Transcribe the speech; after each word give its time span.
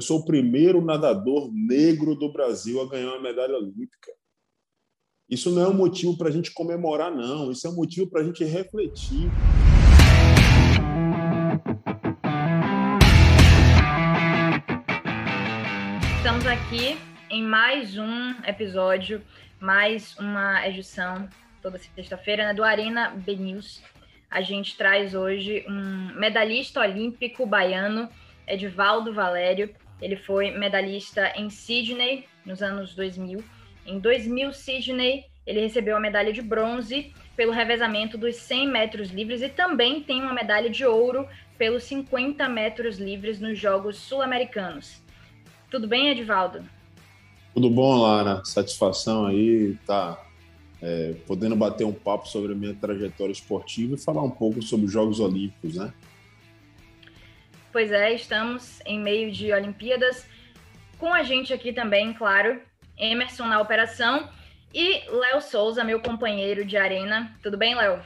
Eu 0.00 0.06
sou 0.06 0.20
o 0.20 0.24
primeiro 0.24 0.80
nadador 0.80 1.50
negro 1.52 2.14
do 2.14 2.32
Brasil 2.32 2.80
a 2.80 2.88
ganhar 2.88 3.08
uma 3.08 3.20
medalha 3.20 3.56
olímpica. 3.56 4.12
Isso 5.28 5.50
não 5.50 5.62
é 5.62 5.66
um 5.66 5.74
motivo 5.74 6.16
para 6.16 6.28
a 6.28 6.30
gente 6.30 6.52
comemorar, 6.52 7.12
não. 7.12 7.50
Isso 7.50 7.66
é 7.66 7.70
um 7.70 7.74
motivo 7.74 8.08
para 8.08 8.20
a 8.20 8.24
gente 8.24 8.44
refletir. 8.44 9.28
Estamos 16.18 16.46
aqui 16.46 16.96
em 17.28 17.42
mais 17.42 17.98
um 17.98 18.40
episódio, 18.46 19.20
mais 19.58 20.16
uma 20.16 20.64
edição, 20.68 21.28
toda 21.60 21.76
sexta-feira, 21.76 22.46
né, 22.46 22.54
do 22.54 22.62
Arena 22.62 23.10
B 23.10 23.34
News. 23.34 23.82
A 24.30 24.42
gente 24.42 24.76
traz 24.76 25.12
hoje 25.12 25.66
um 25.68 26.14
medalhista 26.14 26.78
olímpico 26.78 27.44
baiano, 27.44 28.08
Edivaldo 28.46 29.12
Valério, 29.12 29.74
ele 30.00 30.16
foi 30.16 30.50
medalhista 30.52 31.32
em 31.36 31.50
Sydney 31.50 32.24
nos 32.44 32.62
anos 32.62 32.94
2000. 32.94 33.42
Em 33.86 33.98
2000, 33.98 34.52
Sydney, 34.52 35.24
ele 35.46 35.60
recebeu 35.60 35.96
a 35.96 36.00
medalha 36.00 36.32
de 36.32 36.42
bronze 36.42 37.12
pelo 37.36 37.52
revezamento 37.52 38.18
dos 38.18 38.36
100 38.36 38.68
metros 38.68 39.10
livres 39.10 39.42
e 39.42 39.48
também 39.48 40.02
tem 40.02 40.20
uma 40.20 40.34
medalha 40.34 40.68
de 40.68 40.84
ouro 40.84 41.26
pelos 41.56 41.84
50 41.84 42.48
metros 42.48 42.98
livres 42.98 43.40
nos 43.40 43.58
Jogos 43.58 43.96
Sul-Americanos. 43.96 45.02
Tudo 45.70 45.88
bem, 45.88 46.08
Edivaldo? 46.08 46.62
Tudo 47.54 47.70
bom, 47.70 47.96
Lara. 47.96 48.42
Satisfação 48.44 49.26
aí, 49.26 49.76
tá 49.86 50.22
é, 50.80 51.14
podendo 51.26 51.56
bater 51.56 51.84
um 51.84 51.92
papo 51.92 52.28
sobre 52.28 52.52
a 52.52 52.54
minha 52.54 52.74
trajetória 52.74 53.32
esportiva 53.32 53.94
e 53.94 53.98
falar 53.98 54.22
um 54.22 54.30
pouco 54.30 54.62
sobre 54.62 54.86
os 54.86 54.92
Jogos 54.92 55.18
Olímpicos, 55.18 55.74
né? 55.76 55.92
Pois 57.78 57.92
é, 57.92 58.12
estamos 58.12 58.80
em 58.84 58.98
meio 58.98 59.30
de 59.30 59.52
Olimpíadas. 59.52 60.28
Com 60.98 61.14
a 61.14 61.22
gente 61.22 61.54
aqui 61.54 61.72
também, 61.72 62.12
claro, 62.12 62.60
Emerson 62.98 63.46
na 63.46 63.60
operação 63.60 64.28
e 64.74 65.08
Léo 65.08 65.40
Souza, 65.40 65.84
meu 65.84 66.02
companheiro 66.02 66.64
de 66.64 66.76
arena. 66.76 67.38
Tudo 67.40 67.56
bem, 67.56 67.76
Léo? 67.76 68.04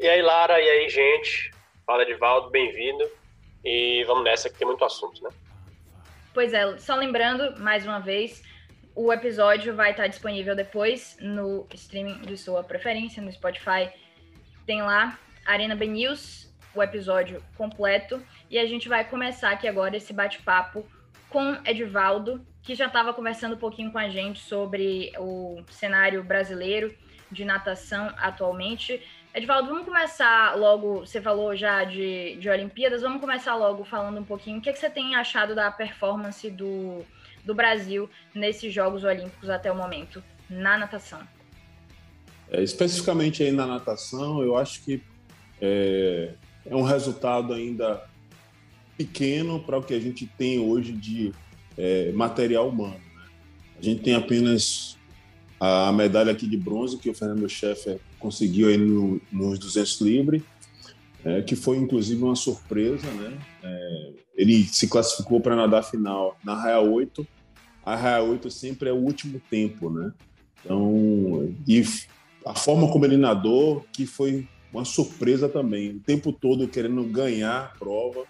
E 0.00 0.08
aí, 0.08 0.20
Lara, 0.20 0.60
e 0.60 0.68
aí, 0.68 0.88
gente? 0.88 1.52
Fala, 1.86 2.02
Edivaldo, 2.02 2.50
bem-vindo. 2.50 3.08
E 3.64 4.02
vamos 4.08 4.24
nessa, 4.24 4.50
que 4.50 4.58
tem 4.58 4.66
muito 4.66 4.84
assunto, 4.84 5.22
né? 5.22 5.30
Pois 6.34 6.52
é, 6.52 6.76
só 6.78 6.96
lembrando, 6.96 7.56
mais 7.60 7.86
uma 7.86 8.00
vez, 8.00 8.42
o 8.96 9.12
episódio 9.12 9.76
vai 9.76 9.92
estar 9.92 10.08
disponível 10.08 10.56
depois 10.56 11.16
no 11.20 11.68
streaming 11.72 12.22
de 12.22 12.36
sua 12.36 12.64
preferência, 12.64 13.22
no 13.22 13.30
Spotify. 13.30 13.92
Tem 14.66 14.82
lá 14.82 15.16
Arena 15.46 15.76
B 15.76 15.86
News, 15.86 16.47
o 16.74 16.82
episódio 16.82 17.42
completo. 17.56 18.22
E 18.50 18.58
a 18.58 18.66
gente 18.66 18.88
vai 18.88 19.04
começar 19.04 19.50
aqui 19.50 19.66
agora 19.66 19.96
esse 19.96 20.12
bate-papo 20.12 20.84
com 21.28 21.56
Edivaldo, 21.64 22.44
que 22.62 22.74
já 22.74 22.86
estava 22.86 23.12
conversando 23.12 23.54
um 23.54 23.58
pouquinho 23.58 23.92
com 23.92 23.98
a 23.98 24.08
gente 24.08 24.40
sobre 24.40 25.12
o 25.18 25.62
cenário 25.70 26.22
brasileiro 26.22 26.94
de 27.30 27.44
natação 27.44 28.12
atualmente. 28.16 29.02
Edivaldo, 29.34 29.68
vamos 29.68 29.84
começar 29.84 30.56
logo. 30.56 31.00
Você 31.00 31.20
falou 31.20 31.54
já 31.54 31.84
de, 31.84 32.36
de 32.36 32.48
Olimpíadas, 32.48 33.02
vamos 33.02 33.20
começar 33.20 33.54
logo 33.54 33.84
falando 33.84 34.18
um 34.18 34.24
pouquinho. 34.24 34.58
O 34.58 34.60
que, 34.60 34.70
é 34.70 34.72
que 34.72 34.78
você 34.78 34.90
tem 34.90 35.14
achado 35.14 35.54
da 35.54 35.70
performance 35.70 36.48
do, 36.50 37.04
do 37.44 37.54
Brasil 37.54 38.08
nesses 38.34 38.72
Jogos 38.72 39.04
Olímpicos 39.04 39.50
até 39.50 39.70
o 39.70 39.76
momento, 39.76 40.22
na 40.48 40.78
natação? 40.78 41.20
É, 42.50 42.62
especificamente 42.62 43.42
aí 43.42 43.52
na 43.52 43.66
natação, 43.66 44.42
eu 44.42 44.56
acho 44.56 44.82
que 44.82 45.02
é, 45.60 46.32
é 46.68 46.76
um 46.76 46.82
resultado 46.82 47.52
ainda 47.52 48.02
pequeno 48.96 49.60
para 49.60 49.78
o 49.78 49.82
que 49.82 49.94
a 49.94 50.00
gente 50.00 50.26
tem 50.26 50.58
hoje 50.58 50.92
de 50.92 51.32
é, 51.76 52.12
material 52.12 52.68
humano. 52.68 53.00
Né? 53.14 53.22
A 53.78 53.82
gente 53.82 54.02
tem 54.02 54.14
apenas 54.14 54.98
a 55.60 55.92
medalha 55.92 56.32
aqui 56.32 56.46
de 56.46 56.56
bronze 56.56 56.98
que 56.98 57.08
o 57.08 57.14
Fernando 57.14 57.48
Scheffer 57.48 57.98
conseguiu 58.18 58.68
aí 58.68 58.76
no, 58.76 59.20
nos 59.30 59.58
200 59.58 60.00
livre, 60.00 60.44
é, 61.24 61.42
que 61.42 61.56
foi 61.56 61.76
inclusive 61.76 62.22
uma 62.22 62.36
surpresa, 62.36 63.10
né? 63.12 63.38
É, 63.62 64.12
ele 64.36 64.62
se 64.64 64.86
classificou 64.86 65.40
para 65.40 65.56
nadar 65.56 65.82
final 65.82 66.36
na 66.44 66.54
raia 66.54 66.78
8. 66.80 67.26
A 67.84 67.96
raia 67.96 68.22
8 68.22 68.50
sempre 68.50 68.88
é 68.88 68.92
o 68.92 68.96
último 68.96 69.40
tempo, 69.50 69.90
né? 69.90 70.12
Então, 70.64 71.52
e 71.66 71.82
a 72.46 72.54
forma 72.54 72.90
como 72.90 73.04
ele 73.04 73.16
nadou, 73.16 73.84
que 73.92 74.06
foi 74.06 74.46
uma 74.72 74.84
surpresa 74.84 75.48
também. 75.48 75.90
O 75.90 76.00
tempo 76.00 76.32
todo 76.32 76.68
querendo 76.68 77.02
ganhar 77.04 77.72
a 77.74 77.78
prova. 77.78 78.24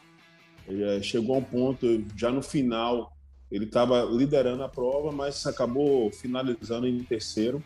Ele 0.66 1.03
chegou 1.03 1.34
a 1.34 1.38
um 1.38 1.43
ponto, 1.43 2.04
já 2.15 2.31
no 2.31 2.43
final, 2.43 3.16
ele 3.50 3.65
estava 3.65 4.03
liderando 4.04 4.62
a 4.62 4.69
prova, 4.69 5.10
mas 5.10 5.47
acabou 5.47 6.10
finalizando 6.12 6.87
em 6.87 6.99
terceiro. 7.03 7.62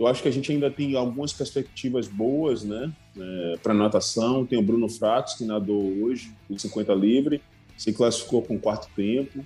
Eu 0.00 0.06
acho 0.06 0.22
que 0.22 0.28
a 0.28 0.32
gente 0.32 0.50
ainda 0.50 0.70
tem 0.70 0.96
algumas 0.96 1.32
perspectivas 1.32 2.08
boas, 2.08 2.64
né, 2.64 2.90
é, 3.16 3.58
para 3.62 3.74
natação. 3.74 4.46
Tem 4.46 4.58
o 4.58 4.62
Bruno 4.62 4.88
Fratos, 4.88 5.34
que 5.34 5.44
nadou 5.44 5.82
hoje 6.02 6.34
em 6.48 6.56
50 6.56 6.94
livre, 6.94 7.42
se 7.76 7.92
classificou 7.92 8.42
com 8.42 8.58
quarto 8.58 8.88
tempo. 8.96 9.44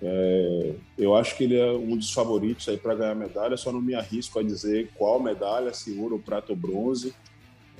É, 0.00 0.74
eu 0.96 1.14
acho 1.14 1.36
que 1.36 1.44
ele 1.44 1.56
é 1.56 1.72
um 1.72 1.96
dos 1.96 2.12
favoritos 2.12 2.68
aí 2.68 2.76
para 2.76 2.94
ganhar 2.94 3.14
medalha. 3.16 3.56
Só 3.56 3.72
não 3.72 3.80
me 3.80 3.94
arrisco 3.94 4.38
a 4.38 4.42
dizer 4.42 4.90
qual 4.94 5.20
medalha, 5.20 5.74
se 5.74 5.92
ouro, 5.98 6.18
prata 6.18 6.52
ou 6.52 6.56
bronze 6.56 7.12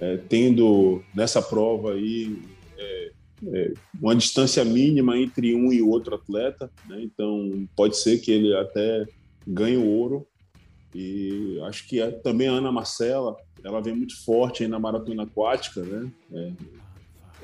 é, 0.00 0.16
tendo 0.16 1.02
nessa 1.14 1.40
prova 1.40 1.92
aí 1.92 2.38
é, 2.76 3.10
é, 3.52 3.72
uma 4.00 4.14
distância 4.14 4.64
mínima 4.64 5.18
entre 5.18 5.54
um 5.54 5.72
e 5.72 5.82
outro 5.82 6.14
atleta, 6.14 6.70
né? 6.88 7.00
então 7.02 7.68
pode 7.76 7.96
ser 7.96 8.18
que 8.18 8.30
ele 8.30 8.54
até 8.54 9.06
ganhe 9.46 9.76
o 9.76 9.86
ouro. 9.86 10.26
E 10.94 11.58
acho 11.64 11.88
que 11.88 12.06
também 12.22 12.48
a 12.48 12.52
Ana 12.52 12.70
Marcela, 12.70 13.34
ela 13.64 13.80
vem 13.80 13.94
muito 13.94 14.22
forte 14.24 14.62
aí 14.62 14.68
na 14.68 14.78
maratona 14.78 15.22
aquática, 15.22 15.80
né? 15.80 16.12
É, 16.34 16.52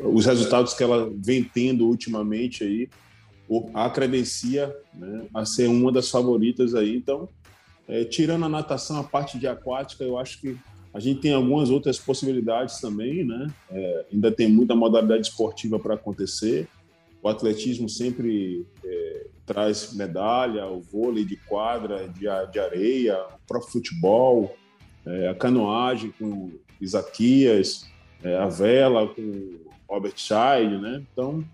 os 0.01 0.27
resultados 0.27 0.75
que 0.75 0.83
ela 0.83 1.11
vem 1.17 1.43
tendo 1.43 1.87
ultimamente 1.87 2.63
aí 2.63 2.89
a 3.75 3.89
credencia 3.89 4.75
né, 4.95 5.27
a 5.33 5.45
ser 5.45 5.69
uma 5.69 5.91
das 5.91 6.11
favoritas 6.11 6.75
aí. 6.75 6.97
Então, 6.97 7.29
é, 7.87 8.05
tirando 8.05 8.45
a 8.45 8.49
natação, 8.49 8.99
a 8.99 9.05
parte 9.05 9.39
de 9.39 9.47
aquática, 9.47 10.05
eu 10.05 10.19
acho 10.19 10.41
que 10.41 10.57
a 10.93 11.01
gente 11.01 11.21
tem 11.21 11.33
algumas 11.33 11.71
outras 11.71 11.99
possibilidades 11.99 12.81
também, 12.81 13.25
né? 13.25 13.49
É, 13.71 14.07
ainda 14.13 14.33
tem 14.33 14.49
muita 14.49 14.75
modalidade 14.75 15.29
esportiva 15.29 15.79
para 15.79 15.95
acontecer. 15.95 16.67
O 17.23 17.29
atletismo 17.29 17.89
sempre 17.89 18.67
é, 18.85 19.27
traz 19.45 19.93
medalha, 19.95 20.67
o 20.67 20.81
vôlei 20.81 21.25
de 21.25 21.37
quadra, 21.37 22.09
de, 22.09 22.27
de 22.51 22.59
areia, 22.59 23.19
o 23.19 23.47
próprio 23.47 23.73
futebol, 23.73 24.57
é, 25.05 25.29
a 25.29 25.35
canoagem 25.35 26.13
com 26.19 26.51
Isaquias, 26.81 27.87
é, 28.23 28.37
a 28.37 28.49
vela 28.49 29.09
com 29.09 29.59
Robert 29.89 30.15
Scheid, 30.17 30.79
né? 30.79 31.03
Então, 31.13 31.45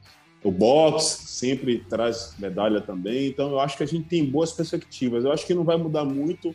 o 0.43 0.51
boxe 0.51 1.27
sempre 1.27 1.78
traz 1.78 2.34
medalha 2.39 2.81
também. 2.81 3.28
Então, 3.28 3.51
eu 3.51 3.61
acho 3.61 3.77
que 3.77 3.83
a 3.83 3.87
gente 3.87 4.06
tem 4.06 4.25
boas 4.25 4.53
perspectivas. 4.53 5.25
Eu 5.25 5.33
acho 5.33 5.47
que 5.47 5.55
não 5.55 5.65
vai 5.65 5.77
mudar 5.77 6.05
muito 6.05 6.55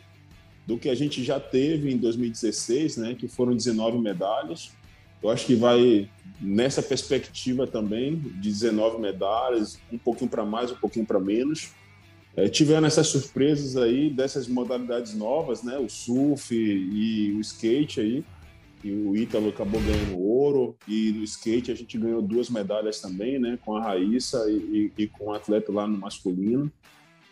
do 0.70 0.78
que 0.78 0.88
a 0.88 0.94
gente 0.94 1.24
já 1.24 1.40
teve 1.40 1.92
em 1.92 1.96
2016, 1.96 2.96
né, 2.96 3.16
que 3.18 3.26
foram 3.26 3.56
19 3.56 3.98
medalhas. 3.98 4.70
Eu 5.20 5.28
acho 5.28 5.44
que 5.44 5.56
vai 5.56 6.08
nessa 6.40 6.80
perspectiva 6.80 7.66
também 7.66 8.14
de 8.16 8.50
19 8.50 9.00
medalhas, 9.00 9.80
um 9.92 9.98
pouquinho 9.98 10.30
para 10.30 10.44
mais, 10.44 10.70
um 10.70 10.76
pouquinho 10.76 11.04
para 11.04 11.18
menos. 11.18 11.72
É, 12.36 12.48
tiveram 12.48 12.86
essas 12.86 13.08
surpresas 13.08 13.76
aí 13.76 14.10
dessas 14.10 14.46
modalidades 14.46 15.12
novas, 15.12 15.64
né, 15.64 15.76
o 15.76 15.88
surf 15.88 16.54
e 16.54 17.32
o 17.32 17.40
skate 17.40 18.00
aí. 18.00 18.24
E 18.84 18.92
o 18.92 19.16
Ítalo 19.16 19.48
acabou 19.48 19.80
ganhando 19.80 20.20
ouro 20.20 20.76
e 20.86 21.10
no 21.10 21.24
skate 21.24 21.72
a 21.72 21.74
gente 21.74 21.98
ganhou 21.98 22.22
duas 22.22 22.48
medalhas 22.48 23.00
também, 23.00 23.40
né, 23.40 23.58
com 23.64 23.74
a 23.74 23.82
Raíssa 23.82 24.48
e, 24.48 24.92
e, 24.96 25.02
e 25.02 25.06
com 25.08 25.24
o 25.24 25.34
atleta 25.34 25.72
lá 25.72 25.88
no 25.88 25.98
masculino. 25.98 26.70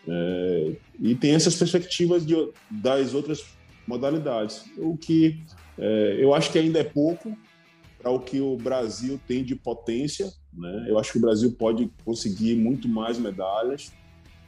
É, 0.09 0.71
e 0.99 1.15
tem 1.15 1.35
essas 1.35 1.55
perspectivas 1.55 2.25
de, 2.25 2.35
das 2.69 3.13
outras 3.13 3.45
modalidades, 3.85 4.65
o 4.77 4.97
que 4.97 5.39
é, 5.77 6.17
eu 6.19 6.33
acho 6.33 6.51
que 6.51 6.57
ainda 6.57 6.79
é 6.79 6.83
pouco 6.83 7.37
para 7.99 8.09
o 8.09 8.19
que 8.19 8.39
o 8.39 8.55
Brasil 8.57 9.19
tem 9.27 9.43
de 9.43 9.55
potência. 9.55 10.31
Né? 10.53 10.85
Eu 10.87 10.97
acho 10.97 11.11
que 11.11 11.17
o 11.17 11.21
Brasil 11.21 11.53
pode 11.57 11.91
conseguir 12.03 12.55
muito 12.55 12.87
mais 12.87 13.17
medalhas 13.17 13.91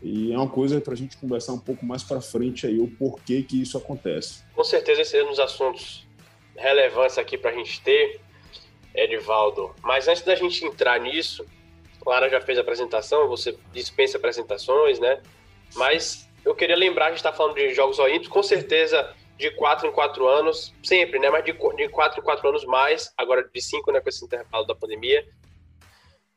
e 0.02 0.34
é 0.34 0.38
uma 0.38 0.50
coisa 0.50 0.82
para 0.82 0.94
a 0.94 0.98
gente 0.98 1.16
conversar 1.18 1.54
um 1.54 1.60
pouco 1.60 1.86
mais 1.86 2.02
para 2.02 2.20
frente 2.20 2.66
aí 2.66 2.80
o 2.80 2.88
porquê 2.88 3.44
que 3.44 3.62
isso 3.62 3.78
acontece. 3.78 4.44
Com 4.56 4.64
certeza 4.64 5.02
esse 5.02 5.18
é 5.18 5.24
um 5.24 5.30
dos 5.30 5.40
assuntos 5.40 6.08
relevantes 6.56 7.18
aqui 7.18 7.38
para 7.38 7.52
a 7.52 7.54
gente 7.54 7.82
ter, 7.82 8.20
Edivaldo. 8.96 9.76
Mas 9.84 10.08
antes 10.08 10.24
da 10.24 10.36
gente 10.36 10.66
entrar 10.66 11.00
nisso, 11.00 11.46
Clara 12.02 12.30
já 12.30 12.42
fez 12.42 12.58
a 12.58 12.62
apresentação, 12.62 13.28
você 13.28 13.56
dispensa 13.72 14.18
apresentações, 14.18 15.00
né? 15.00 15.22
Mas 15.76 16.30
eu 16.44 16.56
queria 16.56 16.76
lembrar, 16.76 17.06
a 17.06 17.10
gente 17.10 17.18
está 17.18 17.32
falando 17.32 17.56
de 17.56 17.74
Jogos 17.74 18.00
Olímpicos, 18.00 18.28
com 18.28 18.44
certeza 18.44 19.14
de 19.38 19.50
quatro 19.52 19.88
em 19.88 19.92
quatro 19.92 20.28
anos, 20.28 20.74
sempre, 20.84 21.18
né? 21.20 21.30
Mas 21.30 21.44
de, 21.44 21.52
de 21.52 21.90
quatro 21.90 22.20
em 22.20 22.24
quatro 22.24 22.48
anos 22.48 22.64
mais, 22.66 23.12
agora 23.18 23.44
de 23.44 23.62
cinco, 23.62 23.92
né? 23.92 24.00
Com 24.00 24.10
esse 24.10 24.24
intervalo 24.24 24.66
da 24.66 24.76
pandemia. 24.76 25.28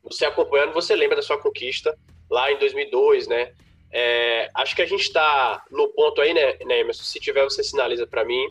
você 0.03 0.25
acompanhando, 0.25 0.73
você 0.73 0.97
lembra 0.97 1.17
da 1.17 1.23
sua 1.23 1.39
conquista 1.39 1.97
lá 2.31 2.51
em 2.51 2.59
2002, 2.59 3.27
né? 3.29 3.53
É, 3.93 4.51
acho 4.55 4.75
que 4.75 4.83
a 4.83 4.87
gente 4.87 5.03
está 5.03 5.63
no 5.71 5.89
ponto 5.89 6.21
aí, 6.21 6.35
né, 6.35 6.55
né, 6.65 6.81
Emerson? 6.81 7.05
Se 7.05 7.21
tiver, 7.21 7.45
você 7.45 7.63
sinaliza 7.63 8.07
para 8.07 8.25
mim. 8.25 8.49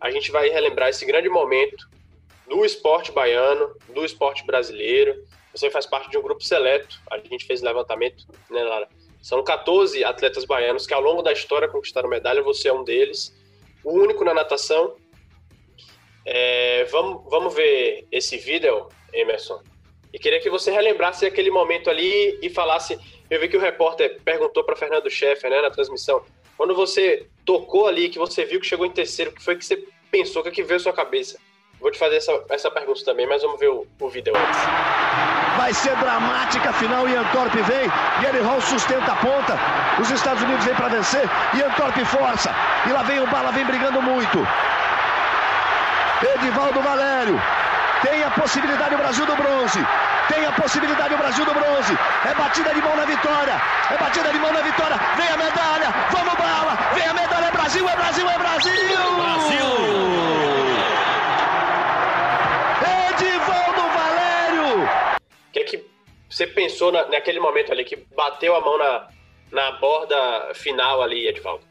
A 0.00 0.10
gente 0.10 0.30
vai 0.30 0.48
relembrar 0.48 0.88
esse 0.88 1.04
grande 1.04 1.28
momento 1.28 1.88
do 2.48 2.64
esporte 2.64 3.12
baiano, 3.12 3.76
do 3.88 4.04
esporte 4.04 4.44
brasileiro. 4.46 5.24
Você 5.54 5.70
faz 5.70 5.86
parte 5.86 6.10
de 6.10 6.16
um 6.16 6.22
grupo 6.22 6.42
seleto. 6.42 7.00
A 7.10 7.18
gente 7.18 7.44
fez 7.44 7.60
levantamento, 7.60 8.24
né, 8.48 8.62
Lara? 8.62 8.88
São 9.22 9.42
14 9.44 10.02
atletas 10.02 10.44
baianos 10.44 10.84
que 10.84 10.92
ao 10.92 11.00
longo 11.00 11.22
da 11.22 11.32
história 11.32 11.68
conquistaram 11.68 12.08
medalha. 12.08 12.42
Você 12.42 12.68
é 12.68 12.72
um 12.72 12.82
deles. 12.82 13.32
O 13.84 13.92
único 13.92 14.24
na 14.24 14.34
natação. 14.34 14.96
É, 16.26 16.84
vamos, 16.86 17.22
vamos 17.30 17.54
ver 17.54 18.06
esse 18.10 18.36
vídeo, 18.36 18.88
Emerson. 19.12 19.62
E 20.12 20.18
queria 20.18 20.40
que 20.40 20.50
você 20.50 20.70
relembrasse 20.72 21.24
aquele 21.24 21.50
momento 21.50 21.88
ali 21.88 22.38
e 22.42 22.50
falasse. 22.50 22.98
Eu 23.30 23.40
vi 23.40 23.48
que 23.48 23.56
o 23.56 23.60
repórter 23.60 24.20
perguntou 24.24 24.64
para 24.64 24.76
Fernando 24.76 25.08
Scheffer, 25.08 25.50
né, 25.50 25.62
na 25.62 25.70
transmissão. 25.70 26.24
Quando 26.56 26.74
você 26.74 27.26
tocou 27.44 27.86
ali, 27.86 28.08
que 28.08 28.18
você 28.18 28.44
viu 28.44 28.60
que 28.60 28.66
chegou 28.66 28.84
em 28.84 28.90
terceiro, 28.90 29.30
o 29.30 29.34
que 29.34 29.42
foi 29.42 29.56
que 29.56 29.64
você 29.64 29.84
pensou, 30.10 30.40
o 30.40 30.42
que, 30.42 30.50
é 30.50 30.52
que 30.52 30.62
veio 30.62 30.76
à 30.76 30.82
sua 30.82 30.92
cabeça? 30.92 31.38
Vou 31.82 31.90
te 31.90 31.98
fazer 31.98 32.16
essa, 32.16 32.32
essa 32.48 32.70
pergunta 32.70 33.04
também, 33.04 33.26
mas 33.26 33.42
vamos 33.42 33.58
ver 33.58 33.68
o, 33.68 33.84
o 34.00 34.08
vídeo 34.08 34.32
antes. 34.36 34.60
Vai 35.56 35.74
ser 35.74 35.94
dramática 35.96 36.70
a 36.70 36.72
final. 36.72 37.08
Ian 37.08 37.24
Thorpe 37.32 37.60
vem. 37.62 37.90
Gary 38.22 38.40
Hall 38.40 38.60
sustenta 38.60 39.12
a 39.12 39.16
ponta. 39.16 39.58
Os 40.00 40.08
Estados 40.10 40.42
Unidos 40.44 40.64
vêm 40.64 40.74
para 40.76 40.88
vencer. 40.88 41.28
Ian 41.54 41.70
Thorpe 41.70 42.04
força. 42.04 42.54
E 42.86 42.92
lá 42.92 43.02
vem 43.02 43.20
o 43.20 43.26
Bala, 43.26 43.50
vem 43.50 43.64
brigando 43.64 44.00
muito. 44.00 44.46
Edivaldo 46.36 46.80
Valério. 46.80 47.42
Tem 48.02 48.22
a 48.22 48.30
possibilidade 48.30 48.94
o 48.94 48.98
Brasil 48.98 49.26
do 49.26 49.34
bronze. 49.34 49.84
Tem 50.28 50.46
a 50.46 50.52
possibilidade 50.52 51.14
o 51.14 51.18
Brasil 51.18 51.44
do 51.44 51.52
bronze. 51.52 51.98
É 52.24 52.34
batida 52.34 52.72
de 52.72 52.80
mão 52.80 52.96
na 52.96 53.04
vitória. 53.04 53.60
É 53.90 53.96
batida 53.98 54.30
de 54.30 54.38
mão 54.38 54.52
na 54.52 54.60
vitória. 54.60 54.96
Vem 55.16 55.28
a 55.28 55.36
medalha. 55.36 55.94
Vamos, 56.12 56.34
Bala. 56.34 56.78
Vem 56.94 57.08
a 57.08 57.14
medalha. 57.14 57.46
É 57.46 57.50
Brasil, 57.50 57.88
é 57.88 57.96
Brasil, 57.96 58.28
é 58.28 58.38
Brasil. 58.38 58.72
Brasil. 59.16 60.51
Você 66.28 66.46
pensou 66.46 66.90
na, 66.90 67.08
naquele 67.08 67.38
momento 67.38 67.72
ali 67.72 67.84
que 67.84 67.96
bateu 68.16 68.56
a 68.56 68.60
mão 68.60 68.78
na, 68.78 69.08
na 69.50 69.72
borda 69.72 70.54
final 70.54 71.02
ali, 71.02 71.26
Edvaldo? 71.28 71.64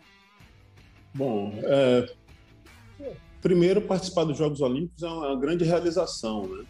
Bom, 1.13 1.53
é, 1.63 2.09
primeiro 3.41 3.81
participar 3.81 4.23
dos 4.23 4.37
Jogos 4.37 4.61
Olímpicos 4.61 5.03
é 5.03 5.07
uma 5.07 5.35
grande 5.35 5.65
realização, 5.65 6.47
né? 6.47 6.65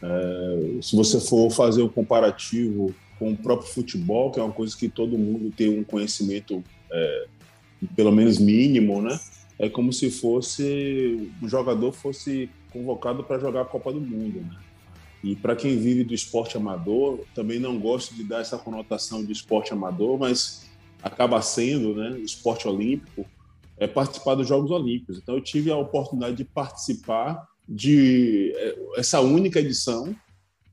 É, 0.00 0.82
se 0.82 0.96
você 0.96 1.20
for 1.20 1.50
fazer 1.50 1.82
o 1.82 1.86
um 1.86 1.88
comparativo 1.88 2.94
com 3.18 3.32
o 3.32 3.36
próprio 3.36 3.68
futebol, 3.68 4.30
que 4.30 4.38
é 4.38 4.42
uma 4.42 4.52
coisa 4.52 4.76
que 4.76 4.88
todo 4.88 5.18
mundo 5.18 5.52
tem 5.54 5.68
um 5.68 5.84
conhecimento 5.84 6.62
é, 6.90 7.26
pelo 7.94 8.12
menos 8.12 8.38
mínimo, 8.38 9.02
né? 9.02 9.18
É 9.58 9.68
como 9.68 9.92
se 9.92 10.10
fosse 10.10 11.30
um 11.42 11.48
jogador 11.48 11.92
fosse 11.92 12.48
convocado 12.72 13.24
para 13.24 13.38
jogar 13.38 13.62
a 13.62 13.64
Copa 13.64 13.92
do 13.92 14.00
Mundo, 14.00 14.40
né? 14.40 14.56
E 15.22 15.34
para 15.34 15.56
quem 15.56 15.76
vive 15.76 16.04
do 16.04 16.14
esporte 16.14 16.56
amador, 16.56 17.20
também 17.34 17.58
não 17.58 17.78
gosto 17.78 18.14
de 18.14 18.22
dar 18.22 18.40
essa 18.40 18.56
conotação 18.56 19.24
de 19.24 19.32
esporte 19.32 19.72
amador, 19.72 20.18
mas 20.18 20.68
acaba 21.02 21.40
sendo, 21.42 21.94
né, 21.94 22.18
esporte 22.20 22.68
olímpico, 22.68 23.24
é 23.76 23.86
participar 23.86 24.34
dos 24.34 24.48
Jogos 24.48 24.70
Olímpicos. 24.70 25.18
Então 25.18 25.34
eu 25.34 25.40
tive 25.40 25.70
a 25.70 25.76
oportunidade 25.76 26.36
de 26.36 26.44
participar 26.44 27.46
de 27.68 28.52
é, 28.56 28.76
essa 28.96 29.20
única 29.20 29.60
edição 29.60 30.14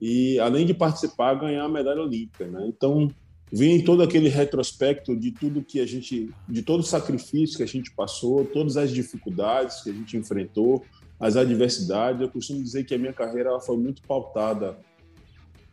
e 0.02 0.40
além 0.40 0.66
de 0.66 0.74
participar 0.74 1.36
ganhar 1.36 1.64
a 1.64 1.70
medalha 1.70 2.02
olímpica, 2.02 2.46
né? 2.48 2.66
Então 2.68 3.12
vem 3.52 3.84
todo 3.84 4.02
aquele 4.02 4.28
retrospecto 4.28 5.16
de 5.16 5.32
tudo 5.32 5.64
que 5.64 5.80
a 5.80 5.86
gente, 5.86 6.30
de 6.48 6.62
todo 6.62 6.80
o 6.80 6.84
sacrifício 6.84 7.58
que 7.58 7.64
a 7.64 7.68
gente 7.68 7.92
passou, 7.92 8.44
todas 8.46 8.76
as 8.76 8.92
dificuldades 8.92 9.82
que 9.82 9.90
a 9.90 9.94
gente 9.94 10.18
enfrentou, 10.18 10.84
as 11.20 11.36
adversidades. 11.36 12.22
Eu 12.22 12.30
costumo 12.30 12.62
dizer 12.62 12.86
que 12.86 12.94
a 12.94 12.98
minha 12.98 13.14
carreira 13.14 13.60
foi 13.60 13.78
muito 13.78 14.02
pautada 14.04 14.78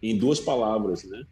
em 0.03 0.17
duas 0.17 0.41
palavras, 0.41 1.05
né? 1.05 1.25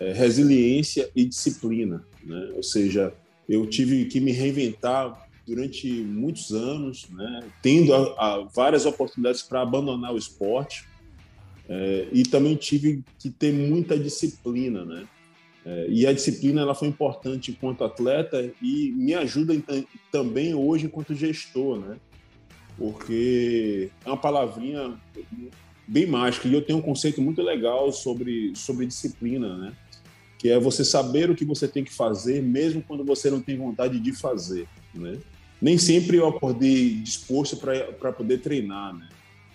É, 0.00 0.12
resiliência 0.12 1.10
e 1.14 1.24
disciplina, 1.24 2.04
né? 2.22 2.52
Ou 2.54 2.62
seja, 2.62 3.12
eu 3.48 3.66
tive 3.66 4.04
que 4.06 4.20
me 4.20 4.32
reinventar 4.32 5.28
durante 5.46 5.90
muitos 5.90 6.52
anos, 6.52 7.08
né? 7.10 7.44
Tendo 7.62 7.94
a, 7.94 7.98
a 7.98 8.44
várias 8.54 8.86
oportunidades 8.86 9.42
para 9.42 9.62
abandonar 9.62 10.12
o 10.12 10.18
esporte 10.18 10.86
é, 11.68 12.08
e 12.12 12.22
também 12.22 12.54
tive 12.54 13.02
que 13.18 13.30
ter 13.30 13.52
muita 13.52 13.98
disciplina, 13.98 14.84
né? 14.84 15.08
É, 15.64 15.86
e 15.88 16.06
a 16.06 16.12
disciplina 16.12 16.62
ela 16.62 16.74
foi 16.74 16.88
importante 16.88 17.50
enquanto 17.50 17.84
atleta 17.84 18.50
e 18.62 18.92
me 18.92 19.14
ajuda 19.14 19.54
também 20.10 20.54
hoje 20.54 20.86
enquanto 20.86 21.14
gestor, 21.14 21.78
né? 21.78 21.96
Porque 22.78 23.90
é 24.06 24.08
uma 24.08 24.16
palavrinha 24.16 24.94
bem 25.86 26.06
mágica 26.06 26.46
e 26.46 26.54
eu 26.54 26.62
tenho 26.62 26.78
um 26.78 26.82
conceito 26.82 27.20
muito 27.20 27.42
legal 27.42 27.90
sobre, 27.92 28.52
sobre 28.54 28.86
disciplina, 28.86 29.56
né? 29.56 29.72
Que 30.38 30.50
é 30.50 30.60
você 30.60 30.84
saber 30.84 31.28
o 31.28 31.34
que 31.34 31.44
você 31.44 31.66
tem 31.66 31.82
que 31.82 31.92
fazer, 31.92 32.40
mesmo 32.40 32.80
quando 32.86 33.04
você 33.04 33.28
não 33.28 33.40
tem 33.40 33.56
vontade 33.56 33.98
de 33.98 34.12
fazer, 34.12 34.68
né? 34.94 35.18
Nem 35.60 35.76
sempre 35.76 36.18
eu 36.18 36.28
acordei 36.28 36.94
disposto 36.96 37.56
para 37.56 38.12
poder 38.12 38.38
treinar, 38.38 38.94
né? 38.94 39.08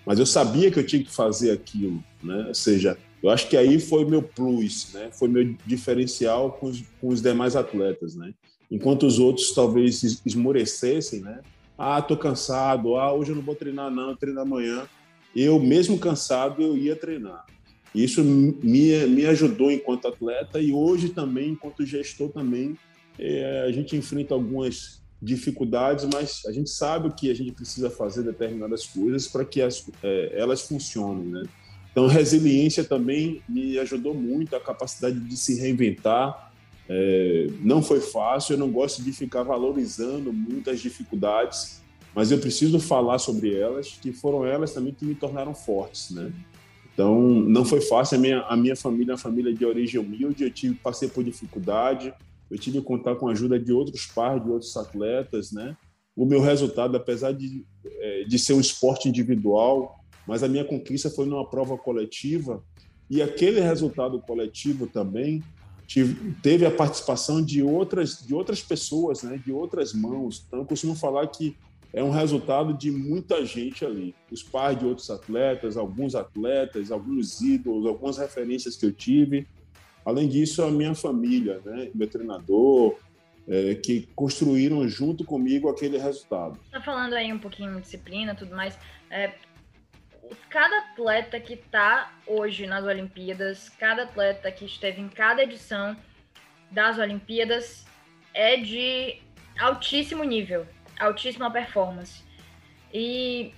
Mas 0.05 0.19
eu 0.19 0.25
sabia 0.25 0.69
que 0.69 0.77
eu 0.77 0.85
tinha 0.85 1.01
que 1.01 1.11
fazer 1.11 1.51
aquilo, 1.51 2.03
né? 2.21 2.47
Ou 2.49 2.53
seja, 2.53 2.97
eu 3.21 3.29
acho 3.29 3.47
que 3.47 3.55
aí 3.55 3.79
foi 3.79 4.03
meu 4.03 4.21
plus, 4.21 4.89
né? 4.93 5.09
Foi 5.13 5.29
meu 5.29 5.55
diferencial 5.65 6.51
com 6.51 6.67
os, 6.67 6.83
com 6.99 7.07
os 7.07 7.21
demais 7.21 7.55
atletas, 7.55 8.15
né? 8.15 8.33
Enquanto 8.69 9.05
os 9.05 9.17
outros 9.17 9.53
talvez 9.53 10.03
esmorecessem, 10.25 11.21
né? 11.21 11.39
Ah, 11.77 12.01
tô 12.01 12.15
cansado. 12.15 12.95
Ah, 12.95 13.13
hoje 13.13 13.31
eu 13.31 13.35
não 13.35 13.43
vou 13.43 13.55
treinar 13.55 13.89
não, 13.89 14.11
eu 14.11 14.17
treino 14.17 14.39
amanhã. 14.39 14.87
Eu, 15.35 15.59
mesmo 15.59 15.97
cansado, 15.97 16.61
eu 16.61 16.77
ia 16.77 16.95
treinar. 16.95 17.45
Isso 17.93 18.23
me, 18.23 19.05
me 19.07 19.25
ajudou 19.25 19.71
enquanto 19.71 20.07
atleta 20.07 20.59
e 20.59 20.71
hoje 20.71 21.09
também, 21.09 21.51
enquanto 21.51 21.85
gestor 21.85 22.29
também, 22.29 22.77
é, 23.19 23.65
a 23.67 23.71
gente 23.71 23.95
enfrenta 23.95 24.33
algumas 24.33 25.01
dificuldades, 25.21 26.05
mas 26.11 26.41
a 26.47 26.51
gente 26.51 26.69
sabe 26.69 27.13
que 27.15 27.29
a 27.29 27.33
gente 27.33 27.51
precisa 27.51 27.89
fazer 27.89 28.23
determinadas 28.23 28.85
coisas 28.85 29.27
para 29.27 29.45
que 29.45 29.61
as, 29.61 29.87
é, 30.01 30.33
elas 30.35 30.61
funcionem, 30.63 31.25
né? 31.25 31.43
Então, 31.91 32.07
resiliência 32.07 32.83
também 32.83 33.41
me 33.47 33.77
ajudou 33.77 34.15
muito, 34.15 34.55
a 34.55 34.59
capacidade 34.59 35.19
de 35.19 35.37
se 35.37 35.59
reinventar, 35.59 36.51
é, 36.95 37.47
não 37.61 37.81
foi 37.81 37.99
fácil, 37.99 38.53
eu 38.53 38.59
não 38.59 38.71
gosto 38.71 39.01
de 39.01 39.11
ficar 39.11 39.41
valorizando 39.41 40.31
muitas 40.31 40.79
dificuldades, 40.79 41.81
mas 42.13 42.31
eu 42.31 42.37
preciso 42.37 42.79
falar 42.79 43.17
sobre 43.17 43.57
elas, 43.57 43.97
que 43.99 44.13
foram 44.13 44.45
elas 44.45 44.73
também 44.73 44.93
que 44.93 45.03
me 45.03 45.15
tornaram 45.15 45.55
fortes, 45.55 46.11
né? 46.11 46.31
Então, 46.93 47.19
não 47.19 47.65
foi 47.65 47.81
fácil. 47.81 48.19
A 48.19 48.21
minha, 48.21 48.41
a 48.41 48.55
minha 48.55 48.75
família 48.75 49.13
é 49.13 49.13
uma 49.13 49.17
família 49.17 49.51
de 49.51 49.65
origem 49.65 49.99
humilde, 49.99 50.43
eu 50.43 50.51
tive, 50.51 50.75
passei 50.75 51.09
por 51.09 51.23
dificuldade, 51.23 52.13
eu 52.51 52.59
tive 52.59 52.79
que 52.79 52.85
contar 52.85 53.15
com 53.15 53.27
a 53.27 53.31
ajuda 53.31 53.59
de 53.59 53.73
outros 53.73 54.05
pais, 54.05 54.43
de 54.43 54.51
outros 54.51 54.77
atletas, 54.77 55.51
né? 55.51 55.75
O 56.15 56.27
meu 56.27 56.41
resultado, 56.41 56.95
apesar 56.95 57.31
de, 57.31 57.65
é, 57.83 58.23
de 58.25 58.37
ser 58.37 58.53
um 58.53 58.61
esporte 58.61 59.09
individual, 59.09 59.95
mas 60.27 60.43
a 60.43 60.47
minha 60.47 60.63
conquista 60.63 61.09
foi 61.09 61.25
numa 61.25 61.49
prova 61.49 61.75
coletiva, 61.75 62.63
e 63.09 63.19
aquele 63.19 63.59
resultado 63.59 64.19
coletivo 64.21 64.85
também 64.85 65.41
teve 66.41 66.65
a 66.65 66.71
participação 66.71 67.43
de 67.43 67.61
outras, 67.61 68.25
de 68.25 68.33
outras 68.33 68.61
pessoas, 68.61 69.23
né, 69.23 69.41
de 69.43 69.51
outras 69.51 69.93
mãos. 69.93 70.43
Então, 70.47 70.59
eu 70.59 70.65
costumo 70.65 70.95
falar 70.95 71.27
que 71.27 71.55
é 71.93 72.03
um 72.03 72.09
resultado 72.09 72.73
de 72.73 72.91
muita 72.91 73.45
gente 73.45 73.85
ali. 73.85 74.15
Os 74.31 74.41
pais 74.41 74.79
de 74.79 74.85
outros 74.85 75.09
atletas, 75.09 75.77
alguns 75.77 76.15
atletas, 76.15 76.91
alguns 76.91 77.39
ídolos, 77.41 77.85
algumas 77.85 78.17
referências 78.17 78.75
que 78.75 78.85
eu 78.85 78.91
tive. 78.91 79.47
Além 80.03 80.27
disso, 80.27 80.63
a 80.63 80.71
minha 80.71 80.95
família, 80.95 81.61
né, 81.63 81.91
meu 81.93 82.07
treinador, 82.07 82.97
é, 83.47 83.75
que 83.75 84.07
construíram 84.15 84.87
junto 84.87 85.23
comigo 85.23 85.69
aquele 85.69 85.97
resultado. 85.97 86.57
Tá 86.71 86.81
falando 86.81 87.13
aí 87.13 87.31
um 87.31 87.39
pouquinho 87.39 87.75
de 87.75 87.81
disciplina, 87.81 88.33
tudo 88.33 88.55
mais. 88.55 88.77
É, 89.09 89.33
cada 90.49 90.77
atleta 90.79 91.39
que 91.39 91.53
está 91.53 92.11
hoje 92.25 92.67
nas 92.67 92.83
Olimpíadas, 92.85 93.69
cada 93.69 94.03
atleta 94.03 94.51
que 94.51 94.65
esteve 94.65 95.01
em 95.01 95.09
cada 95.09 95.43
edição 95.43 95.95
das 96.71 96.97
Olimpíadas 96.97 97.85
é 98.33 98.57
de 98.57 99.21
altíssimo 99.59 100.23
nível, 100.23 100.67
altíssima 100.99 101.51
performance. 101.51 102.23
E 102.93 103.53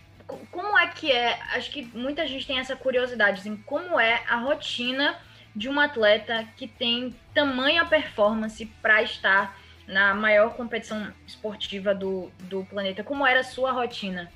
como 0.51 0.77
é 0.77 0.87
que 0.87 1.11
é? 1.11 1.39
Acho 1.53 1.71
que 1.71 1.83
muita 1.93 2.27
gente 2.27 2.47
tem 2.47 2.59
essa 2.59 2.75
curiosidade, 2.75 3.39
assim, 3.39 3.55
como 3.57 3.99
é 3.99 4.23
a 4.27 4.37
rotina 4.37 5.19
de 5.55 5.69
um 5.69 5.79
atleta 5.79 6.47
que 6.57 6.67
tem 6.67 7.15
tamanha 7.33 7.85
performance 7.85 8.65
para 8.81 9.01
estar 9.03 9.57
na 9.87 10.13
maior 10.13 10.55
competição 10.55 11.13
esportiva 11.25 11.93
do, 11.93 12.31
do 12.39 12.65
planeta? 12.65 13.03
Como 13.03 13.25
era 13.25 13.41
a 13.41 13.43
sua 13.43 13.71
rotina? 13.71 14.31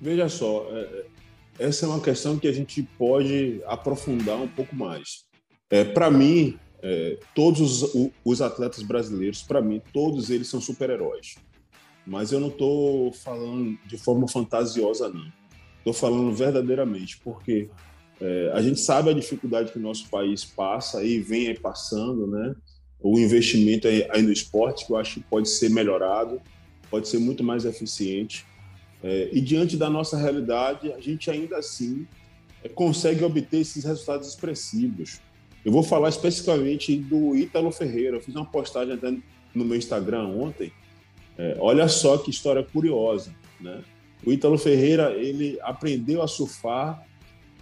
Veja 0.00 0.28
só, 0.28 0.66
é, 0.72 1.04
essa 1.58 1.86
é 1.86 1.88
uma 1.88 2.00
questão 2.00 2.38
que 2.38 2.46
a 2.46 2.52
gente 2.52 2.82
pode 2.82 3.60
aprofundar 3.66 4.36
um 4.36 4.48
pouco 4.48 4.74
mais. 4.74 5.24
É, 5.70 5.84
para 5.84 6.10
mim, 6.10 6.58
é, 6.82 7.18
todos 7.34 7.82
os, 7.82 8.10
os, 8.24 8.40
atletas 8.40 8.82
brasileiros, 8.82 9.42
para 9.42 9.60
mim, 9.60 9.82
todos 9.92 10.30
eles 10.30 10.48
são 10.48 10.60
super-heróis. 10.60 11.36
Mas 12.06 12.32
eu 12.32 12.40
não 12.40 12.48
estou 12.48 13.12
falando 13.12 13.76
de 13.86 13.98
forma 13.98 14.26
fantasiosa, 14.28 15.08
não. 15.08 15.30
Estou 15.78 15.92
falando 15.92 16.32
verdadeiramente, 16.32 17.18
porque 17.18 17.68
é, 18.20 18.50
a 18.54 18.62
gente 18.62 18.80
sabe 18.80 19.10
a 19.10 19.14
dificuldade 19.14 19.72
que 19.72 19.78
o 19.78 19.82
nosso 19.82 20.08
país 20.08 20.44
passa 20.44 21.02
e 21.02 21.20
vem 21.20 21.54
passando, 21.54 22.26
né? 22.26 22.54
O 23.00 23.18
investimento 23.18 23.86
aí, 23.86 24.06
aí 24.10 24.22
no 24.22 24.32
esporte, 24.32 24.86
que 24.86 24.92
eu 24.92 24.96
acho 24.96 25.14
que 25.14 25.20
pode 25.20 25.48
ser 25.48 25.70
melhorado, 25.70 26.40
pode 26.90 27.08
ser 27.08 27.18
muito 27.18 27.44
mais 27.44 27.64
eficiente. 27.64 28.44
É, 29.02 29.28
e 29.32 29.40
diante 29.40 29.76
da 29.76 29.88
nossa 29.88 30.16
realidade, 30.16 30.92
a 30.92 31.00
gente 31.00 31.30
ainda 31.30 31.58
assim 31.58 32.06
é, 32.62 32.68
consegue 32.68 33.24
obter 33.24 33.60
esses 33.60 33.84
resultados 33.84 34.28
expressivos. 34.28 35.20
Eu 35.64 35.72
vou 35.72 35.82
falar 35.82 36.08
especificamente 36.08 36.96
do 36.96 37.36
Ítalo 37.36 37.70
Ferreira. 37.70 38.16
Eu 38.16 38.20
fiz 38.20 38.34
uma 38.34 38.46
postagem 38.46 38.94
até 38.94 39.10
no 39.54 39.64
meu 39.64 39.76
Instagram 39.76 40.26
ontem. 40.28 40.72
É, 41.36 41.56
olha 41.60 41.86
só 41.88 42.18
que 42.18 42.30
história 42.30 42.62
curiosa, 42.62 43.34
né? 43.60 43.82
O 44.26 44.32
Ítalo 44.32 44.58
Ferreira 44.58 45.12
ele 45.12 45.58
aprendeu 45.62 46.22
a 46.22 46.26
surfar 46.26 47.06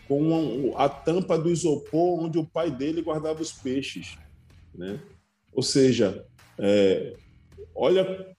com 0.09 0.73
a, 0.77 0.89
tampa 0.89 1.37
do 1.39 1.51
isopor 1.51 2.23
onde 2.23 2.39
o 2.39 2.45
pai 2.45 2.71
dele 2.71 3.03
guardava 3.03 3.43
os 3.43 3.53
peixes, 3.53 4.17
né? 4.75 5.01
Ou 5.53 5.63
seja, 5.63 6.25
é, 6.59 7.15
olha 7.75 8.36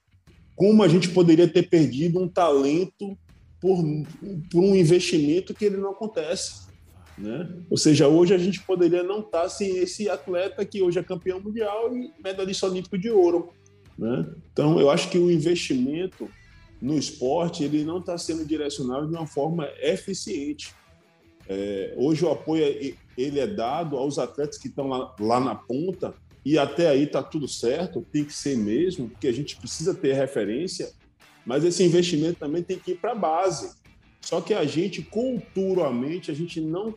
como 0.58 0.82
a 0.82 0.88
gente 0.88 1.08
poderia 1.10 1.46
ter 1.46 1.70
perdido 1.70 2.20
um 2.20 2.28
talento 2.28 3.16
por, 3.60 3.78
por 4.50 4.60
um 4.60 4.74
investimento 4.74 5.54
que 5.54 5.64
ele 5.64 5.76
não 5.76 5.92
acontece. 5.92 6.66
Né? 7.16 7.48
Ou 7.70 7.76
seja, 7.76 8.08
hoje 8.08 8.34
a 8.34 8.38
gente 8.38 8.60
poderia 8.62 9.04
não 9.04 9.20
estar 9.20 9.48
sem 9.48 9.78
esse 9.78 10.10
atleta 10.10 10.64
que 10.64 10.82
hoje 10.82 10.98
é 10.98 11.02
campeão 11.02 11.40
mundial 11.40 11.96
e 11.96 12.12
medalhista 12.22 12.66
olímpico 12.66 12.98
de 12.98 13.08
ouro. 13.08 13.50
Né? 13.96 14.26
Então, 14.52 14.80
eu 14.80 14.90
acho 14.90 15.08
que 15.10 15.18
o 15.18 15.30
investimento 15.30 16.28
no 16.82 16.98
esporte 16.98 17.62
ele 17.62 17.84
não 17.84 17.98
está 17.98 18.18
sendo 18.18 18.44
direcionado 18.44 19.06
de 19.06 19.14
uma 19.14 19.28
forma 19.28 19.68
eficiente. 19.80 20.74
É, 21.48 21.94
hoje 21.96 22.24
o 22.24 22.32
apoio 22.32 22.64
ele 23.16 23.38
é 23.38 23.46
dado 23.46 23.96
aos 23.96 24.18
atletas 24.18 24.58
que 24.58 24.66
estão 24.66 24.88
lá, 24.88 25.14
lá 25.20 25.38
na 25.38 25.54
ponta 25.54 26.14
e 26.48 26.58
até 26.58 26.88
aí 26.88 27.02
está 27.02 27.22
tudo 27.22 27.46
certo, 27.46 28.06
tem 28.10 28.24
que 28.24 28.32
ser 28.32 28.56
mesmo, 28.56 29.10
porque 29.10 29.28
a 29.28 29.32
gente 29.32 29.56
precisa 29.56 29.92
ter 29.92 30.14
referência, 30.14 30.90
mas 31.44 31.62
esse 31.62 31.82
investimento 31.82 32.38
também 32.38 32.62
tem 32.62 32.78
que 32.78 32.92
ir 32.92 32.94
para 32.94 33.12
a 33.12 33.14
base. 33.14 33.70
Só 34.22 34.40
que 34.40 34.54
a 34.54 34.64
gente, 34.64 35.02
culturalmente, 35.02 36.30
a 36.30 36.34
gente 36.34 36.58
não, 36.58 36.94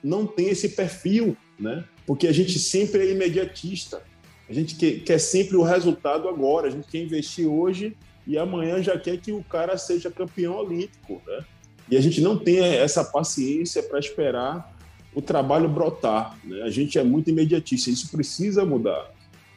não 0.00 0.24
tem 0.24 0.48
esse 0.48 0.68
perfil, 0.70 1.36
né? 1.58 1.84
Porque 2.06 2.28
a 2.28 2.32
gente 2.32 2.56
sempre 2.56 3.08
é 3.08 3.10
imediatista. 3.10 4.00
A 4.48 4.52
gente 4.52 4.76
quer, 4.76 5.00
quer 5.00 5.18
sempre 5.18 5.56
o 5.56 5.62
resultado 5.62 6.28
agora. 6.28 6.68
A 6.68 6.70
gente 6.70 6.86
quer 6.86 6.98
investir 6.98 7.48
hoje 7.48 7.96
e 8.24 8.38
amanhã 8.38 8.80
já 8.80 8.96
quer 8.96 9.18
que 9.18 9.32
o 9.32 9.42
cara 9.42 9.76
seja 9.76 10.08
campeão 10.08 10.54
olímpico, 10.54 11.20
né? 11.26 11.44
E 11.90 11.96
a 11.96 12.00
gente 12.00 12.20
não 12.20 12.38
tem 12.38 12.60
essa 12.60 13.02
paciência 13.04 13.82
para 13.82 13.98
esperar 13.98 14.73
o 15.14 15.22
trabalho 15.22 15.68
brotar. 15.68 16.38
Né? 16.44 16.62
A 16.62 16.70
gente 16.70 16.98
é 16.98 17.04
muito 17.04 17.30
imediatista, 17.30 17.90
isso 17.90 18.10
precisa 18.10 18.64
mudar. 18.64 19.12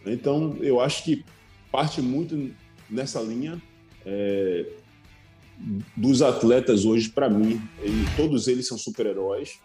Então, 0.06 0.58
eu 0.62 0.80
acho 0.80 1.04
que 1.04 1.26
parte 1.72 2.02
muito 2.02 2.52
nessa 2.90 3.20
linha 3.22 3.62
é, 4.06 4.66
dos 5.96 6.22
atletas 6.22 6.86
hoje, 6.86 7.10
para 7.10 7.30
mim, 7.30 7.62
todos 8.16 8.48
eles 8.48 8.68
são 8.68 8.78
super-heróis. 8.78 9.60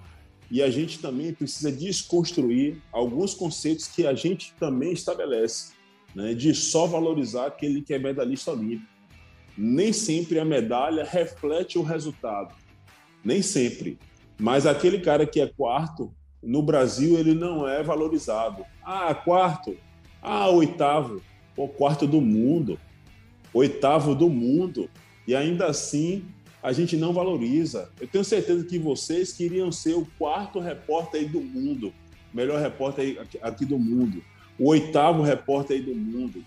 E 0.50 0.62
a 0.62 0.70
gente 0.70 0.98
também 0.98 1.32
precisa 1.32 1.72
desconstruir 1.72 2.76
alguns 2.92 3.32
conceitos 3.34 3.88
que 3.88 4.06
a 4.06 4.14
gente 4.14 4.52
também 4.58 4.92
estabelece, 4.92 5.72
né? 6.14 6.34
de 6.34 6.54
só 6.54 6.86
valorizar 6.86 7.46
aquele 7.46 7.82
que 7.82 7.94
é 7.94 7.98
medalhista 7.98 8.50
olímpico. 8.50 8.90
Nem 9.56 9.92
sempre 9.92 10.38
a 10.38 10.44
medalha 10.44 11.04
reflete 11.04 11.78
o 11.78 11.82
resultado. 11.82 12.54
Nem 13.24 13.40
sempre. 13.42 13.98
Mas 14.38 14.66
aquele 14.66 15.00
cara 15.00 15.26
que 15.26 15.40
é 15.40 15.46
quarto, 15.46 16.12
no 16.42 16.62
Brasil, 16.62 17.18
ele 17.18 17.34
não 17.34 17.68
é 17.68 17.82
valorizado. 17.82 18.64
Ah, 18.84 19.14
quarto. 19.14 19.76
Ah, 20.20 20.48
oitavo. 20.50 21.22
o 21.56 21.68
quarto 21.68 22.06
do 22.06 22.20
mundo. 22.20 22.78
Oitavo 23.54 24.14
do 24.14 24.28
mundo. 24.28 24.90
E 25.26 25.36
ainda 25.36 25.66
assim, 25.66 26.24
a 26.62 26.72
gente 26.72 26.96
não 26.96 27.12
valoriza. 27.12 27.90
Eu 28.00 28.08
tenho 28.08 28.24
certeza 28.24 28.64
que 28.64 28.78
vocês 28.78 29.32
queriam 29.32 29.70
ser 29.70 29.94
o 29.94 30.06
quarto 30.18 30.58
repórter 30.58 31.30
do 31.30 31.40
mundo. 31.40 31.92
Melhor 32.32 32.60
repórter 32.60 33.20
aqui 33.42 33.64
do 33.64 33.78
mundo. 33.78 34.22
O 34.58 34.68
oitavo 34.68 35.22
repórter 35.22 35.82
do 35.84 35.94
mundo. 35.94 36.44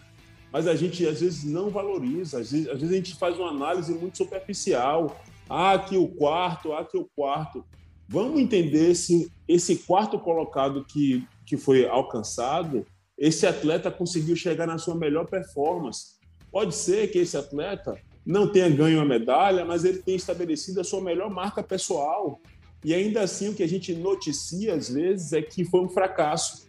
Mas 0.51 0.67
a 0.67 0.75
gente, 0.75 1.05
às 1.05 1.19
vezes, 1.19 1.43
não 1.43 1.69
valoriza. 1.69 2.39
Às 2.39 2.51
vezes, 2.51 2.67
às 2.69 2.79
vezes 2.79 2.93
a 2.93 2.97
gente 2.97 3.15
faz 3.15 3.37
uma 3.37 3.49
análise 3.49 3.93
muito 3.93 4.17
superficial. 4.17 5.21
Ah, 5.49 5.73
aqui 5.73 5.97
o 5.97 6.07
quarto, 6.07 6.73
ah, 6.73 6.79
aqui 6.79 6.97
o 6.97 7.09
quarto. 7.15 7.63
Vamos 8.07 8.39
entender 8.39 8.95
se 8.95 9.31
esse 9.47 9.77
quarto 9.77 10.19
colocado 10.19 10.85
que, 10.85 11.27
que 11.45 11.57
foi 11.57 11.87
alcançado, 11.87 12.85
esse 13.17 13.47
atleta 13.47 13.89
conseguiu 13.89 14.35
chegar 14.35 14.67
na 14.67 14.77
sua 14.77 14.95
melhor 14.95 15.25
performance. 15.27 16.15
Pode 16.51 16.75
ser 16.75 17.11
que 17.11 17.19
esse 17.19 17.37
atleta 17.37 17.97
não 18.25 18.51
tenha 18.51 18.69
ganho 18.69 18.99
a 18.99 19.05
medalha, 19.05 19.63
mas 19.63 19.85
ele 19.85 19.99
tenha 19.99 20.17
estabelecido 20.17 20.81
a 20.81 20.83
sua 20.83 21.01
melhor 21.01 21.29
marca 21.29 21.61
pessoal. 21.61 22.41
E 22.83 22.93
ainda 22.93 23.21
assim, 23.21 23.49
o 23.49 23.53
que 23.53 23.63
a 23.63 23.67
gente 23.67 23.93
noticia 23.93 24.73
às 24.73 24.89
vezes 24.89 25.33
é 25.33 25.41
que 25.41 25.63
foi 25.65 25.81
um 25.81 25.89
fracasso, 25.89 26.67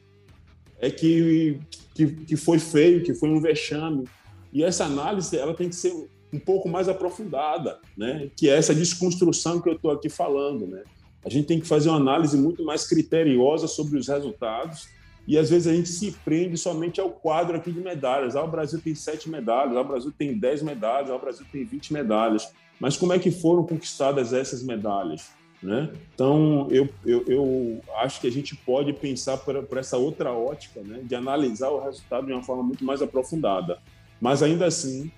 é 0.78 0.90
que, 0.90 1.58
que, 1.94 2.06
que 2.06 2.36
foi 2.36 2.58
feio, 2.58 3.02
que 3.02 3.14
foi 3.14 3.28
um 3.30 3.40
vexame. 3.40 4.04
E 4.52 4.62
essa 4.62 4.84
análise 4.84 5.36
ela 5.36 5.54
tem 5.54 5.68
que 5.68 5.76
ser 5.76 5.92
um 6.36 6.38
pouco 6.38 6.68
mais 6.68 6.88
aprofundada, 6.88 7.78
né? 7.96 8.30
que 8.36 8.48
é 8.48 8.56
essa 8.56 8.74
desconstrução 8.74 9.60
que 9.60 9.68
eu 9.68 9.74
estou 9.74 9.90
aqui 9.90 10.08
falando. 10.08 10.66
Né? 10.66 10.82
A 11.24 11.30
gente 11.30 11.46
tem 11.46 11.58
que 11.58 11.66
fazer 11.66 11.88
uma 11.88 11.98
análise 11.98 12.36
muito 12.36 12.64
mais 12.64 12.86
criteriosa 12.86 13.66
sobre 13.66 13.98
os 13.98 14.06
resultados 14.08 14.88
e 15.26 15.36
às 15.36 15.50
vezes 15.50 15.66
a 15.66 15.74
gente 15.74 15.88
se 15.88 16.12
prende 16.24 16.56
somente 16.56 17.00
ao 17.00 17.10
quadro 17.10 17.56
aqui 17.56 17.72
de 17.72 17.80
medalhas. 17.80 18.36
Ah, 18.36 18.44
o 18.44 18.48
Brasil 18.48 18.80
tem 18.80 18.94
sete 18.94 19.28
medalhas, 19.28 19.76
ah, 19.76 19.80
o 19.80 19.84
Brasil 19.84 20.12
tem 20.16 20.38
dez 20.38 20.62
medalhas, 20.62 21.10
ah, 21.10 21.16
o 21.16 21.18
Brasil 21.18 21.44
tem 21.50 21.64
vinte 21.64 21.92
medalhas. 21.92 22.52
Mas 22.78 22.96
como 22.96 23.12
é 23.12 23.18
que 23.18 23.30
foram 23.30 23.64
conquistadas 23.64 24.32
essas 24.32 24.62
medalhas? 24.62 25.30
Né? 25.62 25.90
Então, 26.14 26.68
eu, 26.70 26.88
eu, 27.04 27.24
eu, 27.26 27.80
acho 27.96 28.20
que 28.20 28.26
a 28.28 28.30
gente 28.30 28.54
pode 28.54 28.92
pensar 28.92 29.38
por, 29.38 29.60
por 29.64 29.78
essa 29.78 29.96
outra 29.96 30.32
ótica, 30.32 30.80
né? 30.80 31.00
de 31.02 31.14
analisar 31.14 31.70
o 31.70 31.82
resultado 31.82 32.26
de 32.26 32.32
uma 32.32 32.42
forma 32.42 32.62
muito 32.62 32.84
mais 32.84 33.02
aprofundada. 33.02 33.78
Mas 34.20 34.42
ainda 34.42 34.66
assim, 34.66 35.10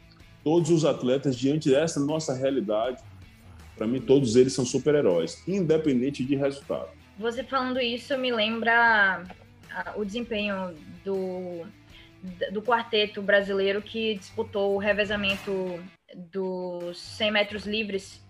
todos 0.48 0.70
os 0.70 0.82
atletas, 0.86 1.36
diante 1.36 1.68
dessa 1.68 2.00
nossa 2.00 2.32
realidade, 2.32 3.02
para 3.76 3.86
mim, 3.86 4.00
todos 4.00 4.34
eles 4.34 4.54
são 4.54 4.64
super-heróis, 4.64 5.46
independente 5.46 6.24
de 6.24 6.34
resultado. 6.36 6.88
Você 7.18 7.44
falando 7.44 7.78
isso 7.78 8.16
me 8.16 8.32
lembra 8.32 9.24
o 9.94 10.06
desempenho 10.06 10.74
do, 11.04 11.66
do 12.50 12.62
quarteto 12.62 13.20
brasileiro 13.20 13.82
que 13.82 14.14
disputou 14.14 14.74
o 14.74 14.78
revezamento 14.78 15.84
dos 16.32 16.98
100 16.98 17.30
metros 17.30 17.66
livres 17.66 18.24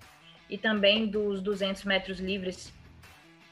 e 0.50 0.58
também 0.58 1.06
dos 1.06 1.40
200 1.40 1.84
metros 1.84 2.18
livres, 2.18 2.72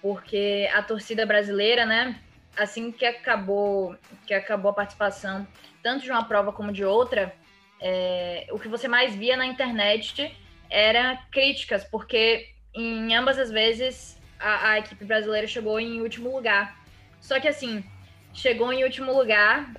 porque 0.02 0.68
a 0.75 0.82
torcida 0.82 1.25
brasileira, 1.25 1.87
né, 1.87 2.18
assim 2.56 2.90
que 2.90 3.04
acabou 3.04 3.94
que 4.26 4.35
acabou 4.35 4.73
a 4.73 4.75
participação 4.75 5.46
tanto 5.85 6.02
de 6.02 6.11
uma 6.11 6.25
prova 6.25 6.52
como 6.52 6.73
de 6.73 6.85
outra, 6.85 7.32
é, 7.80 8.47
o 8.50 8.59
que 8.59 8.68
você 8.68 8.88
mais 8.88 9.14
via 9.14 9.37
na 9.37 9.47
internet 9.47 10.35
era 10.71 11.16
críticas, 11.30 11.85
porque 11.85 12.49
em 12.75 13.14
ambas 13.14 13.38
as 13.38 13.50
vezes 13.50 14.21
a, 14.38 14.71
a, 14.71 14.78
equipe 14.78 15.04
brasileira 15.04 15.47
chegou 15.47 15.78
em 15.78 16.00
último 16.00 16.35
lugar. 16.35 16.76
Só 17.21 17.40
que 17.40 17.49
assim, 17.49 17.85
chegou 18.33 18.73
em 18.73 18.85
último 18.85 19.12
lugar 19.12 19.73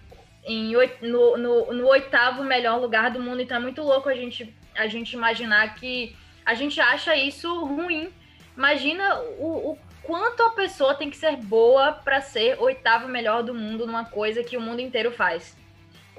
em, 0.44 0.74
no, 1.02 1.38
no, 1.38 1.74
no, 1.74 1.88
oitavo 1.88 2.44
melhor 2.44 2.80
lugar 2.80 3.12
do 3.12 3.22
mundo. 3.22 3.42
Então 3.42 3.58
é 3.58 3.60
muito 3.60 3.82
louco 3.82 4.10
a 4.10 4.16
gente, 4.16 4.54
a 4.76 4.88
gente 4.88 5.14
imaginar 5.14 5.76
que 5.76 6.16
a 6.46 6.54
gente 6.54 6.80
acha 6.80 7.16
isso 7.16 7.66
ruim. 7.66 8.12
Imagina 8.56 9.20
o, 9.38 9.72
o 9.72 9.78
quanto 10.02 10.42
a 10.42 10.52
pessoa 10.52 10.96
tem 10.96 11.10
que 11.10 11.18
ser 11.18 11.36
boa 11.36 11.92
para 11.92 12.22
ser 12.22 12.60
oitavo 12.60 13.08
melhor 13.08 13.44
do 13.44 13.54
mundo 13.54 13.86
numa 13.86 14.06
coisa 14.06 14.44
que 14.44 14.58
o 14.58 14.62
mundo 14.62 14.80
inteiro 14.80 15.12
faz. 15.12 15.56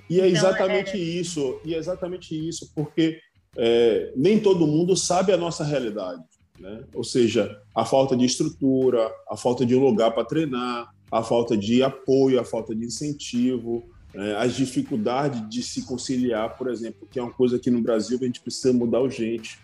E 0.08 0.20
é 0.20 0.28
então, 0.28 0.38
exatamente 0.38 0.92
é... 0.92 0.98
isso, 0.98 1.60
e 1.64 1.74
é 1.74 1.78
exatamente 1.78 2.48
isso, 2.48 2.70
porque 2.74 3.20
é, 3.56 4.12
nem 4.16 4.38
todo 4.38 4.66
mundo 4.66 4.96
sabe 4.96 5.32
a 5.32 5.36
nossa 5.36 5.64
realidade. 5.64 6.22
Né? 6.58 6.84
Ou 6.94 7.04
seja, 7.04 7.60
a 7.74 7.84
falta 7.84 8.16
de 8.16 8.24
estrutura, 8.24 9.10
a 9.30 9.36
falta 9.36 9.64
de 9.64 9.74
lugar 9.74 10.12
para 10.12 10.24
treinar, 10.24 10.88
a 11.10 11.22
falta 11.22 11.56
de 11.56 11.82
apoio, 11.82 12.40
a 12.40 12.44
falta 12.44 12.74
de 12.74 12.84
incentivo, 12.84 13.88
é, 14.14 14.34
as 14.36 14.56
dificuldades 14.56 15.48
de 15.48 15.62
se 15.62 15.82
conciliar, 15.82 16.56
por 16.56 16.68
exemplo, 16.68 17.06
que 17.10 17.18
é 17.18 17.22
uma 17.22 17.32
coisa 17.32 17.58
que 17.58 17.70
no 17.70 17.80
Brasil 17.80 18.18
a 18.20 18.24
gente 18.24 18.40
precisa 18.40 18.72
mudar 18.72 19.00
urgente. 19.00 19.58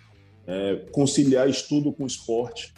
É, 0.46 0.84
conciliar 0.92 1.48
estudo 1.48 1.92
com 1.92 2.06
esporte. 2.06 2.74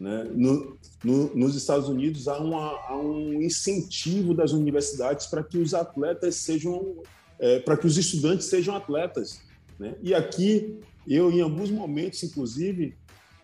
Né? 0.00 0.28
No, 0.32 0.78
no, 1.02 1.34
nos 1.34 1.56
Estados 1.56 1.88
Unidos 1.88 2.28
há, 2.28 2.38
uma, 2.38 2.70
há, 2.88 2.96
um 2.96 3.42
incentivo 3.42 4.32
das 4.32 4.52
universidades 4.52 5.26
para 5.26 5.42
que 5.42 5.58
os 5.58 5.74
atletas 5.74 6.36
sejam, 6.36 7.02
é, 7.38 7.58
para 7.60 7.76
que 7.76 7.86
os 7.86 7.96
estudantes 7.96 8.46
sejam 8.46 8.76
atletas. 8.76 9.40
Né? 9.78 9.96
E 10.02 10.14
aqui 10.14 10.78
eu, 11.06 11.30
em 11.30 11.40
alguns 11.40 11.70
momentos, 11.70 12.22
inclusive, 12.22 12.94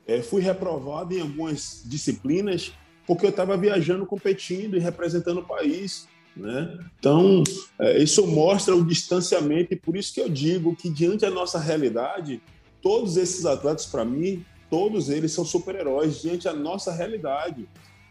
é, 0.07 0.23
fui 0.23 0.43
reprovado 0.43 1.15
em 1.15 1.21
algumas 1.21 1.83
disciplinas 1.85 2.73
porque 3.07 3.27
eu 3.27 3.31
estava 3.31 3.57
viajando, 3.57 4.07
competindo 4.07 4.77
e 4.77 4.81
representando 4.81 5.41
o 5.41 5.45
país. 5.45 6.09
Né? 6.37 6.79
Então, 6.99 7.45
é, 7.79 8.03
isso 8.03 8.27
mostra 8.27 8.75
o 8.75 8.85
distanciamento, 8.85 9.73
e 9.73 9.77
por 9.77 9.97
isso 9.97 10.13
que 10.13 10.21
eu 10.21 10.29
digo 10.29 10.75
que, 10.75 10.89
diante 10.89 11.21
da 11.21 11.31
nossa 11.31 11.59
realidade, 11.59 12.41
todos 12.83 13.17
esses 13.17 13.45
atletas, 13.45 13.87
para 13.87 14.05
mim, 14.05 14.45
todos 14.75 15.09
eles 15.09 15.31
são 15.31 15.45
super-heróis 15.45 16.21
diante 16.21 16.47
da 16.47 16.53
nossa 16.53 16.93
realidade. 16.93 17.69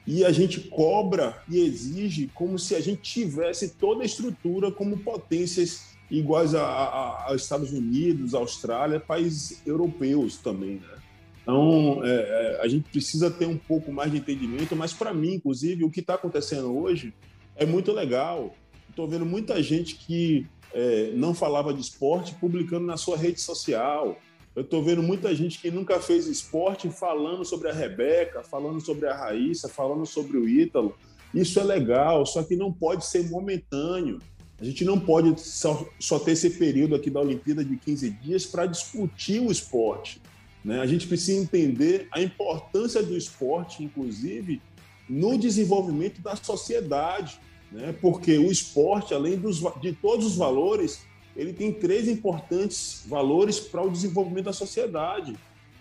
E 0.07 0.23
a 0.23 0.31
gente 0.31 0.61
cobra 0.61 1.43
e 1.49 1.59
exige 1.59 2.31
como 2.33 2.57
se 2.57 2.73
a 2.73 2.79
gente 2.79 3.01
tivesse 3.01 3.71
toda 3.71 4.01
a 4.01 4.05
estrutura 4.05 4.71
como 4.71 4.97
potências 4.97 5.93
iguais 6.09 6.55
a, 6.55 7.27
a, 7.27 7.35
Estados 7.35 7.73
Unidos, 7.73 8.33
Austrália, 8.33 8.97
países 8.97 9.61
europeus 9.67 10.37
também. 10.37 10.75
Né? 10.75 10.97
Então, 11.41 11.99
é, 12.01 12.09
é, 12.09 12.61
a 12.61 12.67
gente 12.69 12.89
precisa 12.89 13.29
ter 13.29 13.45
um 13.45 13.57
pouco 13.57 13.91
mais 13.91 14.09
de 14.09 14.19
entendimento, 14.19 14.73
mas 14.73 14.93
para 14.93 15.13
mim, 15.13 15.33
inclusive, 15.33 15.83
o 15.83 15.89
que 15.89 15.99
está 15.99 16.13
acontecendo 16.13 16.73
hoje 16.77 17.13
é 17.57 17.65
muito 17.65 17.91
legal. 17.91 18.55
Estou 18.89 19.05
vendo 19.05 19.25
muita 19.25 19.61
gente 19.61 19.95
que 19.95 20.47
é, 20.73 21.11
não 21.13 21.33
falava 21.33 21.73
de 21.73 21.81
esporte 21.81 22.33
publicando 22.35 22.85
na 22.85 22.95
sua 22.95 23.17
rede 23.17 23.41
social. 23.41 24.17
Eu 24.55 24.61
estou 24.61 24.83
vendo 24.83 25.01
muita 25.01 25.33
gente 25.33 25.59
que 25.59 25.71
nunca 25.71 25.99
fez 25.99 26.27
esporte 26.27 26.87
falando 26.89 27.43
sobre 27.43 27.69
a 27.69 27.73
Rebeca, 27.73 28.43
falando 28.43 28.79
sobre 28.79 29.07
a 29.07 29.15
Raíssa, 29.15 29.67
falando 29.67 30.05
sobre 30.05 30.37
o 30.37 30.47
Ítalo. 30.47 30.95
Isso 31.33 31.59
é 31.59 31.63
legal, 31.63 32.23
só 32.25 32.43
que 32.43 32.55
não 32.55 32.71
pode 32.71 33.05
ser 33.05 33.27
momentâneo. 33.29 34.19
A 34.59 34.63
gente 34.63 34.85
não 34.85 34.99
pode 34.99 35.41
só, 35.41 35.83
só 35.99 36.19
ter 36.19 36.33
esse 36.33 36.51
período 36.51 36.93
aqui 36.93 37.09
da 37.09 37.19
Olimpíada 37.19 37.65
de 37.65 37.75
15 37.77 38.09
dias 38.11 38.45
para 38.45 38.67
discutir 38.67 39.39
o 39.39 39.51
esporte. 39.51 40.21
Né? 40.63 40.79
A 40.79 40.85
gente 40.85 41.07
precisa 41.07 41.41
entender 41.41 42.07
a 42.11 42.21
importância 42.21 43.01
do 43.01 43.17
esporte, 43.17 43.83
inclusive, 43.83 44.61
no 45.09 45.35
desenvolvimento 45.35 46.21
da 46.21 46.35
sociedade. 46.35 47.39
Né? 47.71 47.93
Porque 47.99 48.37
o 48.37 48.51
esporte, 48.51 49.15
além 49.15 49.35
dos, 49.35 49.63
de 49.81 49.93
todos 49.93 50.27
os 50.27 50.35
valores, 50.35 51.03
ele 51.35 51.53
tem 51.53 51.71
três 51.73 52.07
importantes 52.07 53.03
valores 53.07 53.59
para 53.59 53.81
o 53.81 53.89
desenvolvimento 53.89 54.45
da 54.45 54.53
sociedade. 54.53 55.37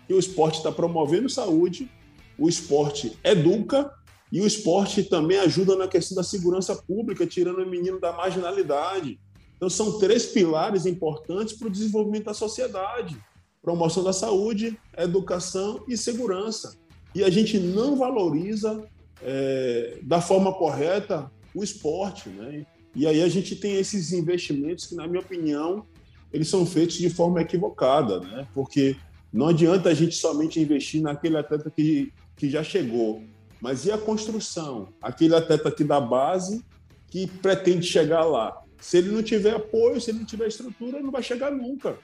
Que 0.07 0.13
o 0.13 0.19
esporte 0.19 0.57
está 0.57 0.71
promovendo 0.71 1.29
saúde, 1.29 1.89
o 2.37 2.49
esporte 2.49 3.17
educa 3.23 3.91
e 4.31 4.41
o 4.41 4.47
esporte 4.47 5.03
também 5.03 5.37
ajuda 5.37 5.75
na 5.75 5.87
questão 5.87 6.15
da 6.15 6.23
segurança 6.23 6.75
pública, 6.75 7.25
tirando 7.25 7.59
o 7.59 7.69
menino 7.69 7.99
da 7.99 8.11
marginalidade. 8.11 9.19
Então, 9.55 9.69
são 9.69 9.99
três 9.99 10.25
pilares 10.25 10.85
importantes 10.85 11.53
para 11.53 11.67
o 11.67 11.71
desenvolvimento 11.71 12.25
da 12.25 12.33
sociedade: 12.33 13.15
promoção 13.61 14.03
da 14.03 14.11
saúde, 14.11 14.77
educação 14.97 15.83
e 15.87 15.95
segurança. 15.95 16.75
E 17.13 17.23
a 17.23 17.29
gente 17.29 17.59
não 17.59 17.95
valoriza 17.95 18.83
é, 19.21 19.99
da 20.01 20.19
forma 20.19 20.51
correta 20.51 21.31
o 21.53 21.63
esporte. 21.63 22.27
Né? 22.29 22.65
E 22.95 23.07
aí 23.07 23.21
a 23.21 23.27
gente 23.27 23.55
tem 23.55 23.75
esses 23.75 24.11
investimentos 24.11 24.85
que, 24.85 24.95
na 24.95 25.07
minha 25.07 25.21
opinião, 25.21 25.85
eles 26.31 26.47
são 26.47 26.65
feitos 26.65 26.97
de 26.97 27.09
forma 27.09 27.41
equivocada, 27.41 28.19
né? 28.19 28.47
Porque 28.53 28.95
não 29.31 29.47
adianta 29.47 29.89
a 29.89 29.93
gente 29.93 30.15
somente 30.15 30.59
investir 30.59 31.01
naquele 31.01 31.37
atleta 31.37 31.69
que, 31.69 32.13
que 32.35 32.49
já 32.49 32.63
chegou, 32.63 33.23
mas 33.59 33.85
e 33.85 33.91
a 33.91 33.97
construção? 33.97 34.89
Aquele 35.01 35.35
atleta 35.35 35.69
aqui 35.69 35.83
da 35.83 35.99
base 35.99 36.63
que 37.07 37.27
pretende 37.27 37.85
chegar 37.85 38.25
lá. 38.25 38.61
Se 38.79 38.97
ele 38.97 39.09
não 39.09 39.23
tiver 39.23 39.55
apoio, 39.55 40.01
se 40.01 40.11
ele 40.11 40.19
não 40.19 40.25
tiver 40.25 40.47
estrutura, 40.47 40.99
não 40.99 41.11
vai 41.11 41.23
chegar 41.23 41.51
nunca. 41.51 41.97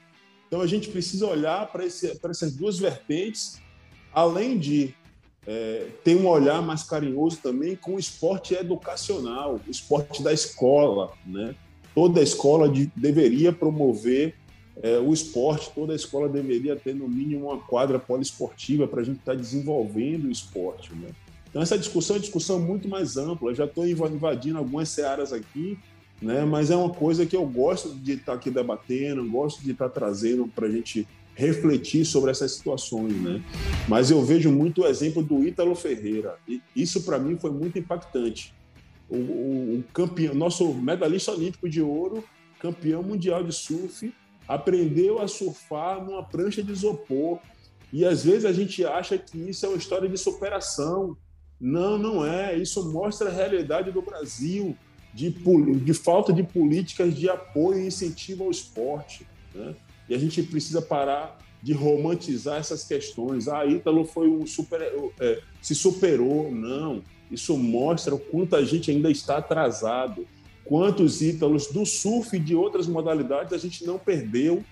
Então 0.47 0.62
a 0.62 0.67
gente 0.67 0.89
precisa 0.89 1.28
olhar 1.28 1.71
para 1.71 1.84
essas 1.86 2.56
duas 2.56 2.80
vertentes, 2.80 3.62
além 4.13 4.58
de 4.58 4.95
é, 5.47 5.88
tem 6.04 6.15
um 6.15 6.28
olhar 6.28 6.62
mais 6.62 6.84
carinhoso 6.84 7.38
também 7.41 7.75
com 7.75 7.95
o 7.95 7.99
esporte 7.99 8.54
educacional, 8.54 9.60
o 9.65 9.71
esporte 9.71 10.21
da 10.21 10.34
escola. 10.34 11.12
Né? 11.25 11.56
Toda 11.95 12.21
escola 12.21 12.69
de, 12.69 12.91
deveria 12.95 13.52
promover 13.52 14.36
é, 14.82 14.97
o 14.97 15.13
esporte, 15.13 15.71
toda 15.73 15.93
escola 15.93 16.30
deveria 16.30 16.75
ter, 16.75 16.95
no 16.95 17.08
mínimo, 17.08 17.47
uma 17.47 17.58
quadra 17.58 17.99
poliesportiva 17.99 18.88
para 18.88 19.02
a 19.02 19.04
gente 19.04 19.19
estar 19.19 19.34
tá 19.34 19.38
desenvolvendo 19.38 20.25
o 20.25 20.32
esporte. 20.32 20.93
Né? 20.93 21.10
Então, 21.49 21.62
essa 21.62 21.78
discussão 21.78 22.15
é 22.15 22.19
discussão 22.19 22.60
muito 22.60 22.88
mais 22.88 23.17
ampla. 23.17 23.52
Eu 23.52 23.56
já 23.56 23.65
estou 23.65 23.88
invadindo 23.88 24.58
algumas 24.58 24.89
searas 24.89 25.34
aqui, 25.34 25.78
né? 26.21 26.45
mas 26.45 26.69
é 26.71 26.75
uma 26.75 26.91
coisa 26.91 27.25
que 27.25 27.36
eu 27.36 27.45
gosto 27.45 27.93
de 27.95 28.13
estar 28.13 28.34
tá 28.34 28.34
aqui 28.34 28.49
debatendo, 28.49 29.30
gosto 29.30 29.62
de 29.63 29.71
estar 29.71 29.89
tá 29.89 29.95
trazendo 29.95 30.47
para 30.47 30.67
a 30.67 30.71
gente 30.71 31.08
refletir 31.39 32.04
sobre 32.04 32.32
essas 32.32 32.52
situações, 32.52 33.13
né? 33.13 33.41
Mas 33.88 34.12
eu 34.12 34.21
vejo 34.21 34.52
muito 34.52 34.82
o 34.82 34.86
exemplo 34.86 35.23
do 35.23 35.47
Ítalo 35.47 35.73
Ferreira. 35.73 36.36
E 36.45 36.62
isso 36.75 37.04
para 37.04 37.17
mim 37.17 37.38
foi 37.38 37.49
muito 37.49 37.80
impactante. 37.80 38.54
O, 39.10 39.15
o, 39.15 39.80
o, 39.80 39.84
campeão, 39.93 40.34
nosso 40.34 40.73
medalhista 40.73 41.32
olímpico 41.32 41.69
de 41.69 41.82
ouro, 41.82 42.23
campeão 42.60 43.02
mundial 43.02 43.41
de 43.41 43.54
surf, 43.54 44.13
aprendeu 44.45 45.21
a 45.21 45.30
surfar 45.30 46.04
numa 46.04 46.23
prancha 46.23 46.62
de 46.62 46.73
isopor. 46.73 47.39
E 47.93 48.04
às 48.04 48.25
vezes 48.25 48.43
a 48.43 48.52
gente 48.52 48.86
acha 48.86 49.17
que 49.17 49.38
isso 49.38 49.65
é 49.65 49.69
uma 49.69 49.78
história 49.78 50.10
de 50.10 50.17
superação. 50.17 51.15
Não, 51.60 51.97
não 51.97 52.25
é. 52.25 52.58
Isso 52.58 52.91
mostra 52.91 53.30
a 53.30 53.34
realidade 53.34 53.93
do 53.93 54.02
Brasil, 54.02 54.75
de, 55.13 55.30
de 55.30 55.93
falta 55.93 56.34
de 56.34 56.43
políticas 56.43 57.15
de 57.15 57.30
apoio 57.30 57.80
e 57.80 57.88
incentivo 57.88 58.43
ao 58.43 58.52
esporte. 58.52 59.25
Né? 59.56 59.73
E 60.10 60.15
a 60.15 60.17
gente 60.17 60.41
precisa 60.43 60.82
parar 60.82 61.38
de 61.62 61.74
romantizar 61.74 62.58
essas 62.60 62.84
questões. 62.84 63.48
Ah, 63.48 63.65
Ítalo 63.65 64.06
foi 64.06 64.30
um 64.30 64.45
super, 64.45 64.82
é, 65.19 65.41
se 65.62 65.76
superou. 65.76 66.52
Não. 66.52 67.04
Isso 67.30 67.56
mostra 67.58 68.15
o 68.15 68.19
quanto 68.19 68.56
a 68.56 68.63
gente 68.63 68.89
ainda 68.89 69.12
está 69.12 69.38
atrasado. 69.38 70.26
Quantos 70.65 71.22
Ítalos 71.22 71.67
do 71.67 71.86
surf 71.86 72.36
e 72.36 72.39
de 72.39 72.56
outras 72.56 72.88
modalidades 72.88 73.54
a 73.54 73.58
gente 73.58 73.86
não 73.86 73.98
perdeu 73.98 74.63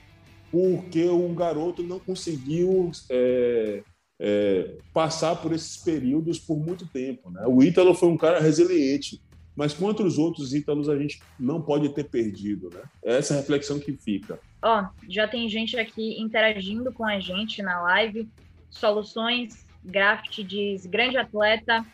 porque 0.51 1.05
o 1.05 1.27
garoto 1.33 1.83
não 1.83 1.99
conseguiu 1.99 2.91
é, 3.09 3.83
é, 4.19 4.75
passar 4.93 5.35
por 5.35 5.51
esses 5.51 5.77
períodos 5.77 6.39
por 6.39 6.57
muito 6.57 6.87
tempo. 6.87 7.29
Né? 7.29 7.43
O 7.47 7.61
Ítalo 7.61 7.93
foi 7.93 8.09
um 8.09 8.17
cara 8.17 8.39
resiliente, 8.39 9.21
mas 9.55 9.73
quantos 9.73 10.17
outros 10.17 10.53
Ítalos 10.53 10.87
a 10.87 10.97
gente 10.97 11.19
não 11.39 11.61
pode 11.61 11.89
ter 11.89 12.05
perdido? 12.05 12.69
Né? 12.73 12.81
É 13.03 13.17
essa 13.17 13.35
reflexão 13.35 13.79
que 13.79 13.93
fica. 13.93 14.39
Ó, 14.61 14.87
já 15.07 15.27
tem 15.27 15.47
gente 15.49 15.77
aqui 15.77 16.19
interagindo 16.19 16.91
com 16.91 17.05
a 17.05 17.19
gente 17.19 17.61
na 17.61 17.81
live. 17.81 18.27
Soluções, 18.69 19.65
Graft 19.83 20.43
diz 20.43 20.85
grande 20.85 21.17
atleta. 21.17 21.85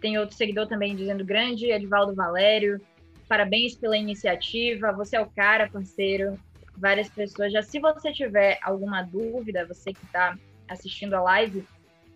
Tem 0.00 0.18
outro 0.18 0.36
seguidor 0.36 0.66
também 0.66 0.94
dizendo 0.94 1.24
grande, 1.24 1.70
Edivaldo 1.70 2.14
Valério. 2.14 2.80
Parabéns 3.28 3.74
pela 3.74 3.96
iniciativa. 3.96 4.92
Você 4.92 5.16
é 5.16 5.20
o 5.20 5.30
cara, 5.30 5.68
parceiro. 5.68 6.38
Várias 6.76 7.08
pessoas. 7.08 7.52
Já 7.52 7.62
se 7.62 7.80
você 7.80 8.12
tiver 8.12 8.58
alguma 8.62 9.02
dúvida, 9.02 9.66
você 9.66 9.92
que 9.92 10.04
está 10.04 10.36
assistindo 10.68 11.14
a 11.14 11.20
live, 11.20 11.66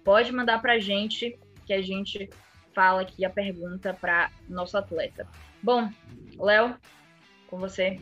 pode 0.05 0.33
mandar 0.33 0.61
para 0.61 0.75
a 0.75 0.79
gente, 0.79 1.39
que 1.67 1.73
a 1.73 1.83
gente 1.83 2.31
fala 2.75 3.03
aqui 3.03 3.25
a 3.25 3.31
pergunta 3.31 3.95
para 3.95 4.31
nosso 4.49 4.77
atleta. 4.77 5.27
Bom, 5.63 5.91
Léo, 6.39 6.77
com 7.49 7.59
você. 7.59 8.01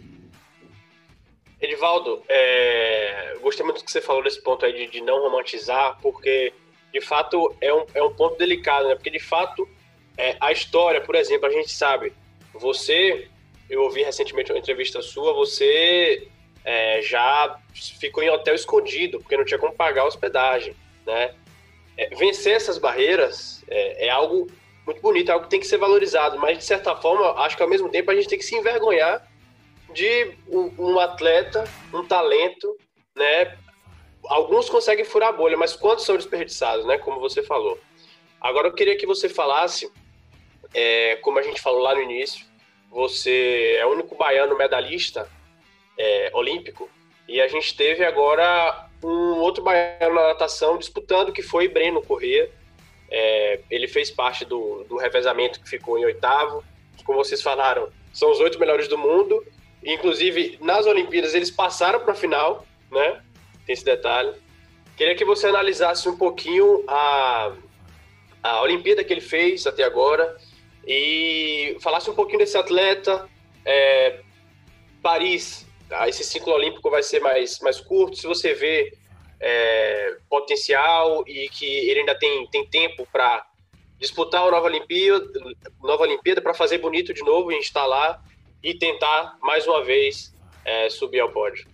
Edivaldo, 1.61 2.23
é, 2.29 3.37
gostei 3.41 3.65
muito 3.65 3.79
do 3.79 3.85
que 3.85 3.93
você 3.93 4.01
falou 4.01 4.23
desse 4.23 4.41
ponto 4.41 4.65
aí 4.65 4.73
de, 4.73 4.87
de, 4.87 5.01
não 5.03 5.21
romantizar, 5.21 5.99
porque 6.01 6.55
de 6.93 7.01
fato 7.03 7.55
é 7.61 7.73
um, 7.73 7.85
é 7.95 8.03
um 8.03 8.15
ponto 8.15 8.39
delicado, 8.39 8.89
né? 8.89 8.95
Porque 8.95 9.11
de 9.11 9.19
fato 9.19 9.69
é, 10.17 10.37
a 10.41 10.51
história, 10.51 11.03
por 11.03 11.15
exemplo, 11.15 11.47
a 11.47 11.51
gente 11.51 11.71
sabe, 11.71 12.15
você, 12.55 13.29
eu 13.69 13.83
ouvi 13.83 14.03
recentemente 14.03 14.51
uma 14.51 14.59
entrevista 14.59 15.03
sua, 15.03 15.35
você 15.35 16.29
é, 16.65 17.03
já 17.03 17.59
ficou 17.75 18.23
em 18.23 18.31
hotel 18.31 18.55
escondido, 18.55 19.21
porque 19.21 19.37
não 19.37 19.45
tinha 19.45 19.59
como 19.59 19.75
pagar 19.75 20.03
a 20.03 20.07
hospedagem, 20.07 20.75
né? 21.07 21.35
É, 21.97 22.09
vencer 22.17 22.55
essas 22.55 22.79
barreiras 22.79 23.63
é, 23.69 24.07
é 24.07 24.11
algo 24.11 24.47
muito 24.87 25.03
bonito, 25.03 25.29
é 25.29 25.33
algo 25.33 25.45
que 25.45 25.51
tem 25.51 25.61
que 25.61 25.67
ser 25.67 25.77
valorizado, 25.77 26.39
mas 26.39 26.57
de 26.57 26.65
certa 26.65 26.97
forma, 26.97 27.33
acho 27.43 27.55
que 27.55 27.63
ao 27.63 27.69
mesmo 27.69 27.91
tempo 27.91 28.11
a 28.11 28.15
gente 28.15 28.29
tem 28.29 28.39
que 28.39 28.45
se 28.45 28.57
envergonhar 28.57 29.30
de 29.93 30.35
um, 30.79 30.99
atleta, 30.99 31.65
um 31.93 32.05
talento, 32.05 32.77
né? 33.17 33.57
Alguns 34.27 34.69
conseguem 34.69 35.05
furar 35.05 35.31
a 35.31 35.33
bolha, 35.33 35.57
mas 35.57 35.75
quantos 35.75 36.05
são 36.05 36.17
desperdiçados, 36.17 36.85
né? 36.87 36.99
Como 36.99 37.21
você 37.21 37.43
falou. 37.43 37.79
Agora 38.41 38.69
eu 38.69 38.73
queria 38.73 38.97
que 38.97 39.07
você 39.07 39.29
falasse, 39.29 39.91
é, 40.75 41.17
como 41.17 41.39
a 41.39 41.43
gente 41.43 41.61
falou 41.61 41.81
lá 41.81 41.95
no 41.95 42.03
início, 42.03 42.47
você 42.91 43.77
é 43.79 43.87
o 43.87 43.91
único 43.91 44.15
baiano 44.17 44.57
medalhista 44.57 45.29
é, 45.99 46.31
olímpico 46.35 46.89
e 47.29 47.41
a 47.41 47.47
gente 47.47 47.77
teve 47.77 48.05
agora 48.05 48.89
um 49.05 49.39
outro 49.39 49.63
baiano 49.63 50.15
na 50.15 50.29
natação 50.29 50.77
disputando, 50.77 51.33
que 51.33 51.43
foi 51.43 51.69
Breno 51.69 52.03
Corrêa. 52.03 52.51
É, 53.11 53.61
ele 53.71 53.87
fez 53.87 54.11
parte 54.11 54.45
do, 54.45 54.85
do 54.85 54.97
revezamento 54.97 55.61
que 55.61 55.69
ficou 55.69 55.99
em 55.99 56.05
oitavo. 56.05 56.65
Como 57.05 57.19
vocês 57.19 57.41
falaram, 57.41 57.89
são 58.13 58.31
os 58.31 58.41
oito 58.41 58.59
melhores 58.59 58.89
do 58.89 58.99
mundo. 58.99 59.45
Inclusive, 59.85 60.59
nas 60.61 60.87
Olimpíadas, 60.87 61.35
eles 61.35 61.51
passaram 61.51 62.01
para 62.01 62.13
a 62.13 62.17
final, 62.17 62.67
né? 62.91 63.23
Tem 63.67 63.73
esse 63.73 63.85
detalhe. 63.85 64.33
Queria 64.97 65.15
que 65.15 65.25
você 65.25 65.47
analisasse 65.47 66.09
um 66.09 66.17
pouquinho 66.17 66.85
a, 66.87 67.53
a 68.43 68.63
Olimpíada 68.63 69.03
que 69.03 69.13
ele 69.13 69.23
fez 69.23 69.67
até 69.67 69.83
agora 69.83 70.37
e 70.87 71.77
falasse 71.81 72.11
um 72.11 72.15
pouquinho 72.15 72.41
desse 72.41 72.59
atleta. 72.59 73.27
É, 73.65 74.21
Paris, 75.03 75.67
tá? 75.89 76.09
esse 76.09 76.23
ciclo 76.25 76.53
olímpico 76.53 76.91
vai 76.91 77.03
ser 77.03 77.21
mais, 77.21 77.59
mais 77.61 77.81
curto. 77.81 78.17
Se 78.17 78.27
você 78.27 78.53
vê 78.53 78.93
é, 79.41 80.17
potencial 80.29 81.25
e 81.27 81.49
que 81.49 81.65
ele 81.65 82.01
ainda 82.01 82.15
tem, 82.15 82.47
tem 82.49 82.67
tempo 82.67 83.09
para 83.11 83.47
disputar 83.99 84.43
uma 84.43 84.51
nova 84.51 84.67
Olimpíada, 84.67 85.27
nova 85.83 86.03
Olimpíada 86.03 86.43
para 86.43 86.53
fazer 86.55 86.79
bonito 86.79 87.15
de 87.15 87.23
novo 87.23 87.51
e 87.51 87.59
instalar 87.59 88.23
e 88.63 88.75
tentar 88.75 89.39
mais 89.43 89.67
uma 89.67 89.85
vez 89.85 90.35
é, 90.65 90.89
subir 90.91 91.21
ao 91.21 91.31
pódio. 91.31 91.67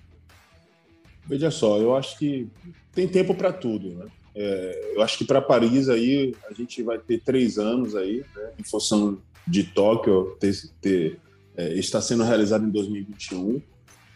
Veja 1.26 1.50
só, 1.50 1.78
eu 1.78 1.96
acho 1.96 2.18
que 2.18 2.48
tem 2.92 3.08
tempo 3.08 3.34
para 3.34 3.52
tudo, 3.52 3.94
né? 3.94 4.06
É, 4.34 4.92
eu 4.94 5.02
acho 5.02 5.16
que 5.16 5.24
para 5.24 5.40
Paris 5.40 5.88
aí 5.88 6.34
a 6.48 6.52
gente 6.52 6.82
vai 6.82 6.98
ter 6.98 7.20
três 7.22 7.58
anos 7.58 7.96
aí, 7.96 8.22
né, 8.34 8.52
em 8.58 8.62
função 8.62 9.18
de 9.46 9.64
Tóquio 9.64 10.36
ter, 10.38 10.54
ter 10.78 11.18
é, 11.56 11.72
está 11.74 12.02
sendo 12.02 12.22
realizado 12.22 12.64
em 12.66 12.70
2021, 12.70 13.62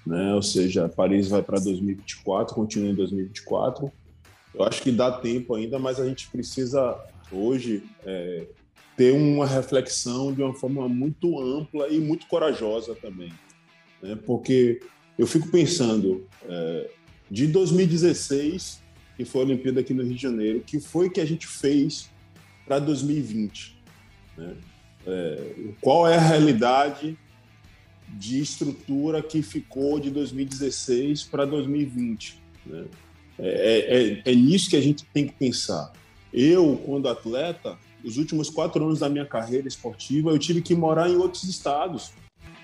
né? 0.06 0.34
Ou 0.34 0.42
seja, 0.42 0.88
Paris 0.88 1.28
vai 1.28 1.42
para 1.42 1.58
2024, 1.58 2.54
continua 2.54 2.90
em 2.90 2.94
2024. 2.94 3.90
Eu 4.54 4.64
acho 4.64 4.82
que 4.82 4.90
dá 4.90 5.10
tempo 5.10 5.54
ainda, 5.54 5.78
mas 5.78 5.98
a 5.98 6.06
gente 6.06 6.28
precisa 6.28 6.98
hoje 7.32 7.82
é, 8.04 8.46
ter 9.00 9.14
uma 9.14 9.46
reflexão 9.46 10.30
de 10.30 10.42
uma 10.42 10.52
forma 10.52 10.86
muito 10.86 11.40
ampla 11.40 11.88
e 11.88 11.98
muito 11.98 12.26
corajosa 12.26 12.94
também, 12.94 13.32
né? 14.02 14.14
Porque 14.26 14.78
eu 15.18 15.26
fico 15.26 15.48
pensando 15.48 16.28
é, 16.46 16.90
de 17.30 17.46
2016 17.46 18.82
que 19.16 19.24
foi 19.24 19.40
a 19.40 19.44
Olimpíada 19.46 19.80
aqui 19.80 19.94
no 19.94 20.02
Rio 20.02 20.14
de 20.14 20.20
Janeiro, 20.20 20.60
que 20.60 20.78
foi 20.78 21.08
que 21.08 21.18
a 21.18 21.24
gente 21.24 21.46
fez 21.46 22.10
para 22.66 22.78
2020? 22.78 23.74
Né? 24.36 24.54
É, 25.06 25.54
qual 25.80 26.06
é 26.06 26.16
a 26.16 26.20
realidade 26.20 27.18
de 28.06 28.38
estrutura 28.38 29.22
que 29.22 29.40
ficou 29.40 29.98
de 29.98 30.10
2016 30.10 31.24
para 31.24 31.46
2020. 31.46 32.38
Né? 32.66 32.84
É, 33.38 34.20
é, 34.26 34.30
é, 34.30 34.34
nisso 34.34 34.68
que 34.68 34.76
a 34.76 34.80
gente 34.82 35.06
tem 35.06 35.26
que 35.26 35.32
pensar. 35.32 35.90
Eu, 36.32 36.76
quando 36.84 37.08
atleta, 37.08 37.78
os 38.04 38.16
últimos 38.16 38.48
quatro 38.50 38.84
anos 38.84 39.00
da 39.00 39.08
minha 39.08 39.26
carreira 39.26 39.68
esportiva, 39.68 40.30
eu 40.30 40.38
tive 40.38 40.62
que 40.62 40.74
morar 40.74 41.08
em 41.08 41.16
outros 41.16 41.44
estados. 41.44 42.12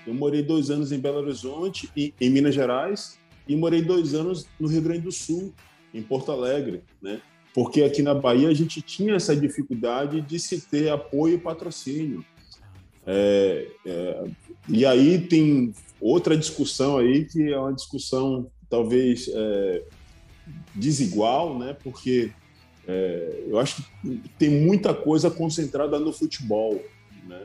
Eu 0.05 0.13
morei 0.13 0.41
dois 0.41 0.69
anos 0.69 0.91
em 0.91 0.99
Belo 0.99 1.17
Horizonte, 1.17 1.89
em, 1.95 2.13
em 2.19 2.29
Minas 2.29 2.55
Gerais, 2.55 3.19
e 3.47 3.55
morei 3.55 3.81
dois 3.81 4.13
anos 4.13 4.47
no 4.59 4.67
Rio 4.67 4.81
Grande 4.81 5.01
do 5.01 5.11
Sul, 5.11 5.53
em 5.93 6.01
Porto 6.01 6.31
Alegre, 6.31 6.81
né? 7.01 7.21
Porque 7.53 7.81
aqui 7.83 8.01
na 8.01 8.13
Bahia 8.13 8.49
a 8.49 8.53
gente 8.53 8.81
tinha 8.81 9.15
essa 9.15 9.35
dificuldade 9.35 10.21
de 10.21 10.39
se 10.39 10.61
ter 10.61 10.89
apoio 10.89 11.35
e 11.35 11.39
patrocínio. 11.39 12.23
É, 13.05 13.67
é, 13.85 14.25
e 14.69 14.85
aí 14.85 15.19
tem 15.19 15.73
outra 15.99 16.37
discussão 16.37 16.97
aí 16.97 17.25
que 17.25 17.51
é 17.51 17.57
uma 17.57 17.73
discussão 17.73 18.51
talvez 18.69 19.29
é, 19.33 19.83
desigual, 20.75 21.57
né? 21.57 21.75
Porque 21.83 22.31
é, 22.87 23.43
eu 23.47 23.59
acho 23.59 23.83
que 23.83 24.29
tem 24.39 24.49
muita 24.49 24.93
coisa 24.93 25.29
concentrada 25.29 25.99
no 25.99 26.13
futebol, 26.13 26.81
né? 27.25 27.43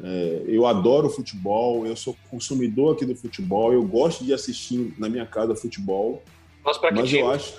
É, 0.00 0.44
eu 0.46 0.64
adoro 0.64 1.10
futebol, 1.10 1.84
eu 1.86 1.96
sou 1.96 2.16
consumidor 2.30 2.94
aqui 2.94 3.04
do 3.04 3.16
futebol, 3.16 3.72
eu 3.72 3.82
gosto 3.82 4.24
de 4.24 4.32
assistir 4.32 4.94
na 4.96 5.08
minha 5.08 5.26
casa 5.26 5.54
futebol. 5.54 6.22
Mas, 6.64 6.78
mas 6.94 7.12
eu 7.12 7.30
acho, 7.30 7.54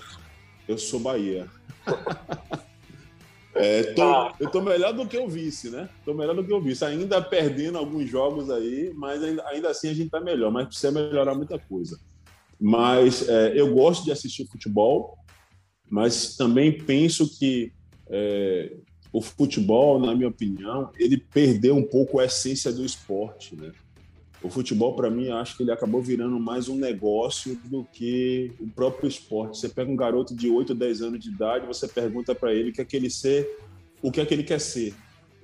eu 0.68 0.78
sou 0.78 1.00
Bahia. 1.00 1.48
É, 3.56 3.84
tô, 3.94 4.04
ah. 4.04 4.34
Eu 4.40 4.50
tô 4.50 4.62
melhor 4.62 4.94
do 4.94 5.06
que 5.06 5.18
o 5.18 5.28
vice, 5.28 5.70
né? 5.70 5.90
Tô 6.06 6.14
melhor 6.14 6.34
do 6.34 6.46
que 6.46 6.54
o 6.54 6.62
vice. 6.62 6.86
Ainda 6.86 7.22
perdendo 7.22 7.78
alguns 7.78 8.10
jogos 8.10 8.50
aí, 8.50 8.94
mas 8.96 9.22
ainda, 9.22 9.46
ainda 9.48 9.70
assim 9.70 9.90
a 9.90 9.94
gente 9.94 10.10
tá 10.10 10.22
melhor. 10.22 10.50
Mas 10.50 10.68
precisa 10.68 10.92
melhorar 10.92 11.36
muita 11.36 11.60
coisa. 11.60 12.00
Mas 12.58 13.28
é, 13.28 13.60
eu 13.60 13.74
gosto 13.74 14.06
de 14.06 14.14
assistir 14.14 14.48
futebol, 14.48 15.18
mas 15.90 16.36
também 16.36 16.72
penso 16.72 17.38
que 17.38 17.72
é, 18.10 18.74
o 19.12 19.22
futebol, 19.22 20.00
na 20.00 20.14
minha 20.16 20.30
opinião, 20.30 20.92
ele 20.98 21.18
perdeu 21.18 21.76
um 21.76 21.84
pouco 21.84 22.20
a 22.20 22.26
essência 22.26 22.72
do 22.72 22.86
esporte, 22.86 23.56
né? 23.56 23.72
o 24.42 24.50
futebol, 24.50 24.96
para 24.96 25.10
mim, 25.10 25.30
acho 25.30 25.58
que 25.58 25.64
ele 25.64 25.72
acabou 25.72 26.02
virando 26.02 26.40
mais 26.40 26.70
um 26.70 26.76
negócio 26.76 27.60
do 27.66 27.84
que 27.84 28.52
o 28.60 28.68
próprio 28.70 29.08
esporte. 29.08 29.58
Você 29.58 29.68
pega 29.68 29.92
um 29.92 29.96
garoto 29.96 30.34
de 30.34 30.50
8 30.50 30.70
ou 30.70 30.76
10 30.76 31.02
anos 31.02 31.20
de 31.20 31.30
idade, 31.30 31.68
você 31.68 31.88
pergunta 31.88 32.34
para 32.34 32.54
ele 32.54 32.70
o 32.70 32.74
que 32.74 32.82
é 32.82 32.86
que 32.86 32.96
ele 32.96 33.10
ser, 33.10 33.58
o 34.02 34.12
que 34.12 34.22
é 34.22 34.26
que 34.26 34.34
ele 34.34 34.44
quer 34.44 34.60
ser. 34.60 34.94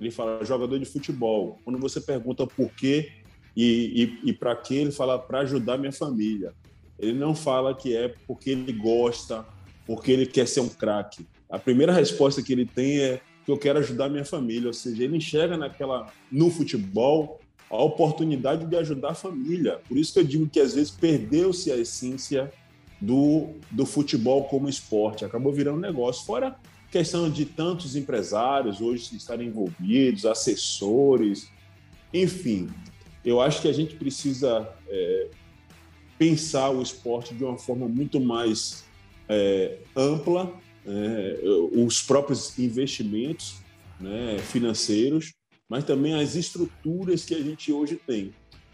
Ele 0.00 0.10
fala 0.10 0.44
jogador 0.44 0.78
de 0.78 0.86
futebol. 0.86 1.58
Quando 1.62 1.78
você 1.78 2.00
pergunta 2.00 2.46
por 2.46 2.70
quê 2.70 3.12
e, 3.54 4.18
e, 4.24 4.30
e 4.30 4.32
para 4.32 4.56
quê, 4.56 4.76
ele 4.76 4.92
fala 4.92 5.18
para 5.18 5.40
ajudar 5.40 5.76
minha 5.76 5.92
família. 5.92 6.54
Ele 6.98 7.12
não 7.12 7.34
fala 7.34 7.74
que 7.74 7.94
é 7.94 8.14
porque 8.26 8.50
ele 8.50 8.72
gosta, 8.72 9.44
porque 9.86 10.10
ele 10.10 10.26
quer 10.26 10.46
ser 10.46 10.60
um 10.60 10.68
craque. 10.68 11.26
A 11.48 11.58
primeira 11.58 11.92
resposta 11.92 12.42
que 12.42 12.52
ele 12.52 12.66
tem 12.66 12.98
é 12.98 13.20
que 13.44 13.50
eu 13.50 13.56
quero 13.56 13.78
ajudar 13.78 14.08
minha 14.08 14.24
família, 14.24 14.66
ou 14.66 14.74
seja, 14.74 15.04
ele 15.04 15.16
enxerga 15.16 15.56
naquela 15.56 16.12
no 16.30 16.50
futebol 16.50 17.40
a 17.70 17.76
oportunidade 17.76 18.66
de 18.66 18.76
ajudar 18.76 19.10
a 19.10 19.14
família. 19.14 19.80
Por 19.88 19.96
isso 19.96 20.12
que 20.12 20.18
eu 20.18 20.24
digo 20.24 20.48
que 20.48 20.60
às 20.60 20.74
vezes 20.74 20.90
perdeu-se 20.90 21.70
a 21.70 21.76
essência 21.76 22.52
do, 23.00 23.50
do 23.70 23.86
futebol 23.86 24.44
como 24.44 24.68
esporte, 24.68 25.24
acabou 25.24 25.52
virando 25.52 25.78
negócio. 25.78 26.24
Fora 26.24 26.56
questão 26.90 27.28
de 27.28 27.44
tantos 27.44 27.94
empresários 27.94 28.80
hoje 28.80 29.16
estarem 29.16 29.48
envolvidos, 29.48 30.24
assessores, 30.24 31.50
enfim. 32.12 32.68
Eu 33.24 33.40
acho 33.40 33.60
que 33.60 33.68
a 33.68 33.72
gente 33.72 33.96
precisa 33.96 34.72
é, 34.88 35.28
pensar 36.16 36.70
o 36.70 36.80
esporte 36.80 37.34
de 37.34 37.44
uma 37.44 37.58
forma 37.58 37.86
muito 37.86 38.18
mais 38.18 38.85
é, 39.28 39.78
ampla, 39.94 40.52
é, 40.86 41.40
os 41.72 42.02
próprios 42.02 42.58
investimentos 42.58 43.56
né, 44.00 44.38
financeiros, 44.38 45.32
mas 45.68 45.84
também 45.84 46.14
as 46.14 46.36
estruturas 46.36 47.24
que 47.24 47.34
a 47.34 47.42
gente 47.42 47.72
hoje 47.72 48.00
tem. 48.06 48.32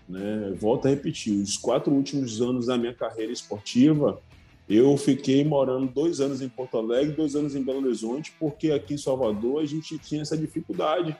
Né? 0.08 0.52
Volto 0.58 0.86
a 0.86 0.90
repetir, 0.90 1.32
os 1.40 1.56
quatro 1.56 1.92
últimos 1.92 2.40
anos 2.42 2.66
da 2.66 2.76
minha 2.76 2.94
carreira 2.94 3.32
esportiva, 3.32 4.20
eu 4.68 4.96
fiquei 4.96 5.44
morando 5.44 5.92
dois 5.92 6.20
anos 6.20 6.40
em 6.40 6.48
Porto 6.48 6.78
Alegre, 6.78 7.16
dois 7.16 7.34
anos 7.34 7.54
em 7.54 7.62
Belo 7.62 7.84
Horizonte, 7.84 8.32
porque 8.38 8.70
aqui 8.70 8.94
em 8.94 8.98
Salvador 8.98 9.62
a 9.62 9.66
gente 9.66 9.98
tinha 9.98 10.22
essa 10.22 10.36
dificuldade. 10.36 11.16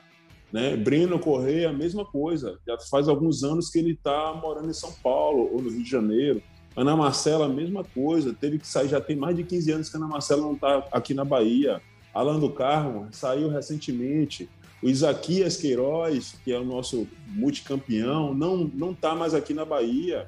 Né? 0.51 0.77
Breno 0.77 1.19
Correia, 1.19 1.69
a 1.69 1.73
mesma 1.73 2.05
coisa. 2.05 2.59
Já 2.65 2.77
faz 2.89 3.07
alguns 3.07 3.43
anos 3.43 3.69
que 3.69 3.79
ele 3.79 3.93
está 3.93 4.33
morando 4.33 4.69
em 4.69 4.73
São 4.73 4.91
Paulo 5.03 5.49
ou 5.51 5.61
no 5.61 5.69
Rio 5.69 5.83
de 5.83 5.89
Janeiro. 5.89 6.41
Ana 6.75 6.95
Marcela, 6.95 7.47
mesma 7.47 7.83
coisa. 7.83 8.33
Teve 8.33 8.57
que 8.59 8.67
sair, 8.67 8.89
já 8.89 8.99
tem 8.99 9.15
mais 9.15 9.35
de 9.35 9.43
15 9.43 9.71
anos 9.71 9.89
que 9.89 9.97
Ana 9.97 10.07
Marcela 10.07 10.41
não 10.41 10.53
está 10.53 10.87
aqui 10.91 11.13
na 11.13 11.23
Bahia. 11.23 11.81
Alan 12.13 12.39
do 12.39 12.49
Carmo 12.49 13.07
saiu 13.11 13.49
recentemente. 13.49 14.49
O 14.81 14.89
Isaquias 14.89 15.55
Queiroz, 15.57 16.35
que 16.43 16.51
é 16.51 16.59
o 16.59 16.65
nosso 16.65 17.07
multicampeão, 17.27 18.33
não 18.33 18.69
não 18.73 18.91
está 18.91 19.15
mais 19.15 19.33
aqui 19.33 19.53
na 19.53 19.65
Bahia. 19.65 20.27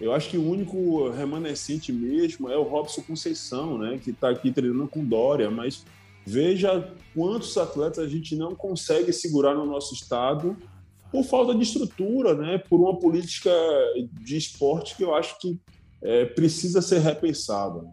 Eu 0.00 0.12
acho 0.12 0.30
que 0.30 0.38
o 0.38 0.48
único 0.48 1.08
remanescente 1.10 1.92
mesmo 1.92 2.48
é 2.48 2.56
o 2.56 2.62
Robson 2.62 3.02
Conceição, 3.02 3.76
né, 3.78 3.98
que 4.02 4.10
está 4.10 4.30
aqui 4.30 4.52
treinando 4.52 4.86
com 4.86 5.04
Dória, 5.04 5.50
mas 5.50 5.84
veja 6.24 6.94
quantos 7.14 7.56
atletas 7.56 7.98
a 7.98 8.08
gente 8.08 8.36
não 8.36 8.54
consegue 8.54 9.12
segurar 9.12 9.54
no 9.54 9.66
nosso 9.66 9.94
estado 9.94 10.56
por 11.10 11.24
falta 11.24 11.54
de 11.54 11.62
estrutura, 11.62 12.34
né, 12.34 12.58
por 12.58 12.78
uma 12.78 12.96
política 12.96 13.50
de 14.20 14.36
esporte 14.36 14.94
que 14.94 15.02
eu 15.02 15.14
acho 15.14 15.38
que 15.40 15.58
é, 16.02 16.24
precisa 16.26 16.80
ser 16.80 16.98
repensada. 16.98 17.90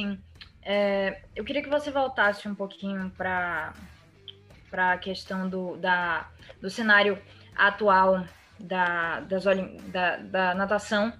Sim. 0.00 0.18
É, 0.62 1.22
eu 1.34 1.44
queria 1.44 1.62
que 1.62 1.68
você 1.68 1.90
voltasse 1.90 2.48
um 2.48 2.54
pouquinho 2.54 3.10
para 3.16 3.72
para 4.70 4.92
a 4.92 4.98
questão 4.98 5.48
do, 5.48 5.76
da, 5.76 6.28
do 6.60 6.68
cenário 6.68 7.18
atual 7.56 8.26
da, 8.58 9.20
das, 9.20 9.44
da, 9.88 10.16
da 10.16 10.54
natação. 10.54 11.12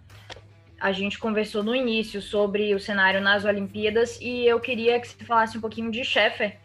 A 0.78 0.92
gente 0.92 1.18
conversou 1.18 1.62
no 1.62 1.74
início 1.74 2.20
sobre 2.20 2.74
o 2.74 2.80
cenário 2.80 3.20
nas 3.20 3.44
Olimpíadas 3.44 4.18
e 4.20 4.44
eu 4.44 4.60
queria 4.60 5.00
que 5.00 5.08
você 5.08 5.24
falasse 5.24 5.56
um 5.56 5.60
pouquinho 5.60 5.90
de 5.90 6.04
Sheffer, 6.04 6.58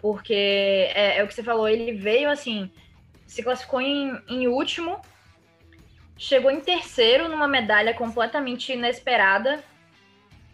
porque 0.00 0.34
é, 0.34 1.18
é 1.18 1.22
o 1.22 1.28
que 1.28 1.34
você 1.34 1.42
falou, 1.42 1.68
ele 1.68 1.92
veio 1.92 2.28
assim, 2.28 2.70
se 3.26 3.42
classificou 3.42 3.80
em, 3.80 4.20
em 4.28 4.48
último, 4.48 5.00
chegou 6.22 6.52
em 6.52 6.60
terceiro 6.60 7.28
numa 7.28 7.48
medalha 7.48 7.92
completamente 7.92 8.72
inesperada. 8.72 9.62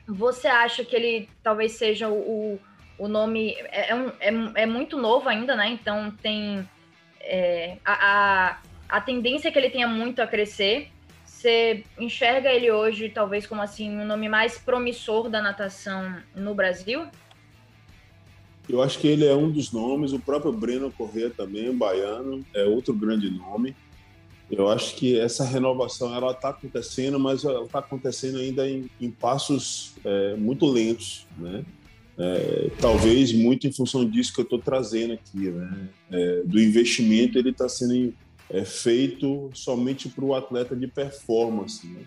Você 0.07 0.48
acha 0.48 0.83
que 0.83 0.96
ele 0.96 1.28
talvez 1.42 1.72
seja 1.72 2.09
o, 2.09 2.59
o 2.98 3.07
nome 3.07 3.50
é, 3.70 3.92
é, 3.92 4.09
é, 4.20 4.62
é 4.62 4.66
muito 4.66 4.96
novo 4.96 5.28
ainda, 5.28 5.54
né? 5.54 5.68
Então 5.68 6.11
tem 6.22 6.66
é, 7.20 7.76
a, 7.85 7.92
a, 7.92 8.59
a 8.88 9.00
tendência 9.02 9.48
é 9.48 9.50
que 9.50 9.59
ele 9.59 9.68
tenha 9.68 9.87
muito 9.87 10.22
a 10.22 10.26
crescer. 10.26 10.88
Você 11.26 11.85
enxerga 11.98 12.50
ele 12.50 12.70
hoje, 12.70 13.11
talvez, 13.11 13.46
como 13.46 13.61
assim, 13.61 13.94
o 13.98 14.00
um 14.00 14.07
nome 14.07 14.26
mais 14.26 14.57
promissor 14.57 15.28
da 15.28 15.42
natação 15.42 16.16
no 16.35 16.54
Brasil? 16.54 17.07
Eu 18.66 18.83
acho 18.83 18.98
que 18.98 19.07
ele 19.07 19.26
é 19.26 19.35
um 19.35 19.50
dos 19.50 19.70
nomes. 19.70 20.14
O 20.14 20.18
próprio 20.18 20.50
Breno 20.50 20.90
Corrêa 20.90 21.28
também, 21.28 21.76
baiano, 21.76 22.42
é 22.54 22.64
outro 22.64 22.94
grande 22.94 23.31
nome. 23.31 23.76
Eu 24.50 24.68
acho 24.68 24.96
que 24.96 25.18
essa 25.18 25.44
renovação 25.44 26.14
ela 26.14 26.32
está 26.32 26.50
acontecendo, 26.50 27.18
mas 27.18 27.44
ela 27.44 27.64
está 27.64 27.80
acontecendo 27.80 28.38
ainda 28.38 28.68
em, 28.68 28.88
em 29.00 29.11
passos 29.11 29.94
é, 30.04 30.34
muito 30.37 30.66
lentos, 30.66 31.26
né? 31.37 31.64
É, 32.20 32.70
talvez 32.80 33.32
muito 33.32 33.66
em 33.68 33.72
função 33.72 34.08
disso 34.08 34.34
que 34.34 34.40
eu 34.40 34.44
estou 34.44 34.58
trazendo 34.58 35.12
aqui, 35.12 35.50
né? 35.50 35.88
É, 36.11 36.42
do 36.44 36.58
investimento 36.61 37.38
ele 37.38 37.50
está 37.50 37.68
sendo 37.68 38.12
é, 38.50 38.64
feito 38.64 39.50
somente 39.52 40.08
para 40.08 40.24
o 40.24 40.34
atleta 40.34 40.74
de 40.74 40.87
performance, 40.87 41.87
né? 41.87 42.00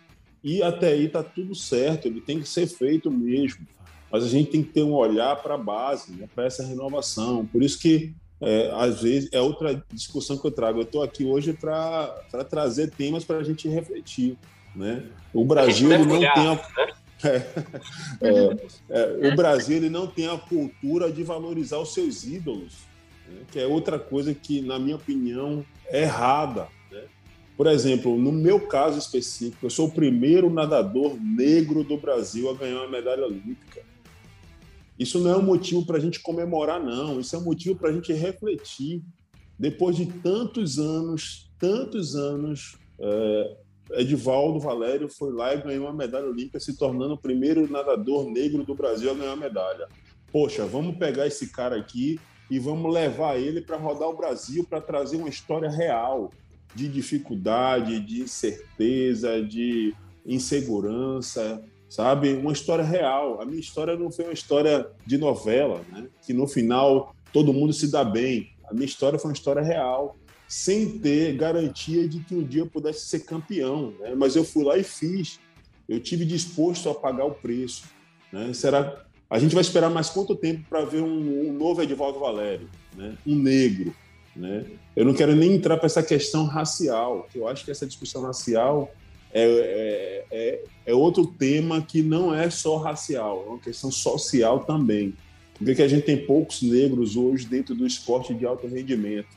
E 0.44 0.64
até 0.64 0.88
aí 0.88 1.06
está 1.06 1.22
tudo 1.22 1.54
certo, 1.54 2.08
ele 2.08 2.20
tem 2.20 2.40
que 2.40 2.50
ser 2.50 2.66
feito 2.66 3.12
mesmo. 3.12 3.68
Mas 4.12 4.24
a 4.24 4.28
gente 4.28 4.50
tem 4.52 4.64
que 4.64 4.74
ter 4.74 4.84
um 4.84 4.94
olhar 4.94 5.42
para 5.42 5.54
a 5.54 5.58
base, 5.58 6.12
né? 6.14 6.28
para 6.34 6.46
essa 6.46 6.66
renovação. 6.66 7.46
Por 7.46 7.64
isso 7.64 7.80
que 7.80 8.14
é, 8.42 8.72
às 8.74 9.02
vezes 9.02 9.30
é 9.32 9.40
outra 9.40 9.84
discussão 9.94 10.38
que 10.38 10.46
eu 10.46 10.52
trago. 10.52 10.80
Eu 10.80 10.84
estou 10.84 11.04
aqui 11.04 11.24
hoje 11.24 11.54
para 11.54 12.08
trazer 12.50 12.90
temas 12.90 13.24
para 13.24 13.38
a 13.38 13.44
gente 13.44 13.70
refletir. 13.70 14.36
Né? 14.76 15.04
O 15.32 15.46
Brasil 15.46 15.90
não 15.90 16.20
tem 16.20 16.48
a, 16.48 16.56
né? 16.56 16.94
É, 17.24 17.38
é, 18.20 18.58
é, 18.90 19.32
o 19.32 19.36
Brasil 19.36 19.78
ele 19.78 19.92
não 19.92 20.08
tem 20.08 20.28
a 20.28 20.40
cultura 20.40 21.12
de 21.12 21.24
valorizar 21.24 21.78
os 21.78 21.94
seus 21.94 22.24
ídolos, 22.24 22.80
né? 23.28 23.42
que 23.52 23.60
é 23.60 23.68
outra 23.68 24.00
coisa 24.00 24.34
que, 24.34 24.60
na 24.60 24.80
minha 24.80 24.96
opinião, 24.96 25.64
é 25.86 26.02
errada. 26.02 26.68
Né? 26.92 27.04
Por 27.56 27.68
exemplo, 27.68 28.18
no 28.18 28.32
meu 28.32 28.62
caso 28.62 28.98
específico, 28.98 29.68
eu 29.68 29.70
sou 29.70 29.88
o 29.88 29.92
primeiro 29.92 30.50
nadador 30.50 31.16
negro 31.22 31.84
do 31.84 31.96
Brasil 31.96 32.50
a 32.50 32.56
ganhar 32.56 32.78
uma 32.78 32.90
medalha 32.90 33.24
olímpica. 33.24 33.84
Isso 35.02 35.18
não 35.18 35.32
é 35.32 35.36
um 35.36 35.42
motivo 35.42 35.84
para 35.84 35.98
a 35.98 36.00
gente 36.00 36.20
comemorar, 36.20 36.80
não. 36.80 37.20
Isso 37.20 37.36
é 37.36 37.40
um 37.40 37.44
motivo 37.44 37.76
para 37.76 37.90
a 37.90 37.92
gente 37.92 38.14
refletir. 38.14 39.02
Depois 39.58 39.96
de 39.96 40.06
tantos 40.06 40.78
anos, 40.78 41.52
tantos 41.58 42.16
anos, 42.16 42.78
é, 43.00 43.58
Edivaldo 43.94 44.60
Valério 44.60 45.10
foi 45.10 45.34
lá 45.34 45.56
e 45.56 45.62
ganhou 45.64 45.86
uma 45.86 45.94
medalha 45.94 46.28
olímpica, 46.28 46.60
se 46.60 46.78
tornando 46.78 47.16
o 47.16 47.18
primeiro 47.18 47.68
nadador 47.68 48.30
negro 48.30 48.64
do 48.64 48.76
Brasil 48.76 49.10
a 49.10 49.16
ganhar 49.16 49.32
uma 49.32 49.38
medalha. 49.38 49.88
Poxa, 50.32 50.68
vamos 50.68 50.96
pegar 50.98 51.26
esse 51.26 51.52
cara 51.52 51.78
aqui 51.78 52.20
e 52.48 52.60
vamos 52.60 52.94
levar 52.94 53.40
ele 53.40 53.60
para 53.60 53.78
rodar 53.78 54.08
o 54.08 54.16
Brasil 54.16 54.64
para 54.70 54.80
trazer 54.80 55.18
uma 55.18 55.30
história 55.30 55.70
real 55.72 56.30
de 56.76 56.88
dificuldade, 56.88 58.00
de 58.02 58.22
incerteza, 58.22 59.42
de 59.42 59.96
insegurança, 60.24 61.60
sabe? 61.92 62.34
Uma 62.34 62.54
história 62.54 62.86
real. 62.86 63.42
A 63.42 63.46
minha 63.46 63.60
história 63.60 63.98
não 63.98 64.10
foi 64.10 64.24
uma 64.24 64.34
história 64.34 64.90
de 65.06 65.18
novela, 65.18 65.82
né? 65.92 66.08
Que 66.26 66.34
no 66.34 66.48
final 66.48 67.14
todo 67.34 67.54
mundo 67.54 67.74
se 67.74 67.92
dá 67.92 68.02
bem. 68.02 68.50
A 68.64 68.74
minha 68.74 68.86
história 68.86 69.20
foi 69.20 69.30
uma 69.30 69.36
história 69.36 69.62
real 69.62 70.16
sem 70.48 71.00
ter 71.00 71.36
garantia 71.36 72.08
de 72.08 72.22
que 72.22 72.34
um 72.34 72.44
dia 72.44 72.62
eu 72.62 72.68
pudesse 72.68 73.08
ser 73.08 73.20
campeão. 73.20 73.94
Né? 74.00 74.16
Mas 74.16 74.38
eu 74.38 74.46
fui 74.46 74.64
lá 74.64 74.78
e 74.78 74.84
fiz. 74.84 75.38
Eu 75.88 76.00
tive 76.00 76.24
disposto 76.24 76.90
a 76.90 76.96
pagar 76.96 77.26
o 77.26 77.32
preço. 77.32 77.84
Né? 78.32 78.54
Será? 78.54 79.04
A 79.30 79.38
gente 79.38 79.54
vai 79.54 79.62
esperar 79.62 79.90
mais 79.90 80.10
quanto 80.10 80.34
tempo 80.34 80.66
para 80.70 80.86
ver 80.86 81.02
um, 81.02 81.50
um, 81.50 81.54
novo 81.54 81.82
Edivaldo 81.82 82.20
Valério, 82.20 82.70
né? 82.96 83.18
um 83.28 83.36
negro? 83.36 83.94
Né? 84.34 84.66
Eu 84.96 85.04
não 85.04 85.14
quero 85.14 85.36
nem 85.36 85.54
entrar 85.56 85.76
para 85.76 85.88
essa 85.88 86.04
questão 86.04 86.46
racial, 86.46 87.28
que 87.30 87.38
eu 87.38 87.50
acho 87.50 87.66
que 87.66 87.72
essa 87.72 87.86
discussão 87.86 88.22
racial 88.22 88.94
é, 89.34 89.44
é, 89.44 90.26
é, 90.32 90.64
é, 90.86 90.94
outro 90.94 91.26
tema 91.26 91.82
que 91.82 92.02
não 92.02 92.34
é 92.34 92.50
só 92.50 92.78
racial, 92.78 93.44
é 93.46 93.50
uma 93.50 93.60
questão 93.60 93.92
social 93.92 94.66
também. 94.66 95.14
Porque 95.58 95.82
a 95.82 95.88
gente 95.88 96.06
tem 96.06 96.18
poucos 96.26 96.62
negros 96.62 97.16
hoje 97.16 97.46
dentro 97.46 97.76
do 97.76 97.86
esporte 97.86 98.34
de 98.34 98.46
alto 98.46 98.68
rendimento. 98.68 99.30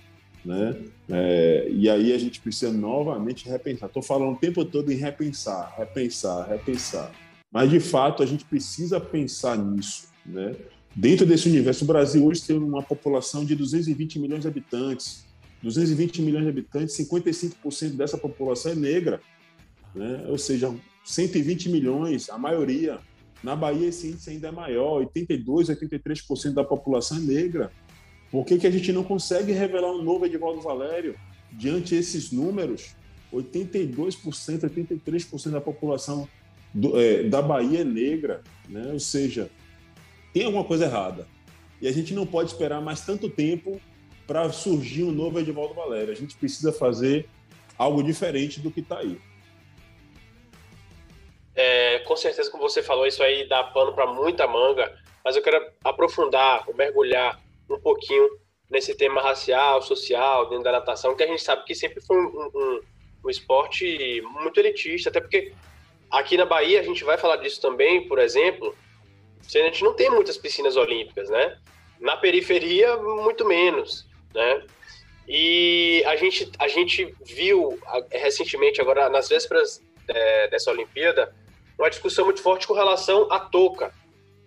Né? 0.45 0.77
É, 1.09 1.69
e 1.71 1.89
aí 1.89 2.13
a 2.13 2.19
gente 2.19 2.41
precisa 2.41 2.73
novamente 2.73 3.49
repensar. 3.49 3.87
Estou 3.87 4.03
falando 4.03 4.35
o 4.35 4.39
tempo 4.39 4.65
todo 4.65 4.91
em 4.93 4.97
repensar, 4.97 5.75
repensar, 5.77 6.49
repensar. 6.49 7.13
Mas 7.53 7.71
de 7.71 7.81
fato 7.81 8.23
a 8.23 8.27
gente 8.27 8.45
precisa 8.45 8.99
pensar 8.99 9.57
nisso, 9.57 10.09
né? 10.27 10.55
Dentro 10.97 11.27
desse 11.27 11.49
universo, 11.49 11.85
o 11.85 11.87
Brasil 11.89 12.25
hoje 12.25 12.43
tem 12.43 12.57
uma 12.57 12.83
população 12.83 13.45
de 13.45 13.57
220 13.57 14.19
milhões 14.21 14.43
de 14.43 14.49
habitantes. 14.49 15.25
220 15.63 16.23
milhões 16.23 16.45
de 16.45 16.51
habitantes, 16.51 16.97
55% 16.97 17.97
dessa 17.97 18.19
população 18.19 18.73
é 18.73 18.75
negra, 18.75 19.21
né? 19.95 20.25
Ou 20.29 20.39
seja, 20.39 20.75
120 21.05 21.69
milhões, 21.69 22.29
a 22.31 22.39
maioria. 22.39 22.99
Na 23.43 23.55
Bahia 23.55 23.89
esse 23.89 24.09
índice 24.09 24.31
ainda 24.31 24.49
é 24.49 24.51
maior, 24.51 25.01
82, 25.01 25.69
83% 25.69 26.55
da 26.55 26.65
população 26.65 27.19
é 27.19 27.21
negra. 27.21 27.71
Por 28.31 28.45
que, 28.47 28.59
que 28.59 28.67
a 28.67 28.71
gente 28.71 28.91
não 28.91 29.05
consegue 29.05 29.53
revelar 29.53 29.93
um 29.93 30.03
novo 30.03 30.25
Edivaldo 30.25 30.61
Valério 30.63 31.15
diante 31.53 31.95
desses 31.95 32.33
números? 32.33 32.97
82%, 33.33 34.61
83% 34.61 35.51
da 35.51 35.61
população 35.61 36.27
do, 36.73 36.99
é, 36.99 37.25
da 37.25 37.43
Bahia 37.43 37.83
é 37.83 37.85
negra, 37.85 38.43
né? 38.69 38.93
ou 38.93 39.01
seja, 39.01 39.51
tem 40.33 40.45
alguma 40.45 40.65
coisa 40.65 40.87
errada. 40.87 41.27
E 41.81 41.87
a 41.87 41.93
gente 41.93 42.15
não 42.15 42.27
pode 42.27 42.51
esperar 42.51 42.81
mais 42.81 43.03
tanto 43.03 43.29
tempo 43.29 43.81
para 44.27 44.51
surgir 44.51 45.05
um 45.05 45.13
novo 45.13 45.39
Edivaldo 45.39 45.75
Valério. 45.75 46.13
A 46.13 46.17
gente 46.17 46.35
precisa 46.37 46.73
fazer 46.73 47.29
algo 47.77 48.03
diferente 48.03 48.59
do 48.59 48.71
que 48.71 48.81
está 48.81 48.99
aí. 48.99 49.19
É, 51.55 52.01
com 52.01 52.17
certeza, 52.17 52.51
como 52.51 52.69
você 52.69 52.83
falou, 52.83 53.07
isso 53.07 53.23
aí 53.23 53.49
dá 53.49 53.63
pano 53.63 53.95
para 53.95 54.07
muita 54.07 54.47
manga, 54.47 54.93
mas 55.25 55.37
eu 55.37 55.43
quero 55.43 55.65
aprofundar, 55.85 56.67
mergulhar 56.75 57.41
um 57.71 57.79
pouquinho 57.79 58.29
nesse 58.69 58.95
tema 58.97 59.21
racial, 59.21 59.81
social, 59.83 60.49
dentro 60.49 60.65
da 60.65 60.73
natação, 60.73 61.15
que 61.15 61.23
a 61.23 61.27
gente 61.27 61.43
sabe 61.43 61.65
que 61.65 61.75
sempre 61.75 62.01
foi 62.01 62.17
um, 62.17 62.51
um, 62.55 62.81
um 63.25 63.31
esporte 63.31 64.21
muito 64.23 64.59
elitista, 64.59 65.11
até 65.11 65.21
porque 65.21 65.53
aqui 66.11 66.37
na 66.37 66.45
Bahia 66.45 66.81
a 66.81 66.83
gente 66.83 67.05
vai 67.05 67.17
falar 67.17 67.37
disso 67.37 67.61
também, 67.61 68.09
por 68.09 68.19
exemplo, 68.19 68.75
a 69.47 69.59
gente 69.59 69.85
não 69.85 69.95
tem 69.95 70.11
muitas 70.11 70.37
piscinas 70.37 70.77
olímpicas, 70.77 71.29
né? 71.29 71.59
Na 72.01 72.17
periferia, 72.17 72.97
muito 72.97 73.45
menos, 73.45 74.09
né? 74.35 74.63
E 75.29 76.03
a 76.07 76.17
gente, 76.17 76.51
a 76.59 76.69
gente 76.69 77.15
viu 77.25 77.79
recentemente, 78.11 78.81
agora 78.81 79.09
nas 79.09 79.29
vésperas 79.29 79.83
é, 80.09 80.49
dessa 80.49 80.71
Olimpíada, 80.71 81.35
uma 81.79 81.91
discussão 81.91 82.25
muito 82.25 82.43
forte 82.43 82.67
com 82.67 82.75
relação 82.75 83.31
à 83.31 83.39
touca, 83.41 83.93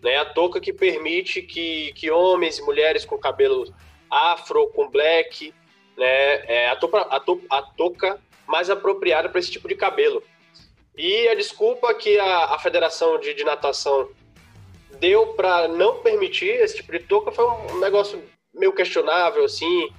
né? 0.02 0.18
A 0.18 0.26
touca 0.26 0.60
que 0.60 0.72
permite 0.72 1.42
que, 1.42 1.94
que 1.94 2.10
homens 2.12 2.58
e 2.58 2.62
mulheres 2.62 3.06
com 3.06 3.18
cabelo 3.18 3.74
afro, 4.10 4.68
com 4.70 4.90
black, 4.90 5.54
né? 5.98 6.46
É 6.46 6.70
a, 6.70 6.76
touca, 6.76 7.00
a, 7.00 7.58
a 7.58 7.62
touca 7.62 8.20
mais 8.48 8.70
apropriada 8.70 9.30
para 9.30 9.40
esse 9.40 9.52
tipo 9.52 9.68
de 9.68 9.76
cabelo. 9.76 10.24
E 10.98 11.28
a 11.28 11.36
desculpa 11.36 11.94
que 11.94 12.18
a, 12.18 12.46
a 12.56 12.60
Federação 12.60 13.20
de, 13.20 13.34
de 13.34 13.44
Natação 13.44 14.10
deu 15.00 15.28
para 15.34 15.68
não 15.68 16.00
permitir 16.00 16.50
esse 16.50 16.78
tipo 16.78 16.92
de 16.92 17.00
touca 17.00 17.32
foi 17.32 17.46
um 17.46 17.80
negócio 17.80 18.24
meio 18.54 18.74
questionável, 18.74 19.44
assim, 19.46 19.90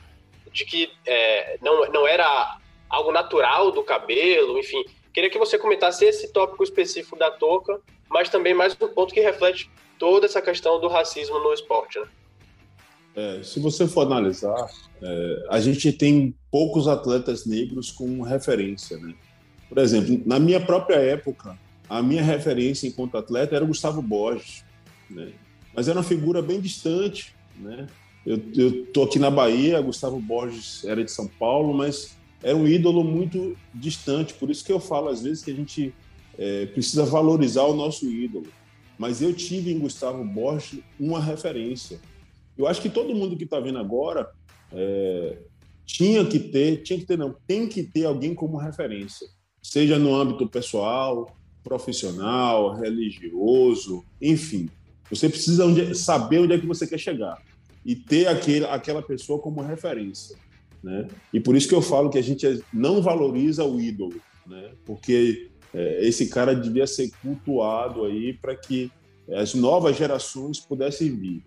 de 0.52 0.64
que 0.64 0.92
é, 1.06 1.56
não, 1.60 1.86
não 1.90 2.06
era 2.06 2.58
algo 2.88 3.12
natural 3.12 3.70
do 3.70 3.84
cabelo, 3.84 4.58
enfim. 4.58 4.84
Queria 5.18 5.30
que 5.30 5.38
você 5.38 5.58
comentasse 5.58 6.04
esse 6.04 6.32
tópico 6.32 6.62
específico 6.62 7.18
da 7.18 7.28
touca, 7.28 7.80
mas 8.08 8.28
também 8.28 8.54
mais 8.54 8.76
um 8.80 8.86
ponto 8.86 9.12
que 9.12 9.20
reflete 9.20 9.68
toda 9.98 10.26
essa 10.26 10.40
questão 10.40 10.80
do 10.80 10.86
racismo 10.86 11.40
no 11.40 11.52
esporte, 11.52 11.98
né? 11.98 12.06
É, 13.16 13.42
se 13.42 13.58
você 13.58 13.88
for 13.88 14.02
analisar, 14.02 14.70
é, 15.02 15.46
a 15.50 15.58
gente 15.58 15.92
tem 15.92 16.32
poucos 16.52 16.86
atletas 16.86 17.44
negros 17.44 17.90
com 17.90 18.22
referência, 18.22 18.96
né? 18.96 19.12
Por 19.68 19.78
exemplo, 19.78 20.22
na 20.24 20.38
minha 20.38 20.64
própria 20.64 20.98
época, 20.98 21.58
a 21.90 22.00
minha 22.00 22.22
referência 22.22 22.86
enquanto 22.86 23.18
atleta 23.18 23.56
era 23.56 23.64
o 23.64 23.68
Gustavo 23.68 24.00
Borges, 24.00 24.64
né? 25.10 25.32
Mas 25.74 25.88
era 25.88 25.98
uma 25.98 26.04
figura 26.04 26.40
bem 26.40 26.60
distante, 26.60 27.34
né? 27.56 27.88
Eu, 28.24 28.40
eu 28.56 28.86
tô 28.92 29.02
aqui 29.02 29.18
na 29.18 29.32
Bahia, 29.32 29.80
Gustavo 29.80 30.20
Borges 30.20 30.84
era 30.84 31.02
de 31.02 31.10
São 31.10 31.26
Paulo, 31.26 31.74
mas 31.74 32.16
era 32.42 32.56
um 32.56 32.66
ídolo 32.66 33.02
muito 33.04 33.56
distante. 33.74 34.34
Por 34.34 34.50
isso 34.50 34.64
que 34.64 34.72
eu 34.72 34.80
falo 34.80 35.08
às 35.08 35.22
vezes 35.22 35.42
que 35.42 35.50
a 35.50 35.54
gente 35.54 35.94
é, 36.38 36.66
precisa 36.66 37.04
valorizar 37.04 37.64
o 37.64 37.74
nosso 37.74 38.06
ídolo 38.10 38.46
mas 38.98 39.22
eu 39.22 39.32
tive 39.32 39.72
em 39.72 39.78
Gustavo 39.78 40.24
Borges 40.24 40.80
uma 40.98 41.22
referência. 41.22 42.00
Eu 42.56 42.66
acho 42.66 42.82
que 42.82 42.90
todo 42.90 43.14
mundo 43.14 43.36
que 43.36 43.44
está 43.44 43.60
vendo 43.60 43.78
agora 43.78 44.28
é, 44.72 45.38
tinha 45.86 46.26
que 46.26 46.40
ter, 46.40 46.82
tinha 46.82 46.98
que 46.98 47.06
ter 47.06 47.16
não, 47.16 47.34
tem 47.46 47.68
que 47.68 47.84
ter 47.84 48.04
alguém 48.04 48.34
como 48.34 48.58
referência, 48.58 49.28
seja 49.62 49.98
no 49.98 50.14
âmbito 50.14 50.48
pessoal, 50.48 51.32
profissional, 51.62 52.74
religioso, 52.74 54.04
enfim. 54.20 54.68
Você 55.08 55.28
precisa 55.28 55.64
onde, 55.64 55.94
saber 55.94 56.40
onde 56.40 56.54
é 56.54 56.58
que 56.58 56.66
você 56.66 56.86
quer 56.86 56.98
chegar 56.98 57.40
e 57.84 57.94
ter 57.94 58.26
aquele, 58.26 58.64
aquela 58.64 59.00
pessoa 59.00 59.38
como 59.38 59.62
referência. 59.62 60.36
Né? 60.82 61.08
E 61.32 61.40
por 61.40 61.56
isso 61.56 61.68
que 61.68 61.74
eu 61.74 61.82
falo 61.82 62.10
que 62.10 62.18
a 62.18 62.22
gente 62.22 62.46
não 62.72 63.02
valoriza 63.02 63.64
o 63.64 63.80
ídolo, 63.80 64.20
né? 64.46 64.70
porque 64.84 65.50
é, 65.74 66.06
esse 66.06 66.28
cara 66.28 66.54
devia 66.54 66.86
ser 66.86 67.10
cultuado 67.20 68.04
aí 68.04 68.32
para 68.32 68.54
que 68.54 68.90
as 69.34 69.54
novas 69.54 69.96
gerações 69.96 70.58
pudessem 70.58 71.14
vir. 71.14 71.42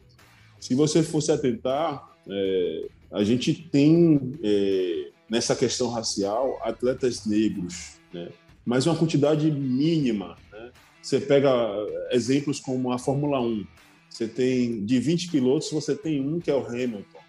Se 0.59 0.75
você 0.75 1.01
fosse 1.01 1.31
atentar, 1.31 2.11
é, 2.29 2.87
a 3.11 3.23
gente 3.23 3.53
tem 3.53 4.33
é, 4.43 5.09
nessa 5.29 5.55
questão 5.55 5.89
racial 5.89 6.59
atletas 6.61 7.25
negros, 7.25 7.99
né? 8.13 8.29
mas 8.65 8.85
uma 8.85 8.95
quantidade 8.95 9.49
mínima. 9.49 10.37
Né? 10.51 10.71
Você 11.01 11.19
pega 11.19 11.49
exemplos 12.11 12.59
como 12.59 12.91
a 12.91 12.99
Fórmula 12.99 13.41
1, 13.41 13.65
você 14.09 14.27
tem 14.27 14.85
de 14.85 14.99
20 14.99 15.31
pilotos, 15.31 15.71
você 15.71 15.95
tem 15.95 16.21
um 16.21 16.39
que 16.39 16.51
é 16.51 16.55
o 16.55 16.65
Hamilton. 16.65 17.20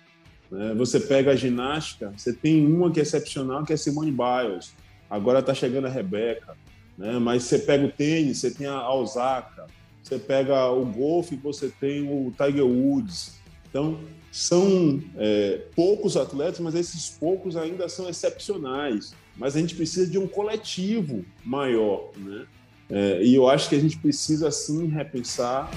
Né? 0.53 0.75
Você 0.75 1.01
pega 1.01 1.31
a 1.31 1.37
ginástica, 1.37 2.12
você 2.15 2.31
tem 2.31 2.67
uma 2.67 2.91
que 2.91 3.01
é 3.01 3.03
excepcional, 3.03 3.65
que 3.65 3.73
é 3.73 3.77
Simone 3.77 4.12
Biles. 4.12 4.75
Agora 5.09 5.38
está 5.38 5.55
chegando 5.55 5.87
a 5.87 5.91
Rebeca. 5.91 6.55
Né? 6.97 7.19
Mas 7.19 7.45
você 7.45 7.59
pega 7.59 7.87
o 7.87 7.91
tênis, 7.91 8.38
você 8.38 8.51
tem 8.51 8.67
a 8.67 8.93
Osaka. 8.93 9.67
Você 10.03 10.19
pega 10.19 10.71
o 10.71 10.85
golfe, 10.85 11.37
você 11.37 11.73
tem 11.81 12.03
o 12.03 12.33
Tiger 12.37 12.67
Woods. 12.67 13.41
Então, 13.71 13.99
são 14.31 15.03
é, 15.17 15.62
poucos 15.75 16.17
atletas, 16.17 16.61
mas 16.61 16.75
esses 16.75 17.09
poucos 17.09 17.57
ainda 17.57 17.88
são 17.88 18.09
excepcionais. 18.09 19.15
Mas 19.37 19.57
a 19.57 19.61
gente 19.61 19.75
precisa 19.75 20.11
de 20.11 20.19
um 20.19 20.27
coletivo 20.27 21.25
maior, 21.43 22.11
né? 22.17 22.45
É, 22.91 23.25
e 23.25 23.35
eu 23.35 23.49
acho 23.49 23.71
que 23.71 23.75
a 23.75 23.81
gente 23.81 23.97
precisa 23.97 24.51
sim 24.51 24.87
repensar, 24.88 25.71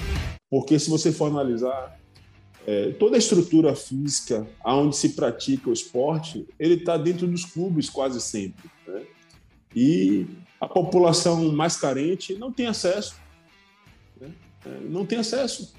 porque 0.50 0.78
se 0.78 0.90
você 0.90 1.10
for 1.10 1.30
analisar 1.30 1.98
é, 2.66 2.90
toda 2.98 3.14
a 3.14 3.18
estrutura 3.18 3.76
física 3.76 4.46
aonde 4.62 4.96
se 4.96 5.10
pratica 5.10 5.70
o 5.70 5.72
esporte, 5.72 6.46
ele 6.58 6.74
está 6.74 6.96
dentro 6.96 7.26
dos 7.26 7.44
clubes 7.44 7.88
quase 7.88 8.20
sempre. 8.20 8.68
Né? 8.86 9.02
E 9.74 10.26
a 10.60 10.66
população 10.66 11.52
mais 11.52 11.76
carente 11.76 12.34
não 12.34 12.50
tem 12.50 12.66
acesso. 12.66 13.16
Né? 14.20 14.32
É, 14.64 14.80
não 14.88 15.06
tem 15.06 15.18
acesso. 15.18 15.74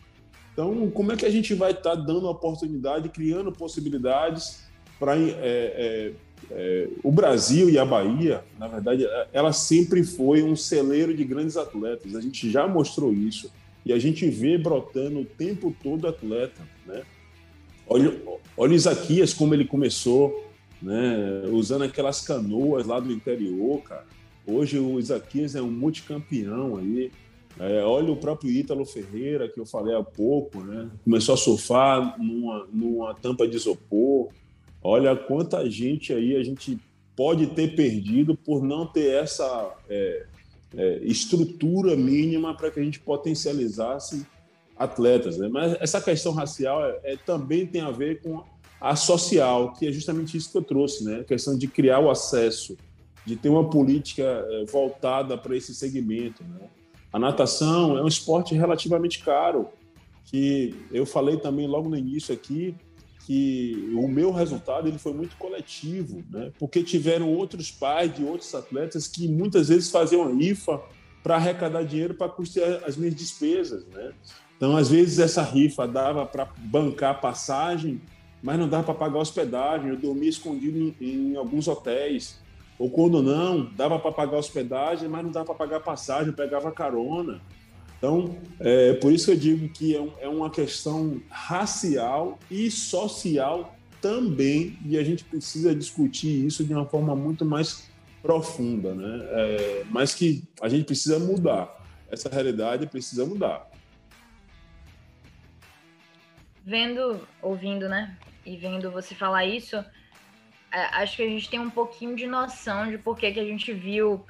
Então, 0.54 0.90
como 0.92 1.12
é 1.12 1.18
que 1.18 1.26
a 1.26 1.30
gente 1.30 1.54
vai 1.54 1.72
estar 1.72 1.96
tá 1.96 1.96
dando 1.96 2.28
oportunidade, 2.28 3.10
criando 3.10 3.52
possibilidades 3.52 4.64
para 4.98 5.16
é, 5.16 5.30
é, 5.30 6.14
é, 6.50 6.90
o 7.04 7.12
Brasil 7.12 7.70
e 7.70 7.78
a 7.78 7.86
Bahia, 7.86 8.44
na 8.58 8.68
verdade, 8.68 9.06
ela 9.34 9.52
sempre 9.52 10.04
foi 10.04 10.42
um 10.42 10.56
celeiro 10.56 11.14
de 11.14 11.24
grandes 11.24 11.58
atletas. 11.58 12.16
A 12.16 12.22
gente 12.22 12.50
já 12.50 12.68
mostrou 12.68 13.14
isso 13.14 13.52
e 13.88 13.94
a 13.94 14.00
gente 14.00 14.28
vê 14.30 14.58
brotando 14.58 15.22
o 15.22 15.26
tempo 15.26 15.74
todo 15.82 16.08
atleta, 16.08 16.62
né? 16.86 17.04
Olha, 17.88 18.14
olha 18.58 18.76
Isaquias 18.76 19.34
como 19.34 19.54
ele 19.54 19.64
começou, 19.64 20.46
né? 20.82 21.44
Usando 21.52 21.84
aquelas 21.84 22.20
canoas 22.20 22.86
lá 22.86 23.00
do 23.00 23.12
interior, 23.14 23.82
cara. 23.84 24.06
Hoje 24.46 24.78
o 24.78 25.00
Isaquias 25.00 25.56
é 25.56 25.62
um 25.62 25.72
multicampeão 25.72 26.76
aí. 26.78 27.12
É, 27.60 27.82
olha 27.84 28.12
o 28.12 28.18
próprio 28.18 28.52
Ítalo 28.52 28.86
Ferreira, 28.86 29.48
que 29.48 29.60
eu 29.60 29.66
falei 29.66 29.96
há 29.96 30.04
pouco, 30.04 30.60
né? 30.60 30.90
Começou 31.04 31.34
a 31.34 31.38
surfar 31.38 32.22
numa, 32.22 32.68
numa 32.72 33.14
tampa 33.16 33.48
de 33.48 33.56
isopor. 33.56 34.30
Olha 34.84 35.16
quanta 35.16 35.68
gente 35.70 36.12
aí 36.14 36.36
a 36.36 36.44
gente 36.44 36.78
pode 37.16 37.48
ter 37.48 37.74
perdido 37.76 38.36
por 38.36 38.64
não 38.64 38.86
ter 38.86 39.16
essa 39.16 39.76
é, 39.90 40.26
é, 40.76 41.00
estrutura 41.04 41.96
mínima 41.96 42.56
para 42.56 42.72
que 42.72 42.80
a 42.80 42.84
gente 42.84 43.00
potencializasse 43.00 44.26
atletas. 44.78 45.38
Né? 45.38 45.48
Mas 45.48 45.76
essa 45.80 46.02
questão 46.02 46.34
racial 46.34 46.84
é, 46.84 47.00
é, 47.04 47.18
também 47.18 47.66
tem 47.66 47.82
a 47.82 47.92
ver 47.92 48.22
com 48.22 48.44
a 48.80 48.96
social, 48.96 49.74
que 49.74 49.88
é 49.88 49.92
justamente 49.92 50.38
isso 50.38 50.52
que 50.52 50.58
eu 50.58 50.64
trouxe, 50.64 51.04
né? 51.04 51.22
a 51.22 51.24
questão 51.24 51.58
de 51.58 51.68
criar 51.68 52.00
o 52.00 52.10
acesso, 52.10 52.78
de 53.26 53.36
ter 53.36 53.50
uma 53.50 53.70
política 53.70 54.24
é, 54.24 54.66
voltada 54.66 55.38
para 55.38 55.56
esse 55.56 55.74
segmento. 55.74 56.44
Né? 56.44 56.68
A 57.12 57.18
natação 57.18 57.98
é 57.98 58.04
um 58.04 58.08
esporte 58.08 58.54
relativamente 58.54 59.24
caro, 59.24 59.68
que 60.26 60.76
eu 60.92 61.06
falei 61.06 61.38
também 61.38 61.68
logo 61.68 61.90
no 61.90 61.98
início 61.98 62.34
aqui, 62.34 62.76
que 63.28 63.92
o 63.94 64.08
meu 64.08 64.32
resultado 64.32 64.88
ele 64.88 64.98
foi 64.98 65.12
muito 65.12 65.36
coletivo, 65.36 66.24
né? 66.32 66.50
porque 66.58 66.82
tiveram 66.82 67.28
outros 67.28 67.70
pais 67.70 68.16
de 68.16 68.24
outros 68.24 68.56
atletas 68.56 69.06
que 69.06 69.28
muitas 69.28 69.68
vezes 69.68 69.92
faziam 69.92 70.34
rifa 70.34 70.82
para 71.22 71.36
arrecadar 71.36 71.84
dinheiro 71.84 72.14
para 72.14 72.30
custear 72.30 72.82
as 72.86 72.96
minhas 72.96 73.14
despesas. 73.14 73.86
Né? 73.88 74.14
Então, 74.56 74.78
às 74.78 74.90
vezes, 74.90 75.20
essa 75.20 75.44
rifa 75.44 75.86
dava 75.86 76.26
para 76.26 76.48
bancar 76.58 77.20
passagem, 77.20 78.02
mas 78.42 78.58
não 78.58 78.70
dava 78.70 78.86
para 78.86 78.94
pagar 78.94 79.20
hospedagem. 79.20 79.90
Eu 79.90 79.98
dormia 79.98 80.30
escondido 80.30 80.78
em, 80.78 80.96
em 81.02 81.36
alguns 81.36 81.68
hotéis. 81.68 82.40
Ou 82.80 82.90
quando 82.90 83.22
não, 83.22 83.66
dava 83.76 84.00
para 84.00 84.14
pagar 84.14 84.38
hospedagem, 84.38 85.10
mas 85.10 85.22
não 85.22 85.32
dava 85.32 85.48
para 85.48 85.56
pagar 85.56 85.82
passagem, 85.82 86.28
eu 86.28 86.34
pegava 86.34 86.72
carona. 86.72 87.42
Então, 87.98 88.38
é 88.60 88.94
por 88.94 89.12
isso 89.12 89.26
que 89.26 89.32
eu 89.32 89.38
digo 89.38 89.70
que 89.70 89.96
é, 89.96 90.02
um, 90.02 90.12
é 90.22 90.28
uma 90.28 90.50
questão 90.50 91.20
racial 91.30 92.38
e 92.50 92.70
social 92.70 93.76
também, 94.00 94.78
e 94.86 94.98
a 94.98 95.04
gente 95.04 95.24
precisa 95.24 95.74
discutir 95.74 96.46
isso 96.46 96.64
de 96.64 96.74
uma 96.74 96.86
forma 96.86 97.16
muito 97.16 97.44
mais 97.44 97.90
profunda, 98.22 98.94
né? 98.94 99.26
É, 99.32 99.84
mas 99.90 100.14
que 100.14 100.44
a 100.62 100.70
gente 100.70 100.86
precisa 100.86 101.18
mudar. 101.18 101.76
Essa 102.10 102.30
realidade 102.30 102.86
precisa 102.88 103.26
mudar. 103.26 103.68
Vendo, 106.64 107.28
ouvindo, 107.42 107.90
né? 107.90 108.16
E 108.46 108.56
vendo 108.56 108.92
você 108.92 109.16
falar 109.16 109.46
isso, 109.46 109.78
é, 110.72 110.82
acho 111.02 111.18
que 111.18 111.24
a 111.24 111.28
gente 111.28 111.50
tem 111.50 111.60
um 111.60 111.70
pouquinho 111.70 112.16
de 112.16 112.28
noção 112.28 112.90
de 112.90 112.98
por 112.98 113.18
que, 113.18 113.32
que 113.32 113.40
a 113.40 113.46
gente 113.46 113.74
viu 113.74 114.26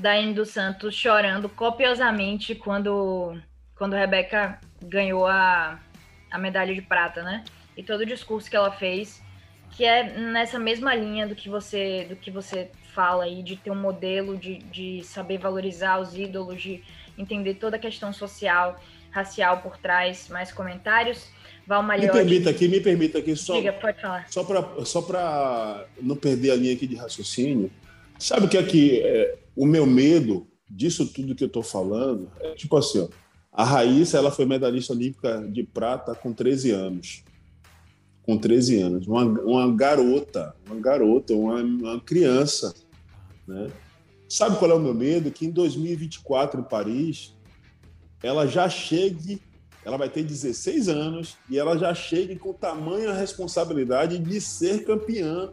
Daiane 0.00 0.32
dos 0.32 0.50
Santos 0.50 0.94
chorando 0.94 1.48
copiosamente 1.48 2.54
quando, 2.54 3.38
quando 3.76 3.94
Rebeca 3.94 4.58
ganhou 4.82 5.26
a, 5.26 5.78
a 6.30 6.38
medalha 6.38 6.74
de 6.74 6.82
prata, 6.82 7.22
né? 7.22 7.44
E 7.76 7.82
todo 7.82 8.00
o 8.00 8.06
discurso 8.06 8.48
que 8.50 8.56
ela 8.56 8.72
fez, 8.72 9.22
que 9.72 9.84
é 9.84 10.18
nessa 10.18 10.58
mesma 10.58 10.94
linha 10.94 11.26
do 11.26 11.34
que 11.34 11.48
você, 11.48 12.06
do 12.08 12.16
que 12.16 12.30
você 12.30 12.70
fala 12.94 13.24
aí, 13.24 13.42
de 13.42 13.56
ter 13.56 13.70
um 13.70 13.80
modelo, 13.80 14.36
de, 14.36 14.58
de 14.58 15.02
saber 15.04 15.38
valorizar 15.38 16.00
os 16.00 16.16
ídolos, 16.16 16.60
de 16.60 16.82
entender 17.16 17.54
toda 17.54 17.76
a 17.76 17.78
questão 17.78 18.12
social, 18.12 18.80
racial 19.10 19.58
por 19.58 19.76
trás. 19.76 20.28
Mais 20.28 20.50
comentários? 20.50 21.28
Val 21.66 21.82
Me 21.84 22.08
permita 22.08 22.50
aqui, 22.50 22.66
me 22.66 22.80
permita 22.80 23.18
aqui, 23.18 23.36
só, 23.36 23.54
Diga, 23.54 23.72
pode 23.74 24.00
falar. 24.00 24.26
Só 24.28 24.42
para 24.42 24.84
só 24.84 25.86
não 26.00 26.16
perder 26.16 26.50
a 26.50 26.56
linha 26.56 26.74
aqui 26.74 26.86
de 26.86 26.96
raciocínio, 26.96 27.70
sabe 28.18 28.46
o 28.46 28.48
que 28.48 28.58
é 28.58 28.62
que 28.62 29.00
é, 29.00 29.38
o 29.60 29.66
meu 29.66 29.84
medo 29.84 30.48
disso 30.70 31.06
tudo 31.12 31.34
que 31.34 31.44
eu 31.44 31.48
estou 31.48 31.62
falando 31.62 32.30
é 32.40 32.54
tipo 32.54 32.74
assim, 32.78 33.00
ó, 33.00 33.08
a 33.52 33.62
Raíssa 33.62 34.16
ela 34.16 34.30
foi 34.30 34.46
medalhista 34.46 34.94
olímpica 34.94 35.46
de 35.52 35.62
prata 35.64 36.14
com 36.14 36.32
13 36.32 36.70
anos. 36.70 37.22
Com 38.22 38.38
13 38.38 38.80
anos. 38.80 39.06
Uma, 39.06 39.22
uma 39.22 39.76
garota, 39.76 40.56
uma 40.66 40.80
garota, 40.80 41.34
uma, 41.34 41.56
uma 41.60 42.00
criança. 42.00 42.72
Né? 43.46 43.70
Sabe 44.26 44.56
qual 44.58 44.70
é 44.70 44.74
o 44.74 44.80
meu 44.80 44.94
medo? 44.94 45.30
Que 45.30 45.44
em 45.44 45.50
2024, 45.50 46.60
em 46.60 46.64
Paris, 46.64 47.36
ela 48.22 48.46
já 48.46 48.66
chegue, 48.66 49.42
ela 49.84 49.98
vai 49.98 50.08
ter 50.08 50.22
16 50.22 50.88
anos 50.88 51.36
e 51.50 51.58
ela 51.58 51.76
já 51.76 51.92
chegue 51.92 52.36
com 52.36 52.54
tamanha 52.54 53.12
responsabilidade 53.12 54.18
de 54.18 54.40
ser 54.40 54.86
campeã. 54.86 55.52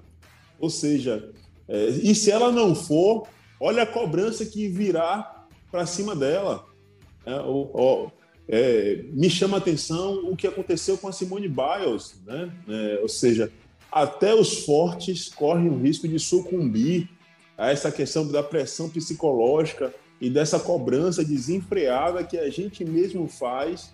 Ou 0.58 0.70
seja, 0.70 1.30
é, 1.68 1.90
e 1.90 2.16
se 2.16 2.32
ela 2.32 2.54
não 2.54 2.74
for, 2.74 3.28
Olha 3.60 3.84
a 3.84 3.88
cobrança 3.88 4.46
que 4.46 4.68
virá 4.68 5.46
para 5.72 5.86
cima 5.86 6.16
dela. 6.16 6.66
É, 7.26 7.34
é, 8.48 9.04
me 9.12 9.30
chama 9.30 9.58
a 9.58 9.60
atenção 9.60 10.30
o 10.30 10.36
que 10.36 10.48
aconteceu 10.48 10.98
com 10.98 11.08
a 11.08 11.12
Simone 11.12 11.50
Biles, 11.50 12.16
né? 12.26 12.52
É, 12.68 13.00
ou 13.02 13.10
seja, 13.10 13.52
até 13.92 14.34
os 14.34 14.66
fortes 14.66 15.28
correm 15.28 15.70
o 15.70 15.78
risco 15.78 16.08
de 16.08 16.20
sucumbir 16.20 17.10
a 17.58 17.72
essa 17.72 17.92
questão 17.92 18.28
da 18.28 18.44
pressão 18.44 18.90
psicológica 18.90 19.94
e 20.22 20.30
dessa 20.30 20.60
cobrança 20.60 21.24
desenfreada 21.24 22.24
que 22.24 22.38
a 22.38 22.50
gente 22.50 22.86
mesmo 22.86 23.28
faz 23.28 23.92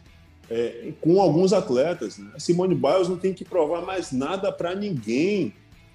é, 0.49 0.91
com 1.01 1.21
alguns 1.21 1.53
atletas. 1.53 2.17
Né? 2.17 2.31
A 2.35 2.39
Simone 2.39 2.75
Biles 2.75 3.07
não 3.07 3.17
tem 3.17 3.33
que 3.33 3.45
provar 3.45 3.81
mais 3.81 4.11
nada 4.11 4.51
para 4.51 4.75
ninguém 4.75 5.53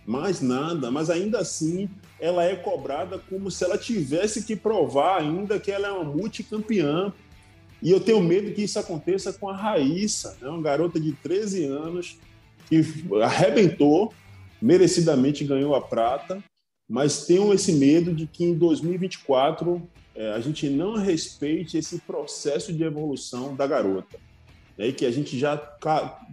mais 0.08 0.40
nada, 0.40 0.90
mas 0.90 1.10
ainda 1.10 1.38
assim 1.38 1.86
ela 2.18 2.42
é 2.42 2.56
cobrada 2.56 3.18
como 3.18 3.50
se 3.50 3.62
ela 3.62 3.76
tivesse 3.76 4.42
que 4.42 4.56
provar 4.56 5.20
ainda 5.20 5.60
que 5.60 5.70
ela 5.70 5.88
é 5.88 5.90
uma 5.92 6.04
multicampeã. 6.04 7.12
E 7.82 7.90
eu 7.90 8.00
tenho 8.00 8.22
medo 8.22 8.54
que 8.54 8.62
isso 8.62 8.78
aconteça 8.78 9.34
com 9.34 9.50
a 9.50 9.54
Raíssa, 9.54 10.38
né? 10.40 10.48
uma 10.48 10.62
garota 10.62 10.98
de 10.98 11.12
13 11.12 11.66
anos 11.66 12.18
que 12.70 12.82
arrebentou, 13.22 14.14
merecidamente 14.62 15.44
ganhou 15.44 15.74
a 15.74 15.80
prata, 15.82 16.42
mas 16.88 17.26
tenho 17.26 17.52
esse 17.52 17.74
medo 17.74 18.14
de 18.14 18.26
que 18.26 18.44
em 18.44 18.54
2024 18.54 19.86
é, 20.14 20.32
a 20.32 20.40
gente 20.40 20.70
não 20.70 20.96
respeite 20.96 21.76
esse 21.76 21.98
processo 21.98 22.72
de 22.72 22.82
evolução 22.82 23.54
da 23.54 23.66
garota. 23.66 24.18
né, 24.78 24.86
e 24.86 24.92
que 24.92 25.04
a 25.04 25.10
gente 25.10 25.38
já 25.38 25.54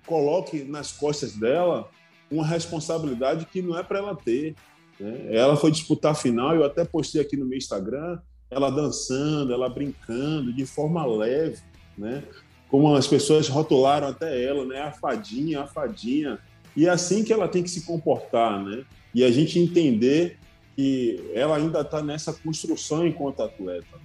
coloque 0.05 0.63
nas 0.63 0.93
costas 0.93 1.33
dela 1.33 1.91
uma 2.31 2.45
responsabilidade 2.45 3.45
que 3.45 3.61
não 3.61 3.77
é 3.77 3.83
para 3.83 3.99
ela 3.99 4.15
ter. 4.15 4.55
Né? 4.99 5.27
Ela 5.35 5.55
foi 5.55 5.71
disputar 5.71 6.11
a 6.11 6.15
final, 6.15 6.55
eu 6.55 6.63
até 6.63 6.83
postei 6.83 7.21
aqui 7.21 7.37
no 7.37 7.45
meu 7.45 7.57
Instagram, 7.57 8.19
ela 8.49 8.69
dançando, 8.69 9.53
ela 9.53 9.69
brincando 9.69 10.53
de 10.53 10.65
forma 10.65 11.05
leve, 11.05 11.61
né? 11.97 12.23
como 12.69 12.93
as 12.95 13.07
pessoas 13.07 13.47
rotularam 13.47 14.07
até 14.07 14.43
ela, 14.43 14.65
né? 14.65 14.81
a 14.81 14.91
fadinha, 14.91 15.61
a 15.61 15.67
fadinha. 15.67 16.39
E 16.75 16.87
é 16.87 16.89
assim 16.89 17.23
que 17.23 17.31
ela 17.31 17.47
tem 17.47 17.63
que 17.63 17.69
se 17.69 17.85
comportar, 17.85 18.61
né? 18.61 18.83
E 19.13 19.23
a 19.23 19.31
gente 19.31 19.57
entender 19.57 20.37
que 20.75 21.31
ela 21.33 21.55
ainda 21.55 21.79
está 21.79 22.03
nessa 22.03 22.33
construção 22.33 23.07
enquanto 23.07 23.41
atleta. 23.41 23.87
Né? 23.95 24.03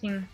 Sim, 0.00 0.24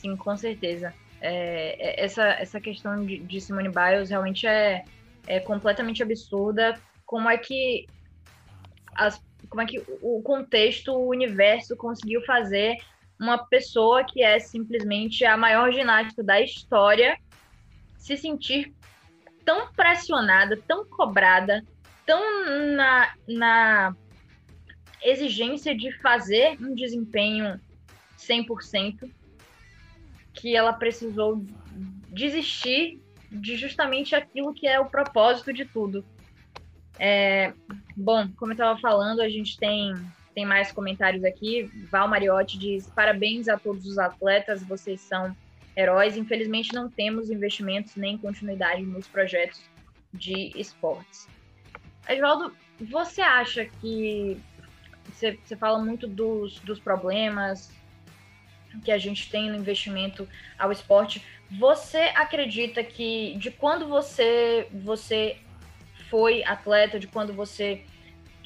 sim, 0.00 0.16
com 0.16 0.36
certeza. 0.36 0.92
É, 1.20 1.76
é, 1.78 2.04
essa, 2.04 2.22
essa 2.22 2.60
questão 2.60 3.04
de, 3.04 3.18
de 3.18 3.40
Simone 3.40 3.68
Biles 3.70 4.10
realmente 4.10 4.46
é, 4.46 4.84
é 5.26 5.40
completamente 5.40 6.02
absurda. 6.02 6.78
Como 7.06 7.28
é 7.28 7.38
que 7.38 7.86
as, 8.94 9.22
como 9.48 9.62
é 9.62 9.66
que 9.66 9.82
o 10.02 10.22
contexto, 10.22 10.92
o 10.92 11.08
universo 11.08 11.76
conseguiu 11.76 12.22
fazer 12.22 12.76
uma 13.20 13.38
pessoa 13.46 14.04
que 14.04 14.22
é 14.22 14.38
simplesmente 14.38 15.24
a 15.24 15.36
maior 15.36 15.72
ginástica 15.72 16.22
da 16.22 16.40
história 16.40 17.16
se 17.96 18.16
sentir 18.16 18.74
tão 19.44 19.72
pressionada, 19.72 20.58
tão 20.66 20.84
cobrada, 20.86 21.64
tão 22.04 22.20
na, 22.74 23.14
na 23.28 23.96
exigência 25.02 25.76
de 25.76 25.92
fazer 26.00 26.56
um 26.60 26.74
desempenho 26.74 27.60
100%, 28.18 29.10
que 30.34 30.54
ela 30.56 30.72
precisou 30.72 31.44
desistir 32.08 33.00
de 33.30 33.56
justamente 33.56 34.14
aquilo 34.14 34.52
que 34.52 34.66
é 34.66 34.78
o 34.78 34.86
propósito 34.86 35.52
de 35.52 35.64
tudo. 35.64 36.04
É, 36.98 37.52
bom, 37.96 38.28
como 38.36 38.52
eu 38.52 38.54
estava 38.54 38.78
falando, 38.78 39.20
a 39.20 39.28
gente 39.28 39.56
tem, 39.56 39.94
tem 40.34 40.44
mais 40.44 40.70
comentários 40.70 41.24
aqui. 41.24 41.64
Val 41.90 42.08
Mariotti 42.08 42.58
diz: 42.58 42.86
parabéns 42.88 43.48
a 43.48 43.58
todos 43.58 43.86
os 43.86 43.98
atletas, 43.98 44.62
vocês 44.62 45.00
são 45.00 45.34
heróis. 45.76 46.16
Infelizmente, 46.16 46.72
não 46.72 46.88
temos 46.88 47.30
investimentos 47.30 47.96
nem 47.96 48.18
continuidade 48.18 48.82
nos 48.82 49.08
projetos 49.08 49.62
de 50.12 50.52
esportes. 50.54 51.26
Edvaldo, 52.08 52.54
você 52.80 53.22
acha 53.22 53.64
que 53.80 54.40
você, 55.06 55.38
você 55.44 55.56
fala 55.56 55.78
muito 55.78 56.06
dos, 56.06 56.60
dos 56.60 56.78
problemas 56.78 57.70
que 58.80 58.92
a 58.92 58.98
gente 58.98 59.30
tem 59.30 59.50
no 59.50 59.56
investimento 59.56 60.28
ao 60.58 60.72
esporte. 60.72 61.24
Você 61.50 62.12
acredita 62.14 62.82
que 62.82 63.34
de 63.38 63.50
quando 63.50 63.86
você 63.88 64.68
você 64.72 65.36
foi 66.10 66.44
atleta, 66.44 66.98
de 66.98 67.06
quando 67.06 67.32
você 67.32 67.82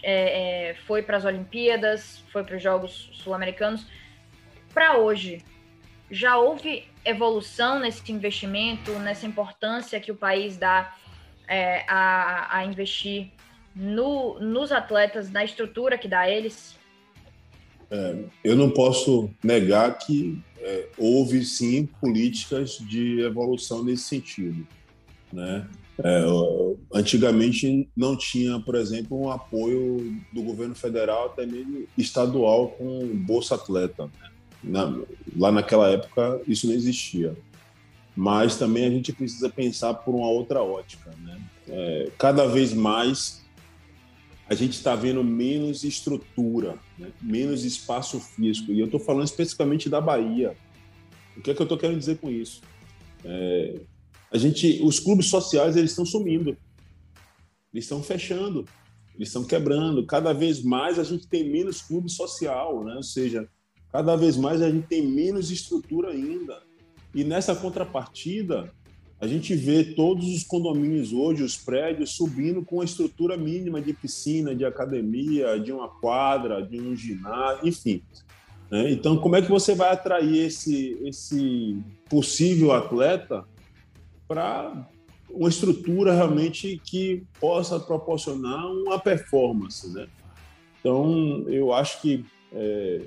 é, 0.03 0.71
é, 0.71 0.75
foi 0.87 1.03
para 1.03 1.17
as 1.17 1.25
Olimpíadas, 1.25 2.25
foi 2.33 2.45
para 2.45 2.57
os 2.57 2.63
Jogos 2.63 3.11
Sul-Americanos, 3.15 3.87
para 4.73 4.97
hoje, 4.97 5.45
já 6.11 6.37
houve 6.37 6.87
evolução 7.05 7.81
nesse 7.81 8.11
investimento, 8.13 8.93
nessa 9.01 9.27
importância 9.27 10.01
que 10.01 10.13
o 10.13 10.15
país 10.15 10.57
dá 10.57 10.95
é, 11.47 11.85
a, 11.89 12.59
a 12.59 12.65
investir 12.65 13.33
no, 13.75 14.39
nos 14.39 14.71
atletas, 14.71 15.31
na 15.31 15.45
estrutura 15.45 15.99
que 15.99 16.07
dá 16.07 16.21
a 16.21 16.31
eles? 16.31 16.78
É, 17.91 18.17
eu 18.45 18.57
não 18.57 18.71
posso 18.71 19.31
negar 19.43 19.99
que 19.99 20.39
é, 20.61 20.89
houve 20.99 21.45
sim 21.45 21.87
políticas 22.01 22.79
de 22.79 23.21
evolução 23.21 23.83
nesse 23.83 24.05
sentido. 24.05 24.67
Né? 25.33 25.67
É, 26.03 26.25
antigamente 26.93 27.89
não 27.97 28.17
tinha, 28.17 28.61
por 28.61 28.75
exemplo, 28.75 29.21
um 29.21 29.31
apoio 29.31 30.17
do 30.33 30.43
governo 30.43 30.75
federal, 30.75 31.27
até 31.27 31.47
mesmo 31.47 31.87
estadual, 31.97 32.69
com 32.69 33.07
Bolsa 33.15 33.55
Atleta. 33.55 34.05
Né? 34.05 34.31
Na, 34.63 35.01
lá 35.37 35.53
naquela 35.53 35.89
época 35.89 36.41
isso 36.47 36.67
não 36.67 36.75
existia. 36.75 37.37
Mas 38.15 38.57
também 38.57 38.85
a 38.85 38.91
gente 38.91 39.13
precisa 39.13 39.49
pensar 39.49 39.95
por 39.95 40.15
uma 40.15 40.29
outra 40.29 40.63
ótica. 40.63 41.11
Né? 41.23 41.41
É, 41.69 42.11
cada 42.19 42.47
vez 42.47 42.73
mais 42.75 43.45
a 44.49 44.55
gente 44.55 44.73
está 44.73 44.95
vendo 44.95 45.23
menos 45.23 45.85
estrutura, 45.85 46.79
né? 46.99 47.13
menos 47.21 47.65
espaço 47.65 48.19
físico. 48.19 48.73
E 48.73 48.81
eu 48.81 48.87
estou 48.87 48.99
falando 48.99 49.27
especificamente 49.27 49.91
da 49.91 50.01
Bahia. 50.01 50.57
O 51.37 51.43
que 51.43 51.51
é 51.51 51.55
que 51.55 51.61
eu 51.61 51.65
estou 51.65 51.77
querendo 51.77 51.99
dizer 51.99 52.19
com 52.19 52.31
isso? 52.31 52.63
É, 53.25 53.81
a 54.33 54.39
gente, 54.39 54.81
os 54.83 54.99
clubes 54.99 55.27
sociais 55.27 55.77
eles 55.77 55.91
estão 55.91 56.07
sumindo, 56.07 56.57
eles 57.73 57.85
estão 57.85 58.03
fechando, 58.03 58.65
eles 59.15 59.29
estão 59.29 59.45
quebrando. 59.45 60.07
Cada 60.07 60.33
vez 60.33 60.63
mais 60.63 60.99
a 60.99 61.05
gente 61.05 61.29
tem 61.29 61.51
menos 61.51 61.83
clube 61.83 62.11
social, 62.11 62.85
né? 62.85 62.95
Ou 62.97 63.03
seja, 63.03 63.47
cada 63.93 64.17
vez 64.17 64.37
mais 64.39 64.63
a 64.63 64.71
gente 64.71 64.87
tem 64.87 65.07
menos 65.07 65.51
estrutura 65.51 66.11
ainda. 66.11 66.63
E 67.15 67.23
nessa 67.23 67.55
contrapartida, 67.55 68.73
a 69.21 69.27
gente 69.27 69.55
vê 69.55 69.83
todos 69.83 70.29
os 70.33 70.45
condomínios 70.45 71.13
hoje, 71.13 71.43
os 71.43 71.57
prédios, 71.57 72.11
subindo 72.11 72.65
com 72.65 72.81
a 72.81 72.85
estrutura 72.85 73.37
mínima 73.37 73.81
de 73.81 73.93
piscina, 73.93 74.55
de 74.55 74.65
academia, 74.65 75.59
de 75.59 75.73
uma 75.73 75.89
quadra, 75.89 76.63
de 76.63 76.81
um 76.81 76.95
ginásio, 76.95 77.67
enfim. 77.67 78.01
Né? 78.71 78.93
Então, 78.93 79.17
como 79.17 79.35
é 79.35 79.43
que 79.43 79.51
você 79.51 79.75
vai 79.75 79.91
atrair 79.91 80.47
esse, 80.47 80.97
esse 81.05 81.77
possível 82.09 82.73
atleta 82.73 83.45
para 84.29 84.89
uma 85.29 85.49
estrutura 85.49 86.15
realmente 86.15 86.81
que 86.85 87.25
possa 87.41 87.81
proporcionar 87.81 88.67
uma 88.67 89.01
performance? 89.01 89.93
Né? 89.93 90.07
Então, 90.79 91.45
eu 91.49 91.73
acho 91.73 92.01
que 92.01 92.25
é, 92.53 93.01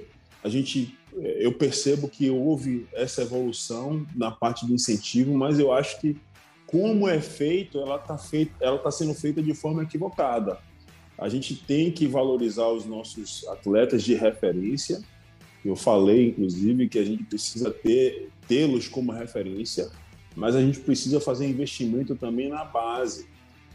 a 0.44 0.50
gente 0.50 0.98
eu 1.14 1.52
percebo 1.54 2.08
que 2.08 2.30
houve 2.30 2.88
essa 2.94 3.22
evolução 3.22 4.06
na 4.16 4.32
parte 4.32 4.66
do 4.66 4.74
incentivo, 4.74 5.34
mas 5.34 5.60
eu 5.60 5.72
acho 5.72 6.00
que 6.00 6.18
como 6.66 7.08
é 7.08 7.20
feito, 7.20 7.80
ela 7.80 7.98
está 7.98 8.16
está 8.16 8.92
sendo 8.92 9.14
feita 9.14 9.44
de 9.44 9.54
forma 9.54 9.84
equivocada. 9.84 10.58
A 11.18 11.28
gente 11.28 11.54
tem 11.54 11.92
que 11.92 12.08
valorizar 12.08 12.68
os 12.70 12.86
nossos 12.86 13.46
atletas 13.50 14.04
de 14.04 14.16
referência. 14.16 15.02
Eu 15.66 15.76
falei, 15.76 16.30
inclusive, 16.30 16.88
que 16.88 16.98
a 16.98 17.04
gente 17.04 17.24
precisa 17.24 17.76
tê-los 18.48 18.88
como 18.88 19.12
referência, 19.12 19.92
mas 20.36 20.56
a 20.56 20.62
gente 20.62 20.80
precisa 20.80 21.20
fazer 21.20 21.46
investimento 21.46 22.16
também 22.16 22.48
na 22.48 22.64
base. 22.64 23.28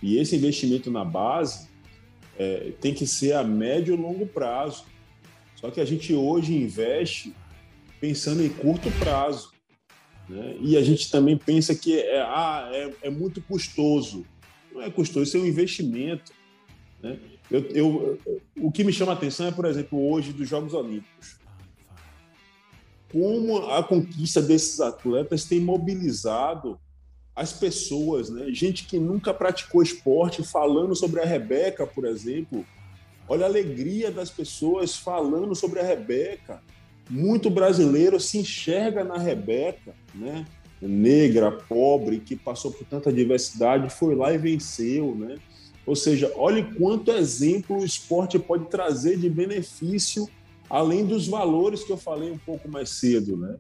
E 0.03 0.19
esse 0.19 0.35
investimento 0.35 0.91
na 0.91 1.05
base 1.05 1.69
é, 2.39 2.73
tem 2.81 2.95
que 2.95 3.07
ser 3.07 3.35
a 3.35 3.45
médio 3.45 3.95
e 3.95 3.97
longo 3.97 4.27
prazo 4.27 4.85
só 5.57 5.71
que 5.71 5.81
a 5.81 5.85
gente 5.85 6.15
hoje 6.15 6.55
investe 6.55 7.35
pensando 8.01 8.43
em 8.43 8.49
curto 8.49 8.91
prazo. 8.99 9.53
Né? 10.29 10.57
E 10.61 10.77
a 10.77 10.83
gente 10.83 11.11
também 11.11 11.37
pensa 11.37 11.75
que 11.75 11.99
é, 11.99 12.21
ah, 12.21 12.69
é, 12.73 12.95
é 13.03 13.11
muito 13.11 13.41
custoso. 13.41 14.25
Não 14.73 14.83
é 14.83 14.91
custoso, 14.91 15.25
isso 15.25 15.37
é 15.37 15.41
um 15.41 15.47
investimento. 15.47 16.33
Né? 17.03 17.19
Eu, 17.51 17.61
eu, 17.71 18.19
o 18.61 18.71
que 18.71 18.85
me 18.85 18.93
chama 18.93 19.13
a 19.13 19.15
atenção 19.15 19.47
é, 19.47 19.53
por 19.53 19.65
exemplo, 19.65 20.11
hoje 20.11 20.33
dos 20.33 20.49
Jogos 20.49 20.75
Olímpicos. 20.75 21.37
Como 23.11 23.71
a 23.71 23.83
conquista 23.83 24.43
desses 24.43 24.81
atletas 24.81 25.45
tem 25.45 25.61
mobilizado 25.61 26.79
as 27.35 27.53
pessoas, 27.53 28.29
né? 28.31 28.47
gente 28.51 28.85
que 28.85 28.99
nunca 28.99 29.33
praticou 29.33 29.83
esporte, 29.83 30.43
falando 30.43 30.95
sobre 30.97 31.21
a 31.21 31.25
Rebeca, 31.25 31.87
por 31.87 32.05
exemplo, 32.05 32.67
Olha 33.29 33.45
a 33.45 33.49
alegria 33.49 34.11
das 34.11 34.31
pessoas 34.31 34.97
falando 34.97 35.55
sobre 35.55 35.81
a 35.81 35.83
Rebeca. 35.83 36.63
Muito 37.09 37.51
brasileiro 37.51 38.21
se 38.21 38.39
enxerga 38.39 39.05
na 39.05 39.19
Rebeca, 39.19 39.95
né? 40.15 40.45
Negra, 40.81 41.51
pobre, 41.51 42.21
que 42.21 42.37
passou 42.37 42.71
por 42.71 42.85
tanta 42.87 43.13
diversidade, 43.13 43.91
foi 43.91 44.15
lá 44.15 44.33
e 44.33 44.39
venceu, 44.39 45.15
né? 45.15 45.37
Ou 45.87 45.97
seja, 45.97 46.33
olhe 46.37 46.65
quanto 46.75 47.13
exemplo 47.13 47.79
o 47.79 47.85
esporte 47.85 48.39
pode 48.39 48.67
trazer 48.67 49.17
de 49.17 49.31
benefício, 49.31 50.29
além 50.69 51.07
dos 51.07 51.29
valores 51.29 51.85
que 51.85 51.93
eu 51.93 51.97
falei 51.97 52.31
um 52.31 52.39
pouco 52.39 52.69
mais 52.69 52.91
cedo, 52.91 53.37
né? 53.37 53.57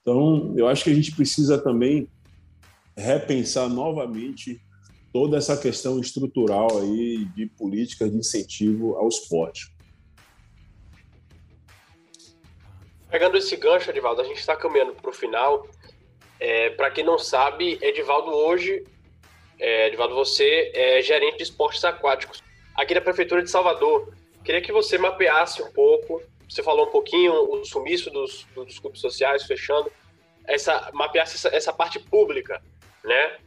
Então, 0.00 0.54
eu 0.56 0.68
acho 0.68 0.84
que 0.84 0.90
a 0.90 0.94
gente 0.94 1.12
precisa 1.12 1.58
também 1.58 2.08
repensar 2.96 3.68
novamente 3.68 4.60
toda 5.12 5.36
essa 5.36 5.56
questão 5.56 5.98
estrutural 6.00 6.68
aí 6.78 7.24
de 7.36 7.46
políticas 7.46 8.10
de 8.10 8.16
incentivo 8.16 8.96
ao 8.96 9.08
esporte. 9.08 9.74
Pegando 13.10 13.36
esse 13.36 13.56
gancho, 13.56 13.90
Edivaldo, 13.90 14.20
a 14.20 14.24
gente 14.24 14.38
está 14.38 14.54
caminhando 14.54 14.94
para 14.94 15.10
o 15.10 15.12
final. 15.12 15.66
É, 16.38 16.70
para 16.70 16.90
quem 16.90 17.04
não 17.04 17.18
sabe, 17.18 17.78
Edivaldo 17.82 18.30
hoje, 18.30 18.84
é, 19.58 19.88
Edivaldo, 19.88 20.14
você 20.14 20.70
é 20.74 21.02
gerente 21.02 21.38
de 21.38 21.42
esportes 21.42 21.84
aquáticos 21.84 22.42
aqui 22.74 22.94
da 22.94 23.00
Prefeitura 23.00 23.42
de 23.42 23.50
Salvador. 23.50 24.14
Queria 24.44 24.62
que 24.62 24.72
você 24.72 24.96
mapeasse 24.96 25.60
um 25.60 25.70
pouco, 25.72 26.22
você 26.48 26.62
falou 26.62 26.86
um 26.86 26.90
pouquinho 26.90 27.32
o 27.32 27.64
sumiço 27.64 28.10
dos, 28.10 28.46
dos 28.54 28.78
clubes 28.78 29.00
sociais 29.00 29.44
fechando, 29.44 29.90
essa 30.46 30.90
mapear 30.94 31.24
essa, 31.24 31.48
essa 31.48 31.72
parte 31.72 31.98
pública, 31.98 32.62
né? 33.04 33.38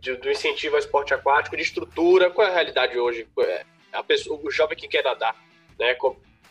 De, 0.00 0.16
do 0.16 0.30
incentivo 0.30 0.74
ao 0.74 0.80
esporte 0.80 1.12
aquático, 1.12 1.56
de 1.56 1.62
estrutura, 1.62 2.30
qual 2.30 2.46
é 2.46 2.50
a 2.50 2.54
realidade 2.54 2.98
hoje? 2.98 3.26
É, 3.40 3.64
a 3.92 4.02
pessoa, 4.02 4.38
o 4.42 4.50
jovem 4.50 4.76
que 4.76 4.88
quer 4.88 5.02
nadar, 5.02 5.34
né? 5.78 5.96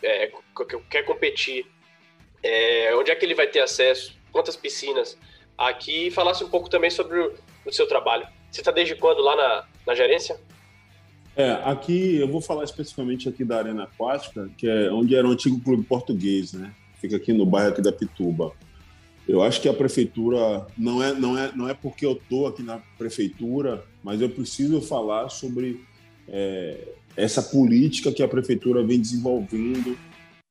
É, 0.04 0.32
quer 0.90 1.04
competir, 1.04 1.66
é, 2.44 2.96
onde 2.96 3.12
é 3.12 3.16
que 3.16 3.26
ele 3.26 3.36
vai 3.36 3.48
ter 3.48 3.60
acesso? 3.60 4.18
Quantas 4.32 4.56
piscinas? 4.56 5.18
Aqui 5.58 6.12
falasse 6.12 6.44
um 6.44 6.50
pouco 6.50 6.70
também 6.70 6.90
sobre 6.90 7.20
o, 7.20 7.34
o 7.66 7.72
seu 7.72 7.88
trabalho. 7.88 8.28
Você 8.52 8.62
está 8.62 8.72
desde 8.72 8.96
quando 8.96 9.22
lá 9.22 9.36
na, 9.36 9.68
na 9.88 9.96
gerência? 9.96 10.40
É, 11.36 11.52
aqui 11.64 12.20
eu 12.20 12.28
vou 12.28 12.42
falar 12.42 12.64
especificamente 12.64 13.30
aqui 13.30 13.46
da 13.46 13.60
Arena 13.60 13.84
Aquática, 13.84 14.50
que 14.58 14.68
é 14.68 14.92
onde 14.92 15.16
era 15.16 15.28
o 15.28 15.32
antigo 15.32 15.60
clube 15.62 15.84
português, 15.84 16.54
né? 16.54 16.74
Fica 17.00 17.16
aqui 17.16 17.32
no 17.32 17.46
bairro 17.46 17.70
aqui 17.70 17.82
da 17.82 17.92
Pituba. 17.92 18.54
Eu 19.28 19.44
acho 19.44 19.62
que 19.62 19.68
a 19.68 19.74
prefeitura 19.74 20.66
não 20.78 21.04
é 21.04 21.14
não 21.14 21.38
é 21.38 21.52
não 21.54 21.70
é 21.70 21.74
porque 21.74 22.06
eu 22.06 22.16
tô 22.30 22.48
aqui 22.48 22.64
na 22.64 22.78
prefeitura, 22.98 23.84
mas 24.02 24.22
eu 24.22 24.30
preciso 24.30 24.80
falar 24.82 25.30
sobre 25.30 25.84
é, 26.28 26.88
essa 27.16 27.42
política 27.42 28.12
que 28.12 28.24
a 28.24 28.28
prefeitura 28.28 28.84
vem 28.84 29.00
desenvolvendo 29.00 29.98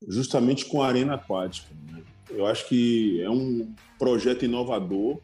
justamente 0.07 0.65
com 0.65 0.83
a 0.83 0.87
arena 0.87 1.15
aquática. 1.15 1.73
Né? 1.91 2.03
Eu 2.29 2.45
acho 2.45 2.67
que 2.67 3.21
é 3.21 3.29
um 3.29 3.73
projeto 3.97 4.45
inovador, 4.45 5.19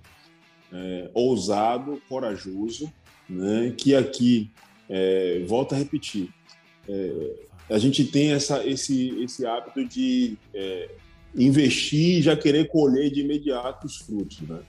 é, 0.71 1.11
ousado, 1.13 2.01
corajoso, 2.09 2.91
né? 3.29 3.73
que 3.77 3.93
aqui 3.93 4.49
é, 4.89 5.43
volta 5.45 5.75
a 5.75 5.77
repetir. 5.77 6.29
É, 6.87 7.33
a 7.69 7.77
gente 7.77 8.03
tem 8.05 8.31
essa, 8.31 8.65
esse, 8.65 9.09
esse 9.21 9.45
hábito 9.45 9.85
de 9.85 10.37
é, 10.53 10.89
investir 11.35 12.19
e 12.19 12.21
já 12.21 12.35
querer 12.35 12.67
colher 12.67 13.09
de 13.11 13.21
imediato 13.21 13.87
os 13.87 13.97
frutos. 13.97 14.41
Né? 14.41 14.59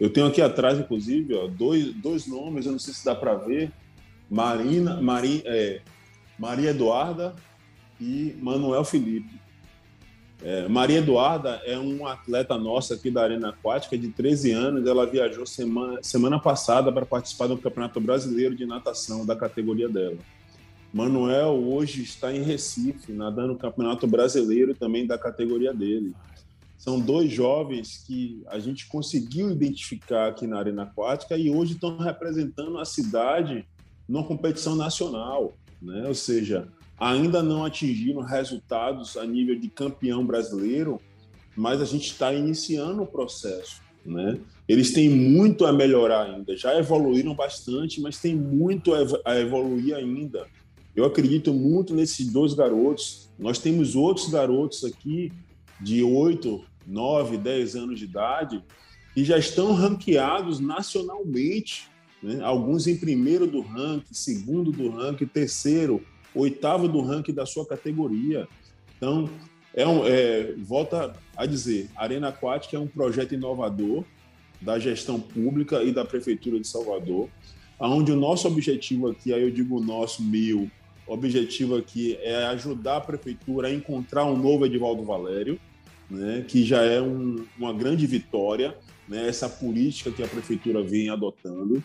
Eu 0.00 0.10
tenho 0.10 0.26
aqui 0.26 0.42
atrás, 0.42 0.78
inclusive, 0.78 1.34
ó, 1.34 1.46
dois, 1.46 1.92
dois 1.94 2.26
nomes, 2.26 2.66
eu 2.66 2.72
não 2.72 2.78
sei 2.78 2.92
se 2.92 3.04
dá 3.04 3.14
para 3.14 3.34
ver, 3.34 3.70
Marina, 4.28 5.00
Mari, 5.00 5.42
é, 5.44 5.80
Maria 6.38 6.70
Eduarda 6.70 7.34
e 8.00 8.34
Manuel 8.40 8.84
Felipe. 8.84 9.40
É, 10.44 10.66
Maria 10.66 10.98
Eduarda 10.98 11.62
é 11.64 11.78
um 11.78 12.04
atleta 12.04 12.58
nossa 12.58 12.94
aqui 12.94 13.10
da 13.10 13.22
Arena 13.22 13.50
Aquática 13.50 13.96
de 13.96 14.08
13 14.08 14.50
anos. 14.50 14.86
Ela 14.88 15.06
viajou 15.06 15.46
semana, 15.46 16.00
semana 16.02 16.38
passada 16.40 16.90
para 16.90 17.06
participar 17.06 17.46
do 17.46 17.56
Campeonato 17.56 18.00
Brasileiro 18.00 18.56
de 18.56 18.66
Natação 18.66 19.24
da 19.24 19.36
categoria 19.36 19.88
dela. 19.88 20.16
Manuel 20.92 21.54
hoje 21.54 22.02
está 22.02 22.34
em 22.34 22.42
Recife, 22.42 23.12
nadando 23.12 23.54
o 23.54 23.58
Campeonato 23.58 24.06
Brasileiro 24.06 24.74
também 24.74 25.06
da 25.06 25.16
categoria 25.16 25.72
dele. 25.72 26.12
São 26.76 27.00
dois 27.00 27.32
jovens 27.32 28.04
que 28.06 28.42
a 28.48 28.58
gente 28.58 28.86
conseguiu 28.88 29.50
identificar 29.50 30.28
aqui 30.28 30.46
na 30.46 30.58
Arena 30.58 30.82
Aquática 30.82 31.36
e 31.36 31.48
hoje 31.48 31.74
estão 31.74 31.96
representando 31.96 32.78
a 32.78 32.84
cidade 32.84 33.64
numa 34.06 34.24
competição 34.24 34.76
nacional, 34.76 35.56
né? 35.80 36.06
Ou 36.06 36.14
seja, 36.14 36.68
ainda 36.98 37.42
não 37.42 37.64
atingiram 37.64 38.20
resultados 38.20 39.16
a 39.16 39.24
nível 39.24 39.58
de 39.58 39.68
campeão 39.68 40.26
brasileiro, 40.26 41.00
mas 41.56 41.80
a 41.80 41.84
gente 41.84 42.08
está 42.08 42.34
iniciando 42.34 43.02
o 43.02 43.06
processo. 43.06 43.80
Né? 44.04 44.38
Eles 44.68 44.92
têm 44.92 45.08
muito 45.08 45.64
a 45.64 45.72
melhorar 45.72 46.24
ainda, 46.24 46.56
já 46.56 46.76
evoluíram 46.76 47.34
bastante, 47.34 48.00
mas 48.00 48.18
tem 48.18 48.34
muito 48.34 48.92
a 49.24 49.38
evoluir 49.38 49.94
ainda. 49.94 50.46
Eu 50.94 51.04
acredito 51.04 51.54
muito 51.54 51.94
nesses 51.94 52.26
dois 52.30 52.52
garotos. 52.52 53.30
Nós 53.38 53.58
temos 53.58 53.96
outros 53.96 54.28
garotos 54.28 54.84
aqui 54.84 55.32
de 55.80 56.02
8, 56.02 56.64
9, 56.86 57.38
10 57.38 57.76
anos 57.76 57.98
de 57.98 58.04
idade 58.04 58.62
que 59.14 59.24
já 59.24 59.38
estão 59.38 59.72
ranqueados 59.72 60.60
nacionalmente. 60.60 61.88
Né? 62.22 62.40
Alguns 62.42 62.86
em 62.86 62.96
primeiro 62.96 63.46
do 63.46 63.60
ranking, 63.60 64.14
segundo 64.14 64.70
do 64.70 64.90
ranking, 64.90 65.26
terceiro, 65.26 66.02
oitavo 66.34 66.88
do 66.88 67.00
ranking 67.00 67.32
da 67.32 67.46
sua 67.46 67.66
categoria. 67.66 68.48
Então, 68.96 69.28
é 69.74 69.86
um, 69.86 70.06
é, 70.06 70.54
volta 70.58 71.14
a 71.36 71.46
dizer, 71.46 71.88
Arena 71.96 72.28
Aquática 72.28 72.76
é 72.76 72.80
um 72.80 72.86
projeto 72.86 73.34
inovador 73.34 74.04
da 74.60 74.78
gestão 74.78 75.18
pública 75.18 75.82
e 75.82 75.92
da 75.92 76.04
Prefeitura 76.04 76.60
de 76.60 76.66
Salvador, 76.66 77.28
onde 77.80 78.12
o 78.12 78.16
nosso 78.16 78.46
objetivo 78.46 79.08
aqui, 79.08 79.32
aí 79.32 79.42
eu 79.42 79.50
digo 79.50 79.78
o 79.78 79.82
nosso, 79.82 80.22
meu, 80.22 80.70
objetivo 81.06 81.76
aqui 81.76 82.16
é 82.20 82.44
ajudar 82.46 82.96
a 82.96 83.00
Prefeitura 83.00 83.68
a 83.68 83.72
encontrar 83.72 84.24
um 84.24 84.36
novo 84.36 84.66
Edivaldo 84.66 85.04
Valério, 85.04 85.58
né, 86.10 86.44
que 86.46 86.64
já 86.64 86.82
é 86.82 87.00
um, 87.00 87.44
uma 87.58 87.72
grande 87.72 88.06
vitória, 88.06 88.76
né, 89.08 89.26
essa 89.26 89.48
política 89.48 90.10
que 90.10 90.22
a 90.22 90.28
Prefeitura 90.28 90.82
vem 90.82 91.08
adotando. 91.08 91.82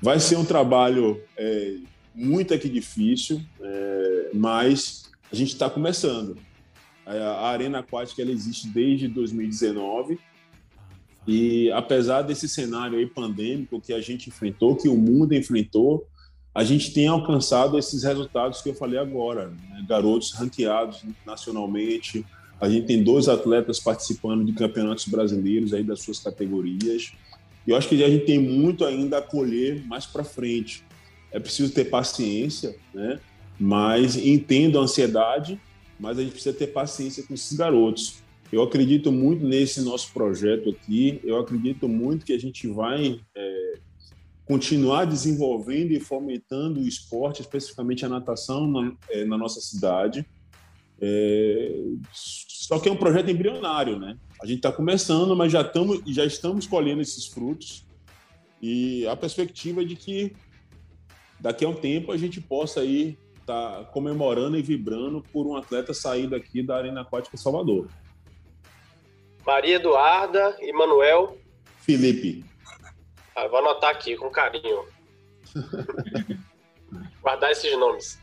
Vai 0.00 0.20
ser 0.20 0.36
um 0.36 0.44
trabalho 0.44 1.20
é, 1.36 1.76
muito 2.14 2.54
aqui 2.54 2.68
difícil, 2.68 3.40
é, 3.60 4.30
mas 4.32 5.10
a 5.30 5.34
gente 5.34 5.52
está 5.52 5.68
começando. 5.68 6.36
A 7.04 7.48
Arena 7.48 7.78
Aquática 7.78 8.20
ela 8.20 8.30
existe 8.30 8.68
desde 8.68 9.08
2019 9.08 10.18
e 11.26 11.70
apesar 11.72 12.22
desse 12.22 12.48
cenário 12.48 13.06
pandêmico 13.10 13.80
que 13.80 13.92
a 13.92 14.00
gente 14.00 14.28
enfrentou, 14.28 14.76
que 14.76 14.88
o 14.88 14.96
mundo 14.96 15.34
enfrentou, 15.34 16.06
a 16.58 16.64
gente 16.64 16.92
tem 16.92 17.06
alcançado 17.06 17.78
esses 17.78 18.02
resultados 18.02 18.60
que 18.60 18.70
eu 18.70 18.74
falei 18.74 18.98
agora. 18.98 19.46
Né? 19.46 19.84
Garotos 19.88 20.32
ranqueados 20.32 21.04
nacionalmente, 21.24 22.26
a 22.60 22.68
gente 22.68 22.86
tem 22.86 23.00
dois 23.00 23.28
atletas 23.28 23.78
participando 23.78 24.44
de 24.44 24.52
campeonatos 24.52 25.06
brasileiros 25.06 25.72
aí 25.72 25.84
das 25.84 26.02
suas 26.02 26.18
categorias. 26.18 27.12
E 27.64 27.70
eu 27.70 27.76
acho 27.76 27.88
que 27.88 28.02
a 28.02 28.10
gente 28.10 28.24
tem 28.24 28.40
muito 28.40 28.84
ainda 28.84 29.18
a 29.18 29.22
colher 29.22 29.86
mais 29.86 30.04
para 30.04 30.24
frente 30.24 30.82
é 31.30 31.38
preciso 31.38 31.72
ter 31.72 31.84
paciência, 31.84 32.76
né? 32.94 33.20
Mas 33.60 34.16
entendo 34.16 34.78
a 34.78 34.82
ansiedade, 34.82 35.60
mas 35.98 36.18
a 36.18 36.22
gente 36.22 36.32
precisa 36.32 36.56
ter 36.56 36.68
paciência 36.68 37.22
com 37.22 37.34
esses 37.34 37.56
garotos. 37.56 38.22
Eu 38.50 38.62
acredito 38.62 39.12
muito 39.12 39.44
nesse 39.44 39.82
nosso 39.82 40.12
projeto 40.12 40.70
aqui. 40.70 41.20
Eu 41.22 41.38
acredito 41.38 41.86
muito 41.88 42.24
que 42.24 42.32
a 42.32 42.38
gente 42.38 42.66
vai 42.66 43.20
é, 43.36 43.78
continuar 44.48 45.04
desenvolvendo 45.04 45.92
e 45.92 46.00
fomentando 46.00 46.80
o 46.80 46.88
esporte, 46.88 47.42
especificamente 47.42 48.06
a 48.06 48.08
natação 48.08 48.66
na, 48.66 48.92
é, 49.10 49.24
na 49.26 49.36
nossa 49.36 49.60
cidade. 49.60 50.26
É, 50.98 51.82
só 52.10 52.78
que 52.78 52.88
é 52.88 52.92
um 52.92 52.96
projeto 52.96 53.30
embrionário, 53.30 53.98
né? 53.98 54.16
A 54.42 54.46
gente 54.46 54.56
está 54.56 54.72
começando, 54.72 55.36
mas 55.36 55.52
já, 55.52 55.62
tamo, 55.62 56.02
já 56.06 56.24
estamos 56.24 56.66
colhendo 56.66 57.02
esses 57.02 57.26
frutos. 57.26 57.86
E 58.60 59.06
a 59.06 59.14
perspectiva 59.14 59.82
é 59.82 59.84
de 59.84 59.94
que 59.94 60.34
daqui 61.38 61.66
a 61.66 61.68
um 61.68 61.74
tempo 61.74 62.10
a 62.10 62.16
gente 62.16 62.40
possa 62.40 62.80
aí 62.80 63.18
estar 63.38 63.78
tá 63.78 63.84
comemorando 63.84 64.58
e 64.58 64.62
vibrando 64.62 65.22
por 65.30 65.46
um 65.46 65.56
atleta 65.56 65.92
sair 65.92 66.26
daqui 66.26 66.62
da 66.62 66.76
Arena 66.76 67.02
Aquática 67.02 67.36
Salvador. 67.36 67.86
Maria 69.46 69.76
Eduarda 69.76 70.56
e 70.58 70.72
Manuel 70.72 71.36
Ah, 73.38 73.46
vou 73.46 73.60
anotar 73.60 73.90
aqui 73.90 74.16
com 74.16 74.28
carinho. 74.30 74.84
Guardar 77.22 77.52
esses 77.52 77.70
nomes. 77.78 78.20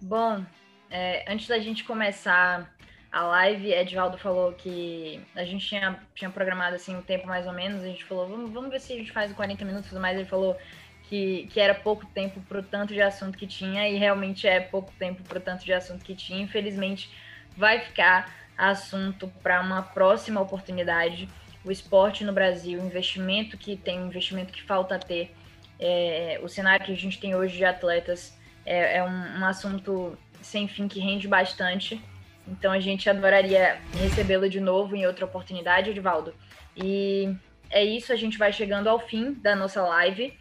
Bom, 0.00 0.44
é, 0.90 1.24
antes 1.32 1.46
da 1.46 1.60
gente 1.60 1.84
começar 1.84 2.74
a 3.12 3.22
live, 3.22 3.72
Edvaldo 3.72 4.18
falou 4.18 4.52
que 4.54 5.24
a 5.36 5.44
gente 5.44 5.64
tinha, 5.64 6.02
tinha 6.12 6.28
programado 6.28 6.74
assim 6.74 6.96
um 6.96 7.02
tempo 7.02 7.28
mais 7.28 7.46
ou 7.46 7.52
menos, 7.52 7.84
a 7.84 7.86
gente 7.86 8.04
falou, 8.04 8.26
vamos, 8.26 8.50
vamos 8.50 8.70
ver 8.70 8.80
se 8.80 8.92
a 8.92 8.96
gente 8.96 9.12
faz 9.12 9.32
40 9.32 9.64
minutos, 9.64 9.92
mas 9.92 10.18
ele 10.18 10.28
falou 10.28 10.58
que, 11.04 11.46
que 11.52 11.60
era 11.60 11.76
pouco 11.76 12.04
tempo 12.06 12.40
para 12.40 12.58
o 12.58 12.62
tanto 12.64 12.92
de 12.92 13.00
assunto 13.00 13.38
que 13.38 13.46
tinha, 13.46 13.88
e 13.88 13.96
realmente 13.96 14.48
é 14.48 14.58
pouco 14.58 14.90
tempo 14.98 15.22
para 15.22 15.38
o 15.38 15.40
tanto 15.40 15.64
de 15.64 15.72
assunto 15.72 16.04
que 16.04 16.16
tinha. 16.16 16.42
Infelizmente, 16.42 17.08
vai 17.56 17.78
ficar 17.78 18.42
assunto 18.58 19.28
para 19.40 19.60
uma 19.60 19.82
próxima 19.82 20.40
oportunidade. 20.40 21.28
O 21.64 21.70
esporte 21.70 22.24
no 22.24 22.32
Brasil, 22.32 22.80
o 22.80 22.86
investimento 22.86 23.56
que 23.56 23.76
tem, 23.76 24.00
o 24.02 24.06
investimento 24.06 24.52
que 24.52 24.62
falta 24.62 24.98
ter, 24.98 25.34
é, 25.78 26.40
o 26.42 26.48
cenário 26.48 26.84
que 26.84 26.92
a 26.92 26.96
gente 26.96 27.20
tem 27.20 27.34
hoje 27.34 27.56
de 27.56 27.64
atletas 27.64 28.36
é, 28.64 28.98
é 28.98 29.04
um, 29.04 29.40
um 29.40 29.44
assunto 29.44 30.18
sem 30.40 30.66
fim 30.66 30.88
que 30.88 31.00
rende 31.00 31.28
bastante 31.28 32.02
então 32.46 32.72
a 32.72 32.80
gente 32.80 33.08
adoraria 33.08 33.80
recebê-lo 33.94 34.48
de 34.48 34.60
novo 34.60 34.96
em 34.96 35.06
outra 35.06 35.24
oportunidade, 35.24 35.90
Edvaldo. 35.90 36.34
E 36.76 37.34
é 37.70 37.84
isso, 37.84 38.12
a 38.12 38.16
gente 38.16 38.38
vai 38.38 38.52
chegando 38.52 38.88
ao 38.88 38.98
fim 38.98 39.34
da 39.34 39.54
nossa 39.54 39.82
live. 39.82 40.36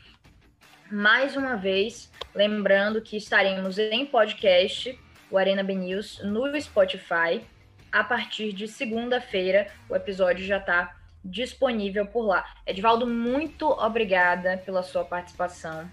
Mais 0.92 1.36
uma 1.36 1.56
vez, 1.56 2.12
lembrando 2.34 3.02
que 3.02 3.18
estaremos 3.18 3.78
em 3.78 4.06
podcast, 4.06 4.98
o 5.30 5.38
Arena 5.38 5.64
B 5.64 5.76
News, 5.76 6.22
no 6.24 6.60
Spotify. 6.60 7.42
A 7.92 8.04
partir 8.04 8.54
de 8.54 8.68
segunda-feira, 8.68 9.68
o 9.90 9.96
episódio 9.96 10.46
já 10.46 10.58
está 10.58 10.96
disponível 11.24 12.06
por 12.06 12.26
lá. 12.26 12.46
Edvaldo, 12.66 13.08
muito 13.08 13.68
obrigada 13.68 14.58
pela 14.58 14.84
sua 14.84 15.04
participação. 15.04 15.90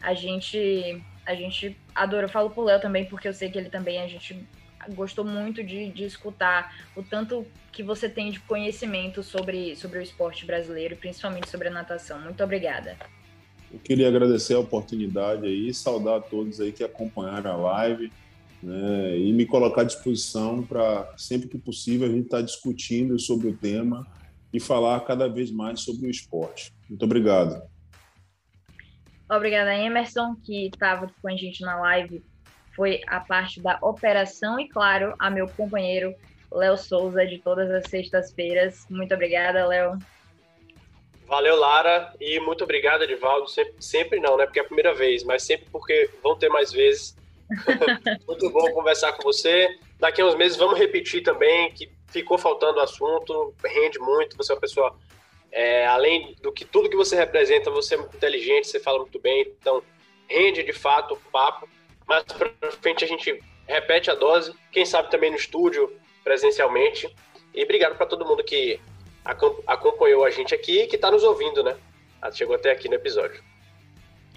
A 0.00 0.14
gente, 0.14 1.02
a 1.24 1.34
gente 1.34 1.76
adora, 1.94 2.26
eu 2.26 2.30
falo 2.30 2.50
pro 2.50 2.64
Léo 2.64 2.80
também, 2.80 3.04
porque 3.04 3.28
eu 3.28 3.32
sei 3.32 3.50
que 3.50 3.58
ele 3.58 3.70
também, 3.70 4.00
a 4.00 4.08
gente 4.08 4.46
gostou 4.94 5.24
muito 5.24 5.62
de, 5.64 5.90
de 5.90 6.04
escutar 6.04 6.74
o 6.94 7.02
tanto 7.02 7.46
que 7.72 7.82
você 7.82 8.08
tem 8.08 8.30
de 8.30 8.40
conhecimento 8.40 9.22
sobre, 9.22 9.74
sobre 9.76 9.98
o 9.98 10.02
esporte 10.02 10.44
brasileiro, 10.44 10.96
principalmente 10.96 11.48
sobre 11.48 11.68
a 11.68 11.70
natação. 11.70 12.20
Muito 12.20 12.42
obrigada. 12.42 12.96
Eu 13.72 13.78
queria 13.80 14.08
agradecer 14.08 14.54
a 14.54 14.58
oportunidade 14.58 15.46
aí, 15.46 15.72
saudar 15.72 16.18
a 16.18 16.20
todos 16.20 16.60
aí 16.60 16.70
que 16.70 16.84
acompanharam 16.84 17.50
a 17.50 17.56
live, 17.56 18.12
né, 18.62 19.18
e 19.18 19.32
me 19.32 19.44
colocar 19.44 19.82
à 19.82 19.84
disposição 19.84 20.62
para 20.62 21.12
sempre 21.16 21.48
que 21.48 21.58
possível 21.58 22.06
a 22.06 22.10
gente 22.10 22.26
estar 22.26 22.38
tá 22.38 22.42
discutindo 22.42 23.18
sobre 23.18 23.48
o 23.48 23.56
tema 23.56 24.06
e 24.54 24.60
falar 24.60 25.00
cada 25.00 25.28
vez 25.28 25.50
mais 25.50 25.80
sobre 25.80 26.06
o 26.06 26.10
esporte. 26.10 26.72
Muito 26.88 27.04
obrigado. 27.04 27.60
Obrigada, 29.28 29.74
Emerson, 29.74 30.36
que 30.36 30.66
estava 30.66 31.10
com 31.20 31.28
a 31.28 31.36
gente 31.36 31.60
na 31.62 31.76
live 31.80 32.22
foi 32.74 33.00
a 33.06 33.20
parte 33.20 33.60
da 33.60 33.78
operação 33.80 34.58
e, 34.58 34.68
claro, 34.68 35.14
a 35.18 35.30
meu 35.30 35.48
companheiro 35.48 36.14
Léo 36.52 36.76
Souza, 36.76 37.24
de 37.26 37.38
todas 37.38 37.70
as 37.70 37.88
sextas-feiras. 37.88 38.86
Muito 38.90 39.14
obrigada, 39.14 39.66
Léo. 39.66 39.98
Valeu, 41.26 41.56
Lara, 41.56 42.12
e 42.20 42.38
muito 42.40 42.64
obrigado, 42.64 43.02
Edivaldo. 43.02 43.48
Sempre, 43.48 43.74
sempre 43.80 44.20
não, 44.20 44.36
né? 44.36 44.44
Porque 44.44 44.58
é 44.58 44.62
a 44.62 44.66
primeira 44.66 44.94
vez, 44.94 45.24
mas 45.24 45.42
sempre 45.42 45.66
porque 45.70 46.10
vão 46.22 46.36
ter 46.36 46.48
mais 46.48 46.72
vezes. 46.72 47.16
muito 48.26 48.50
bom 48.50 48.70
conversar 48.72 49.12
com 49.12 49.22
você. 49.22 49.68
Daqui 49.98 50.20
a 50.20 50.26
uns 50.26 50.34
meses 50.34 50.56
vamos 50.56 50.78
repetir 50.78 51.22
também, 51.22 51.72
que 51.72 51.90
ficou 52.14 52.38
faltando 52.38 52.78
o 52.78 52.82
assunto, 52.82 53.52
rende 53.64 53.98
muito. 53.98 54.36
Você 54.36 54.52
é 54.52 54.54
uma 54.54 54.60
pessoa, 54.60 54.96
é, 55.50 55.84
além 55.86 56.36
do 56.40 56.52
que 56.52 56.64
tudo 56.64 56.88
que 56.88 56.96
você 56.96 57.16
representa, 57.16 57.70
você 57.70 57.94
é 57.94 57.98
muito 57.98 58.16
inteligente, 58.16 58.68
você 58.68 58.78
fala 58.78 59.00
muito 59.00 59.18
bem, 59.18 59.52
então 59.60 59.82
rende 60.28 60.62
de 60.62 60.72
fato 60.72 61.14
o 61.14 61.30
papo. 61.30 61.68
Mas 62.06 62.22
para 62.24 62.70
frente 62.80 63.04
a 63.04 63.08
gente 63.08 63.42
repete 63.66 64.10
a 64.10 64.14
dose, 64.14 64.54
quem 64.70 64.86
sabe 64.86 65.10
também 65.10 65.30
no 65.30 65.36
estúdio, 65.36 65.92
presencialmente. 66.22 67.12
E 67.52 67.64
obrigado 67.64 67.96
para 67.96 68.06
todo 68.06 68.24
mundo 68.24 68.44
que 68.44 68.80
acompanhou 69.66 70.24
a 70.24 70.30
gente 70.30 70.54
aqui 70.54 70.82
e 70.82 70.86
que 70.86 70.96
está 70.96 71.10
nos 71.10 71.24
ouvindo, 71.24 71.62
né? 71.64 71.76
Chegou 72.32 72.54
até 72.54 72.70
aqui 72.70 72.88
no 72.88 72.94
episódio. 72.94 73.42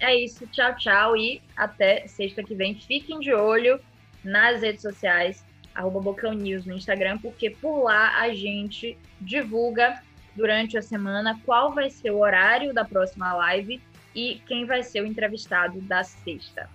É 0.00 0.14
isso, 0.16 0.46
tchau, 0.48 0.76
tchau 0.76 1.16
e 1.16 1.42
até 1.56 2.06
sexta 2.06 2.42
que 2.42 2.54
vem. 2.54 2.74
Fiquem 2.74 3.18
de 3.20 3.32
olho 3.32 3.80
nas 4.24 4.62
redes 4.62 4.82
sociais, 4.82 5.44
arroba 5.78 6.00
Bocão 6.00 6.32
News 6.32 6.66
no 6.66 6.74
Instagram, 6.74 7.18
porque 7.18 7.50
por 7.50 7.84
lá 7.84 8.20
a 8.20 8.34
gente 8.34 8.98
divulga 9.20 10.02
durante 10.34 10.76
a 10.76 10.82
semana 10.82 11.40
qual 11.44 11.72
vai 11.72 11.88
ser 11.88 12.10
o 12.10 12.18
horário 12.18 12.74
da 12.74 12.84
próxima 12.84 13.32
live 13.34 13.80
e 14.14 14.42
quem 14.46 14.64
vai 14.64 14.82
ser 14.82 15.02
o 15.02 15.06
entrevistado 15.06 15.80
da 15.82 16.02
sexta. 16.02 16.68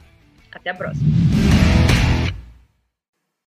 Até 0.51 0.69
a 0.69 0.73
próxima. 0.73 1.22